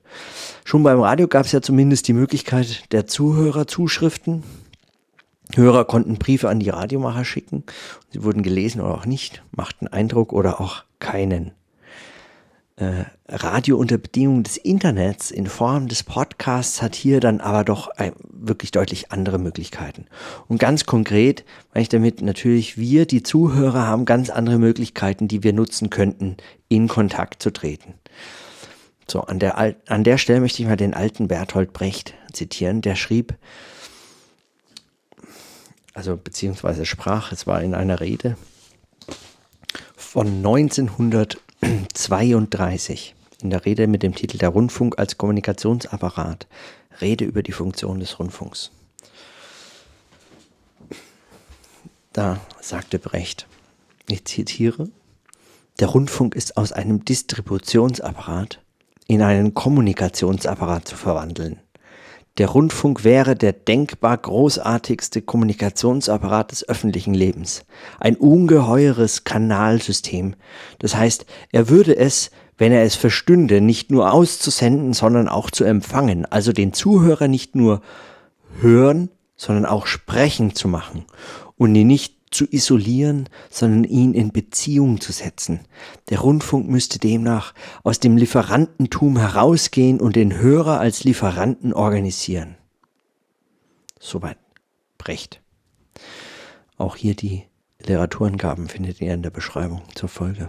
Schon 0.63 0.83
beim 0.83 1.01
Radio 1.01 1.27
gab 1.27 1.45
es 1.45 1.51
ja 1.51 1.61
zumindest 1.61 2.07
die 2.07 2.13
Möglichkeit 2.13 2.91
der 2.93 3.07
Zuhörerzuschriften. 3.07 4.43
Hörer 5.55 5.85
konnten 5.85 6.17
Briefe 6.17 6.49
an 6.49 6.59
die 6.59 6.69
Radiomacher 6.69 7.25
schicken. 7.25 7.63
Sie 8.11 8.23
wurden 8.23 8.43
gelesen 8.43 8.79
oder 8.79 8.95
auch 8.95 9.05
nicht, 9.05 9.43
machten 9.51 9.87
Eindruck 9.87 10.31
oder 10.31 10.61
auch 10.61 10.83
keinen 10.99 11.51
Radio 12.75 13.77
unter 13.77 13.99
Bedingungen 13.99 14.43
des 14.43 14.57
Internets 14.57 15.29
in 15.29 15.45
Form 15.45 15.87
des 15.87 16.03
Podcasts 16.03 16.81
hat 16.81 16.95
hier 16.95 17.19
dann 17.19 17.39
aber 17.39 17.63
doch 17.63 17.91
wirklich 18.31 18.71
deutlich 18.71 19.11
andere 19.11 19.37
Möglichkeiten. 19.37 20.07
Und 20.47 20.57
ganz 20.57 20.85
konkret 20.85 21.45
meine 21.73 21.83
ich 21.83 21.89
damit 21.89 22.21
natürlich, 22.23 22.77
wir, 22.77 23.05
die 23.05 23.21
Zuhörer, 23.21 23.85
haben 23.85 24.05
ganz 24.05 24.31
andere 24.31 24.57
Möglichkeiten, 24.57 25.27
die 25.27 25.43
wir 25.43 25.53
nutzen 25.53 25.91
könnten, 25.91 26.37
in 26.67 26.87
Kontakt 26.87 27.43
zu 27.43 27.53
treten. 27.53 27.93
So, 29.07 29.21
an 29.21 29.37
der, 29.37 29.75
an 29.87 30.03
der 30.03 30.17
Stelle 30.17 30.41
möchte 30.41 30.63
ich 30.63 30.67
mal 30.67 30.75
den 30.75 30.95
alten 30.95 31.27
Berthold 31.27 31.73
Brecht 31.73 32.15
zitieren, 32.31 32.81
der 32.81 32.95
schrieb, 32.95 33.35
also 35.93 36.17
beziehungsweise 36.17 36.85
sprach, 36.85 37.31
es 37.31 37.45
war 37.45 37.61
in 37.61 37.75
einer 37.75 37.99
Rede 37.99 38.35
von 39.95 40.27
1900 40.27 41.37
32 41.93 43.15
in 43.41 43.49
der 43.49 43.65
Rede 43.65 43.87
mit 43.87 44.03
dem 44.03 44.15
Titel 44.15 44.37
Der 44.37 44.49
Rundfunk 44.49 44.97
als 44.97 45.17
Kommunikationsapparat. 45.17 46.47
Rede 47.01 47.25
über 47.25 47.43
die 47.43 47.51
Funktion 47.51 47.99
des 47.99 48.19
Rundfunks. 48.19 48.71
Da 52.13 52.39
sagte 52.61 52.99
Brecht, 52.99 53.47
ich 54.07 54.25
zitiere, 54.25 54.89
der 55.79 55.87
Rundfunk 55.87 56.35
ist 56.35 56.57
aus 56.57 56.71
einem 56.71 57.03
Distributionsapparat 57.03 58.61
in 59.07 59.21
einen 59.21 59.53
Kommunikationsapparat 59.53 60.87
zu 60.87 60.95
verwandeln. 60.95 61.59
Der 62.39 62.47
Rundfunk 62.47 63.03
wäre 63.03 63.35
der 63.35 63.53
denkbar 63.53 64.17
großartigste 64.17 65.21
Kommunikationsapparat 65.21 66.51
des 66.51 66.67
öffentlichen 66.67 67.13
Lebens. 67.13 67.63
Ein 67.99 68.15
ungeheures 68.15 69.23
Kanalsystem. 69.23 70.35
Das 70.79 70.95
heißt, 70.95 71.27
er 71.51 71.69
würde 71.69 71.95
es, 71.95 72.31
wenn 72.57 72.71
er 72.71 72.83
es 72.83 72.95
verstünde, 72.95 73.61
nicht 73.61 73.91
nur 73.91 74.11
auszusenden, 74.11 74.93
sondern 74.93 75.27
auch 75.27 75.51
zu 75.51 75.63
empfangen. 75.63 76.25
Also 76.25 76.53
den 76.53 76.73
Zuhörer 76.73 77.27
nicht 77.27 77.55
nur 77.55 77.81
hören, 78.61 79.09
sondern 79.35 79.67
auch 79.67 79.85
sprechen 79.85 80.55
zu 80.55 80.67
machen 80.67 81.05
und 81.57 81.75
ihn 81.75 81.87
nicht 81.87 82.22
zu 82.33 82.45
isolieren, 82.49 83.29
sondern 83.49 83.83
ihn 83.83 84.13
in 84.13 84.31
Beziehung 84.31 84.99
zu 84.99 85.11
setzen. 85.11 85.61
Der 86.09 86.19
Rundfunk 86.19 86.69
müsste 86.69 86.99
demnach 86.99 87.53
aus 87.83 87.99
dem 87.99 88.17
Lieferantentum 88.17 89.17
herausgehen 89.17 89.99
und 89.99 90.15
den 90.15 90.37
Hörer 90.37 90.79
als 90.79 91.03
Lieferanten 91.03 91.73
organisieren. 91.73 92.55
Soweit 93.99 94.37
Brecht. 94.97 95.41
Auch 96.77 96.95
hier 96.95 97.15
die 97.15 97.43
Literaturangaben 97.79 98.67
findet 98.67 99.01
ihr 99.01 99.13
in 99.13 99.21
der 99.21 99.29
Beschreibung 99.29 99.81
zur 99.95 100.09
Folge. 100.09 100.47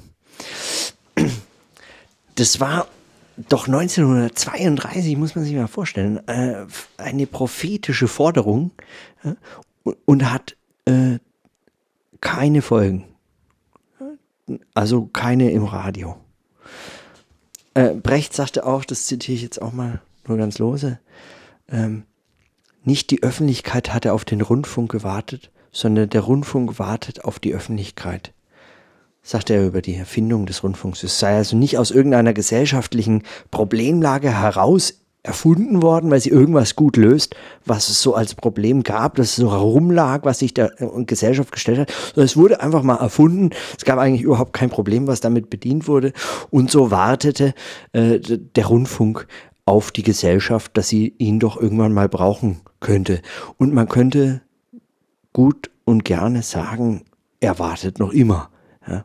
Das 2.36 2.60
war 2.60 2.88
doch 3.36 3.66
1932, 3.66 5.16
muss 5.16 5.34
man 5.34 5.44
sich 5.44 5.54
mal 5.54 5.66
vorstellen, 5.66 6.26
äh, 6.28 6.66
eine 6.96 7.26
prophetische 7.26 8.08
Forderung 8.08 8.70
äh, 9.24 9.34
und 10.04 10.30
hat 10.30 10.56
äh, 10.86 11.18
keine 12.24 12.60
Folgen. 12.60 13.04
Also 14.74 15.06
keine 15.06 15.52
im 15.52 15.64
Radio. 15.64 16.16
Äh, 17.74 17.94
Brecht 17.94 18.34
sagte 18.34 18.66
auch, 18.66 18.84
das 18.84 19.06
zitiere 19.06 19.36
ich 19.36 19.42
jetzt 19.42 19.62
auch 19.62 19.72
mal 19.72 20.00
nur 20.26 20.36
ganz 20.36 20.58
lose, 20.58 20.98
ähm, 21.68 22.02
nicht 22.82 23.10
die 23.10 23.22
Öffentlichkeit 23.22 23.94
hatte 23.94 24.12
auf 24.12 24.24
den 24.24 24.40
Rundfunk 24.40 24.90
gewartet, 24.90 25.52
sondern 25.70 26.10
der 26.10 26.22
Rundfunk 26.22 26.78
wartet 26.78 27.24
auf 27.24 27.38
die 27.38 27.54
Öffentlichkeit 27.54 28.34
sagt 29.24 29.48
er 29.48 29.66
über 29.66 29.80
die 29.80 29.96
Erfindung 29.96 30.44
des 30.44 30.62
Rundfunks. 30.62 31.02
Es 31.02 31.18
sei 31.18 31.34
also 31.36 31.56
nicht 31.56 31.78
aus 31.78 31.90
irgendeiner 31.90 32.34
gesellschaftlichen 32.34 33.22
Problemlage 33.50 34.30
heraus 34.30 35.00
erfunden 35.24 35.82
worden, 35.82 36.10
weil 36.10 36.20
sie 36.20 36.28
irgendwas 36.28 36.76
gut 36.76 36.96
löst, 36.96 37.34
was 37.64 37.88
es 37.88 38.00
so 38.02 38.14
als 38.14 38.34
Problem 38.34 38.82
gab, 38.82 39.16
dass 39.16 39.30
es 39.30 39.36
so 39.36 39.50
herumlag, 39.50 40.20
was 40.22 40.38
sich 40.38 40.52
der 40.52 40.80
äh, 40.80 41.04
Gesellschaft 41.04 41.50
gestellt 41.50 41.78
hat, 41.78 41.92
es 42.16 42.36
wurde 42.36 42.60
einfach 42.60 42.82
mal 42.82 42.96
erfunden. 42.96 43.50
Es 43.76 43.84
gab 43.84 43.98
eigentlich 43.98 44.20
überhaupt 44.20 44.52
kein 44.52 44.68
Problem, 44.68 45.06
was 45.06 45.20
damit 45.20 45.48
bedient 45.48 45.88
wurde. 45.88 46.12
Und 46.50 46.70
so 46.70 46.90
wartete 46.90 47.54
äh, 47.92 48.20
der 48.20 48.66
Rundfunk 48.66 49.26
auf 49.64 49.90
die 49.90 50.02
Gesellschaft, 50.02 50.76
dass 50.76 50.88
sie 50.88 51.14
ihn 51.16 51.40
doch 51.40 51.56
irgendwann 51.56 51.94
mal 51.94 52.08
brauchen 52.08 52.60
könnte. 52.80 53.22
Und 53.56 53.72
man 53.72 53.88
könnte 53.88 54.42
gut 55.32 55.70
und 55.86 56.04
gerne 56.04 56.42
sagen, 56.42 57.04
er 57.40 57.58
wartet 57.58 57.98
noch 57.98 58.12
immer. 58.12 58.50
Ja. 58.86 59.04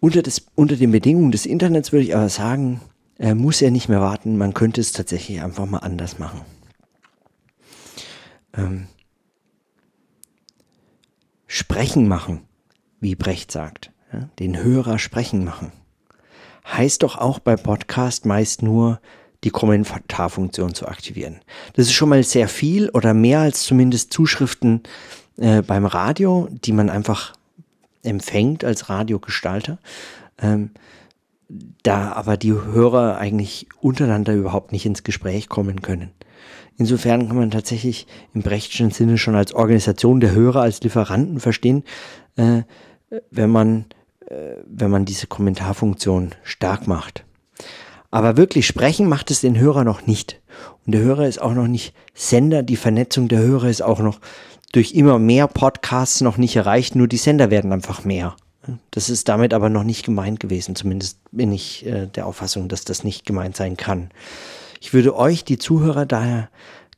Unter, 0.00 0.22
das, 0.22 0.46
unter 0.54 0.76
den 0.76 0.90
Bedingungen 0.90 1.32
des 1.32 1.44
Internets 1.44 1.92
würde 1.92 2.04
ich 2.04 2.16
aber 2.16 2.30
sagen, 2.30 2.80
äh, 3.18 3.34
muss 3.34 3.62
er 3.62 3.70
nicht 3.70 3.88
mehr 3.88 4.00
warten, 4.00 4.36
man 4.36 4.54
könnte 4.54 4.80
es 4.80 4.92
tatsächlich 4.92 5.42
einfach 5.42 5.66
mal 5.66 5.78
anders 5.78 6.18
machen. 6.18 6.42
Ähm, 8.54 8.86
sprechen 11.46 12.08
machen, 12.08 12.42
wie 13.00 13.14
Brecht 13.14 13.50
sagt, 13.50 13.90
ja, 14.12 14.28
den 14.38 14.62
Hörer 14.62 14.98
sprechen 14.98 15.44
machen, 15.44 15.72
heißt 16.66 17.02
doch 17.02 17.16
auch 17.16 17.38
bei 17.38 17.56
Podcast 17.56 18.26
meist 18.26 18.62
nur, 18.62 19.00
die 19.44 19.50
Kommentarfunktion 19.50 20.74
zu 20.74 20.86
aktivieren. 20.86 21.40
Das 21.74 21.86
ist 21.86 21.94
schon 21.94 22.08
mal 22.08 22.22
sehr 22.22 22.48
viel 22.48 22.88
oder 22.90 23.12
mehr 23.12 23.40
als 23.40 23.64
zumindest 23.64 24.12
Zuschriften 24.12 24.82
äh, 25.36 25.62
beim 25.62 25.84
Radio, 25.84 26.48
die 26.50 26.72
man 26.72 26.88
einfach 26.90 27.32
empfängt 28.02 28.64
als 28.64 28.88
Radiogestalter. 28.88 29.78
Ähm, 30.38 30.70
da 31.82 32.12
aber 32.12 32.36
die 32.36 32.52
Hörer 32.52 33.18
eigentlich 33.18 33.66
untereinander 33.80 34.34
überhaupt 34.34 34.72
nicht 34.72 34.86
ins 34.86 35.02
Gespräch 35.02 35.48
kommen 35.48 35.82
können. 35.82 36.10
Insofern 36.78 37.28
kann 37.28 37.36
man 37.36 37.50
tatsächlich 37.50 38.06
im 38.34 38.42
Brechtschen 38.42 38.90
Sinne 38.90 39.18
schon 39.18 39.34
als 39.34 39.52
Organisation 39.54 40.20
der 40.20 40.32
Hörer, 40.32 40.62
als 40.62 40.80
Lieferanten 40.82 41.40
verstehen, 41.40 41.84
äh, 42.36 42.62
wenn, 43.30 43.50
man, 43.50 43.84
äh, 44.26 44.56
wenn 44.66 44.90
man 44.90 45.04
diese 45.04 45.26
Kommentarfunktion 45.26 46.34
stark 46.42 46.86
macht. 46.86 47.24
Aber 48.10 48.36
wirklich 48.36 48.66
sprechen 48.66 49.08
macht 49.08 49.30
es 49.30 49.40
den 49.40 49.58
Hörer 49.58 49.84
noch 49.84 50.06
nicht. 50.06 50.40
Und 50.86 50.92
der 50.92 51.02
Hörer 51.02 51.26
ist 51.26 51.40
auch 51.40 51.54
noch 51.54 51.68
nicht 51.68 51.94
Sender, 52.14 52.62
die 52.62 52.76
Vernetzung 52.76 53.28
der 53.28 53.40
Hörer 53.40 53.68
ist 53.68 53.82
auch 53.82 54.00
noch 54.00 54.20
durch 54.72 54.92
immer 54.92 55.18
mehr 55.18 55.48
Podcasts 55.48 56.22
noch 56.22 56.38
nicht 56.38 56.56
erreicht, 56.56 56.94
nur 56.94 57.08
die 57.08 57.18
Sender 57.18 57.50
werden 57.50 57.72
einfach 57.72 58.04
mehr. 58.04 58.36
Das 58.90 59.10
ist 59.10 59.28
damit 59.28 59.54
aber 59.54 59.68
noch 59.68 59.84
nicht 59.84 60.04
gemeint 60.04 60.40
gewesen. 60.40 60.76
Zumindest 60.76 61.18
bin 61.32 61.52
ich 61.52 61.84
äh, 61.86 62.06
der 62.06 62.26
Auffassung, 62.26 62.68
dass 62.68 62.84
das 62.84 63.04
nicht 63.04 63.26
gemeint 63.26 63.56
sein 63.56 63.76
kann. 63.76 64.10
Ich 64.80 64.92
würde 64.92 65.16
euch, 65.16 65.44
die 65.44 65.58
Zuhörer, 65.58 66.06
daher 66.06 66.48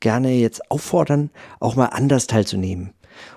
gerne 0.01 0.33
jetzt 0.33 0.71
auffordern, 0.71 1.31
auch 1.61 1.77
mal 1.77 1.87
anders 1.87 2.27
teilzunehmen. 2.27 2.93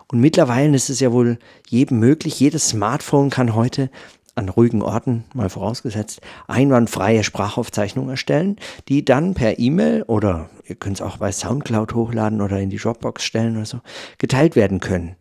Und 0.08 0.20
mittlerweile 0.20 0.76
ist 0.76 0.90
es 0.90 1.00
ja 1.00 1.12
wohl 1.12 1.38
jedem 1.68 2.00
möglich. 2.00 2.40
Jedes 2.40 2.70
Smartphone 2.70 3.30
kann 3.30 3.56
heute 3.56 3.90
an 4.36 4.50
ruhigen 4.50 4.82
Orten, 4.82 5.26
mal 5.34 5.50
vorausgesetzt, 5.50 6.22
einwandfreie 6.48 7.24
Sprachaufzeichnungen 7.24 8.12
erstellen, 8.12 8.58
die 8.88 9.04
dann 9.04 9.34
per 9.34 9.58
E-Mail 9.58 10.04
oder 10.04 10.50
ihr 10.66 10.76
könnt 10.76 10.98
es 10.98 11.02
auch 11.02 11.18
bei 11.18 11.32
Soundcloud 11.32 11.94
hochladen 11.96 12.42
oder 12.42 12.60
in 12.60 12.70
die 12.70 12.78
Dropbox 12.78 13.24
stellen 13.24 13.56
oder 13.58 13.66
so, 13.66 13.82
geteilt 14.20 14.56
werden 14.56 14.80
können. 14.80 15.16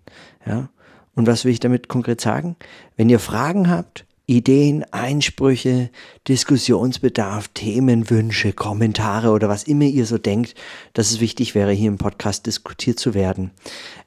Ja? 0.45 0.69
Und 1.17 1.27
was 1.27 1.45
will 1.45 1.53
ich 1.53 1.61
damit 1.61 1.89
konkret 1.89 2.21
sagen? 2.21 2.57
Wenn 2.97 3.09
ihr 3.09 3.19
Fragen 3.19 3.69
habt, 3.69 4.05
Ideen, 4.27 4.85
Einsprüche, 4.93 5.91
Diskussionsbedarf, 6.29 7.49
Themenwünsche, 7.49 8.53
Kommentare 8.53 9.31
oder 9.31 9.49
was 9.49 9.65
immer 9.65 9.85
ihr 9.85 10.05
so 10.05 10.19
denkt, 10.19 10.55
dass 10.93 11.11
es 11.11 11.21
wichtig 11.21 11.55
wäre, 11.55 11.73
hier 11.73 11.89
im 11.89 11.99
Podcast 11.99 12.47
diskutiert 12.47 12.99
zu 12.99 13.15
werden, 13.15 13.53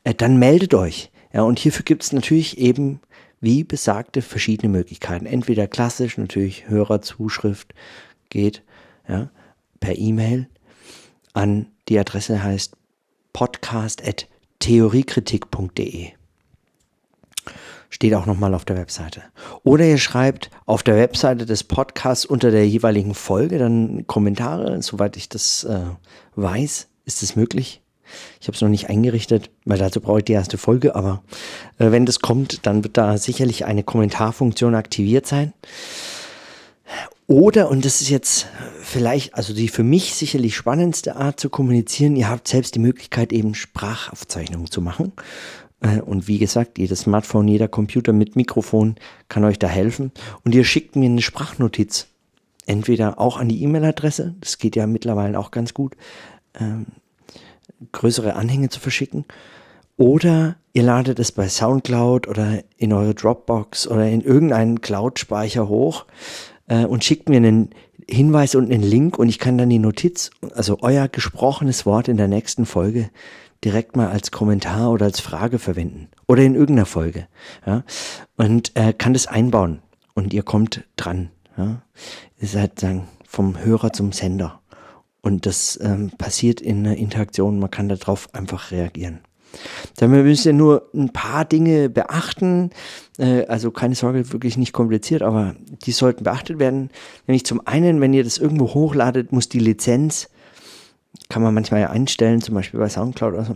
äh, 0.03 0.14
dann 0.14 0.38
meldet 0.38 0.74
euch. 0.74 1.10
Ja, 1.34 1.43
und 1.43 1.60
hierfür 1.60 1.84
gibt 1.84 2.03
es 2.03 2.12
natürlich 2.12 2.57
eben 2.57 2.99
wie 3.41 3.64
besagte 3.64 4.22
verschiedene 4.22 4.70
Möglichkeiten. 4.72 5.26
Entweder 5.26 5.68
klassisch, 5.68 6.18
natürlich 6.18 6.68
Hörerzuschrift 6.68 7.74
geht 8.30 8.62
ja, 9.07 9.30
per 9.80 9.97
E-Mail 9.97 10.49
an 11.34 11.68
die 11.88 11.97
Adresse 11.97 12.43
heißt 12.43 12.76
podcast.theoriekritik.de. 13.32 16.18
Steht 17.90 18.14
auch 18.14 18.26
nochmal 18.26 18.54
auf 18.54 18.66
der 18.66 18.78
Webseite. 18.78 19.24
Oder 19.64 19.86
ihr 19.86 19.98
schreibt 19.98 20.52
auf 20.66 20.84
der 20.84 20.96
Webseite 20.96 21.46
des 21.46 21.64
Podcasts 21.64 22.26
unter 22.26 22.52
der 22.52 22.68
jeweiligen 22.68 23.16
Folge 23.16 23.58
dann 23.58 24.06
Kommentare. 24.06 24.82
Soweit 24.82 25.18
ich 25.18 25.28
das 25.28 25.64
äh, 25.64 25.82
weiß, 26.36 26.88
ist 27.06 27.24
es 27.24 27.36
möglich. 27.36 27.82
Ich 28.40 28.48
habe 28.48 28.56
es 28.56 28.62
noch 28.62 28.70
nicht 28.70 28.90
eingerichtet, 28.90 29.50
weil 29.66 29.78
dazu 29.78 30.02
brauche 30.02 30.20
ich 30.20 30.26
die 30.26 30.34
erste 30.34 30.58
Folge, 30.58 30.96
aber 30.96 31.24
äh, 31.78 31.92
wenn 31.92 32.06
das 32.06 32.20
kommt, 32.20 32.66
dann 32.66 32.84
wird 32.84 32.98
da 32.98 33.18
sicherlich 33.18 33.66
eine 33.66 33.84
Kommentarfunktion 33.84 34.76
aktiviert 34.76 35.28
sein. 35.28 35.54
Oder, 37.28 37.70
und 37.70 37.86
das 37.86 38.02
ist 38.02 38.10
jetzt 38.10 38.48
vielleicht, 38.82 39.36
also 39.36 39.54
die 39.54 39.68
für 39.68 39.84
mich 39.84 40.16
sicherlich 40.16 40.56
spannendste 40.56 41.16
Art 41.16 41.40
zu 41.40 41.50
kommunizieren, 41.52 42.16
ihr 42.16 42.28
habt 42.28 42.48
selbst 42.48 42.74
die 42.74 42.80
Möglichkeit, 42.80 43.32
eben 43.32 43.54
Sprachaufzeichnungen 43.54 44.72
zu 44.72 44.82
machen. 44.82 45.14
Äh, 45.82 46.02
und 46.02 46.28
wie 46.28 46.38
gesagt, 46.38 46.78
jedes 46.78 47.02
Smartphone, 47.02 47.48
jeder 47.48 47.68
Computer 47.68 48.14
mit 48.14 48.36
Mikrofon 48.36 48.96
kann 49.28 49.44
euch 49.44 49.60
da 49.60 49.68
helfen. 49.68 50.12
Und 50.44 50.56
ihr 50.56 50.64
schickt 50.64 50.96
mir 50.96 51.10
eine 51.10 51.22
Sprachnotiz. 51.22 52.08
Entweder 52.66 53.20
auch 53.20 53.38
an 53.38 53.50
die 53.50 53.64
E-Mail-Adresse, 53.64 54.36
das 54.42 54.60
geht 54.60 54.76
ja 54.76 54.86
mittlerweile 54.86 55.40
auch 55.40 55.50
ganz 55.50 55.74
gut, 55.74 55.96
ähm, 56.60 56.86
größere 57.92 58.36
Anhänge 58.36 58.70
zu 58.70 58.80
verschicken. 58.80 59.26
Oder 59.98 60.56
ihr 60.74 60.84
ladet 60.84 61.20
es 61.20 61.32
bei 61.32 61.50
SoundCloud 61.50 62.28
oder 62.28 62.64
in 62.78 62.94
eure 62.94 63.16
Dropbox 63.16 63.88
oder 63.88 64.08
in 64.08 64.22
irgendeinen 64.22 64.82
Cloud-Speicher 64.82 65.68
hoch 65.68 66.06
äh, 66.68 66.86
und 66.86 67.04
schickt 67.04 67.28
mir 67.28 67.38
einen 67.38 67.72
Hinweis 68.10 68.56
und 68.56 68.72
einen 68.72 68.84
Link 68.84 69.20
und 69.20 69.30
ich 69.30 69.40
kann 69.40 69.58
dann 69.58 69.70
die 69.70 69.80
Notiz, 69.80 70.32
also 70.56 70.78
euer 70.82 71.08
gesprochenes 71.08 71.86
Wort 71.86 72.08
in 72.08 72.18
der 72.18 72.28
nächsten 72.28 72.66
Folge 72.66 73.10
direkt 73.64 73.95
mal 73.95 74.10
als 74.10 74.32
Kommentar 74.32 74.91
oder 74.91 75.05
als 75.05 75.20
Frage 75.20 75.60
verwenden 75.60 76.10
oder 76.28 76.43
in 76.43 76.55
irgendeiner 76.55 76.86
Folge. 76.86 77.28
Ja? 77.66 77.84
Und 78.38 78.76
äh, 78.76 78.93
kann 78.93 79.14
das 79.14 79.28
einbauen 79.28 79.82
und 80.14 80.34
ihr 80.34 80.43
kommt 80.43 80.86
dran. 80.95 81.30
Ja? 81.57 81.82
Ihr 82.39 82.47
seid 82.47 82.80
sagen, 82.80 83.07
vom 83.28 83.64
Hörer 83.64 83.93
zum 83.93 84.12
Sender. 84.12 84.62
Und 85.22 85.45
das 85.45 85.78
ähm, 85.82 86.12
passiert 86.18 86.62
in 86.62 86.86
einer 86.86 86.95
Interaktion, 86.95 87.60
man 87.60 87.70
kann 87.70 87.89
darauf 87.89 88.34
einfach 88.34 88.72
reagieren. 88.72 89.20
Dann 89.97 90.12
müsst 90.12 90.45
ihr 90.45 90.53
nur 90.53 90.89
ein 90.93 91.12
paar 91.12 91.45
Dinge 91.45 91.89
beachten. 91.89 92.70
Äh, 93.18 93.45
also 93.45 93.72
keine 93.72 93.95
Sorge, 93.95 94.32
wirklich 94.32 94.57
nicht 94.57 94.74
kompliziert, 94.74 95.22
aber 95.22 95.55
die 95.86 95.91
sollten 95.91 96.24
beachtet 96.24 96.60
werden. 96.60 96.89
Nämlich 97.28 97.45
zum 97.45 97.66
einen, 97.66 97.99
wenn 98.01 98.14
ihr 98.14 98.24
das 98.24 98.38
irgendwo 98.38 98.74
hochladet, 98.74 99.32
muss 99.32 99.49
die 99.49 99.60
Lizenz, 99.60 100.30
kann 101.30 101.41
man 101.41 101.53
manchmal 101.53 101.82
ja 101.82 101.89
einstellen, 101.89 102.41
zum 102.41 102.55
Beispiel 102.55 102.80
bei 102.80 102.89
Soundcloud 102.89 103.34
oder 103.34 103.45
so, 103.45 103.55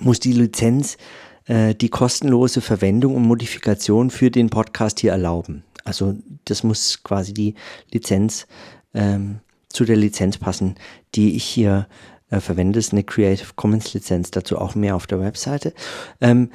muss 0.00 0.20
die 0.20 0.32
Lizenz 0.32 0.96
äh, 1.46 1.74
die 1.74 1.88
kostenlose 1.88 2.60
Verwendung 2.60 3.14
und 3.14 3.22
Modifikation 3.22 4.10
für 4.10 4.30
den 4.30 4.50
Podcast 4.50 5.00
hier 5.00 5.12
erlauben. 5.12 5.64
Also 5.84 6.16
das 6.46 6.62
muss 6.62 7.02
quasi 7.02 7.34
die 7.34 7.54
Lizenz 7.90 8.46
ähm, 8.94 9.40
zu 9.68 9.84
der 9.84 9.96
Lizenz 9.96 10.38
passen, 10.38 10.76
die 11.14 11.36
ich 11.36 11.44
hier 11.44 11.86
äh, 12.30 12.40
verwende. 12.40 12.78
Das 12.78 12.86
ist 12.86 12.92
eine 12.92 13.04
Creative 13.04 13.48
Commons 13.56 13.92
Lizenz, 13.92 14.30
dazu 14.30 14.58
auch 14.58 14.74
mehr 14.74 14.96
auf 14.96 15.06
der 15.06 15.20
Webseite. 15.20 15.74
Ähm, 16.20 16.50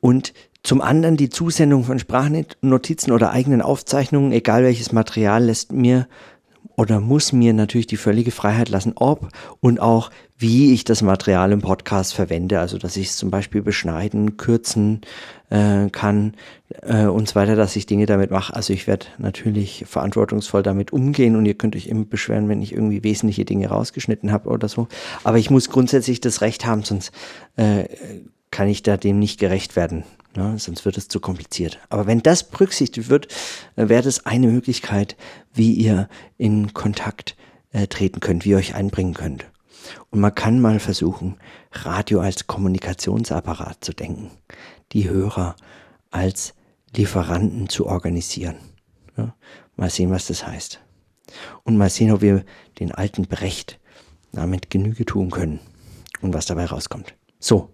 und 0.00 0.32
zum 0.62 0.80
anderen 0.80 1.16
die 1.16 1.30
Zusendung 1.30 1.84
von 1.84 1.98
Sprachnotizen 1.98 3.12
oder 3.12 3.30
eigenen 3.30 3.62
Aufzeichnungen, 3.62 4.32
egal 4.32 4.62
welches 4.62 4.92
Material, 4.92 5.44
lässt 5.44 5.72
mir 5.72 6.06
oder 6.80 6.98
muss 6.98 7.34
mir 7.34 7.52
natürlich 7.52 7.88
die 7.88 7.98
völlige 7.98 8.30
Freiheit 8.30 8.70
lassen, 8.70 8.94
ob 8.94 9.28
und 9.60 9.80
auch 9.80 10.10
wie 10.38 10.72
ich 10.72 10.84
das 10.84 11.02
Material 11.02 11.52
im 11.52 11.60
Podcast 11.60 12.14
verwende, 12.14 12.58
also 12.58 12.78
dass 12.78 12.96
ich 12.96 13.08
es 13.08 13.18
zum 13.18 13.30
Beispiel 13.30 13.60
beschneiden, 13.60 14.38
kürzen 14.38 15.02
äh, 15.50 15.90
kann 15.90 16.32
äh, 16.80 17.04
und 17.04 17.28
so 17.28 17.34
weiter, 17.34 17.54
dass 17.54 17.76
ich 17.76 17.84
Dinge 17.84 18.06
damit 18.06 18.30
mache. 18.30 18.56
Also 18.56 18.72
ich 18.72 18.86
werde 18.86 19.04
natürlich 19.18 19.84
verantwortungsvoll 19.86 20.62
damit 20.62 20.90
umgehen 20.90 21.36
und 21.36 21.44
ihr 21.44 21.52
könnt 21.52 21.76
euch 21.76 21.86
immer 21.86 22.06
beschweren, 22.06 22.48
wenn 22.48 22.62
ich 22.62 22.72
irgendwie 22.72 23.04
wesentliche 23.04 23.44
Dinge 23.44 23.68
rausgeschnitten 23.68 24.32
habe 24.32 24.48
oder 24.48 24.68
so. 24.68 24.88
Aber 25.22 25.36
ich 25.36 25.50
muss 25.50 25.68
grundsätzlich 25.68 26.22
das 26.22 26.40
Recht 26.40 26.64
haben, 26.64 26.82
sonst 26.82 27.12
äh, 27.56 27.84
kann 28.50 28.68
ich 28.68 28.82
da 28.82 28.96
dem 28.96 29.18
nicht 29.18 29.38
gerecht 29.38 29.76
werden. 29.76 30.04
Ne? 30.36 30.58
Sonst 30.58 30.84
wird 30.84 30.96
es 30.96 31.08
zu 31.08 31.20
kompliziert. 31.20 31.78
Aber 31.88 32.06
wenn 32.06 32.22
das 32.22 32.48
berücksichtigt 32.48 33.08
wird, 33.08 33.28
äh, 33.76 33.88
wäre 33.88 34.02
das 34.02 34.26
eine 34.26 34.48
Möglichkeit, 34.48 35.16
wie 35.52 35.72
ihr 35.72 36.08
in 36.38 36.72
Kontakt 36.72 37.36
äh, 37.72 37.86
treten 37.86 38.20
könnt, 38.20 38.44
wie 38.44 38.50
ihr 38.50 38.56
euch 38.56 38.74
einbringen 38.74 39.14
könnt. 39.14 39.46
Und 40.10 40.20
man 40.20 40.34
kann 40.34 40.60
mal 40.60 40.78
versuchen, 40.78 41.36
Radio 41.72 42.20
als 42.20 42.46
Kommunikationsapparat 42.46 43.84
zu 43.84 43.92
denken, 43.92 44.30
die 44.92 45.08
Hörer 45.08 45.56
als 46.10 46.54
Lieferanten 46.94 47.68
zu 47.68 47.86
organisieren. 47.86 48.56
Ja, 49.16 49.34
mal 49.76 49.90
sehen, 49.90 50.10
was 50.10 50.26
das 50.26 50.46
heißt. 50.46 50.80
Und 51.62 51.76
mal 51.76 51.90
sehen, 51.90 52.12
ob 52.12 52.20
wir 52.20 52.44
den 52.78 52.92
alten 52.92 53.26
Brecht 53.26 53.78
damit 54.32 54.70
Genüge 54.70 55.04
tun 55.04 55.30
können 55.30 55.60
und 56.20 56.34
was 56.34 56.46
dabei 56.46 56.66
rauskommt. 56.66 57.14
So, 57.38 57.72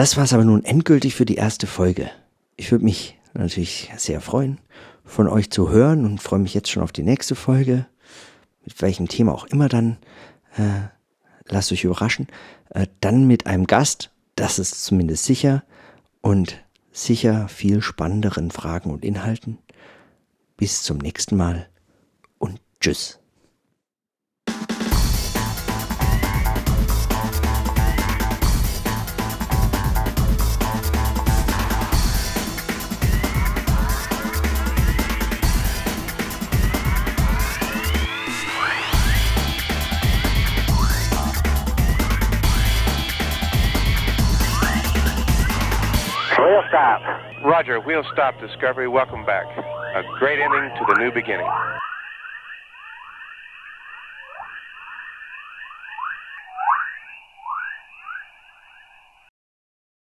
das 0.00 0.16
war 0.16 0.24
es 0.24 0.32
aber 0.32 0.46
nun 0.46 0.64
endgültig 0.64 1.14
für 1.14 1.26
die 1.26 1.34
erste 1.34 1.66
Folge. 1.66 2.10
Ich 2.56 2.72
würde 2.72 2.86
mich 2.86 3.18
natürlich 3.34 3.92
sehr 3.98 4.22
freuen, 4.22 4.58
von 5.04 5.28
euch 5.28 5.50
zu 5.50 5.68
hören 5.68 6.06
und 6.06 6.22
freue 6.22 6.38
mich 6.38 6.54
jetzt 6.54 6.70
schon 6.70 6.82
auf 6.82 6.90
die 6.90 7.02
nächste 7.02 7.34
Folge. 7.34 7.84
Mit 8.64 8.80
welchem 8.80 9.08
Thema 9.08 9.34
auch 9.34 9.44
immer 9.44 9.68
dann 9.68 9.98
äh, 10.56 10.88
lasst 11.50 11.70
euch 11.70 11.84
überraschen. 11.84 12.28
Äh, 12.70 12.86
dann 13.02 13.26
mit 13.26 13.44
einem 13.44 13.66
Gast, 13.66 14.10
das 14.36 14.58
ist 14.58 14.82
zumindest 14.82 15.26
sicher. 15.26 15.64
Und 16.22 16.64
sicher 16.92 17.48
viel 17.48 17.82
spannenderen 17.82 18.50
Fragen 18.50 18.92
und 18.92 19.04
Inhalten. 19.04 19.58
Bis 20.56 20.82
zum 20.82 20.96
nächsten 20.96 21.36
Mal 21.36 21.68
und 22.38 22.58
tschüss. 22.80 23.19
Stop. 46.70 47.02
Roger, 47.44 47.80
wheel 47.80 48.02
stop, 48.12 48.38
Discovery. 48.40 48.88
Welcome 48.88 49.26
back. 49.26 49.44
A 49.58 50.02
great 50.18 50.38
ending 50.38 50.70
to 50.78 50.84
the 50.86 51.00
new 51.00 51.10
beginning. 51.12 51.50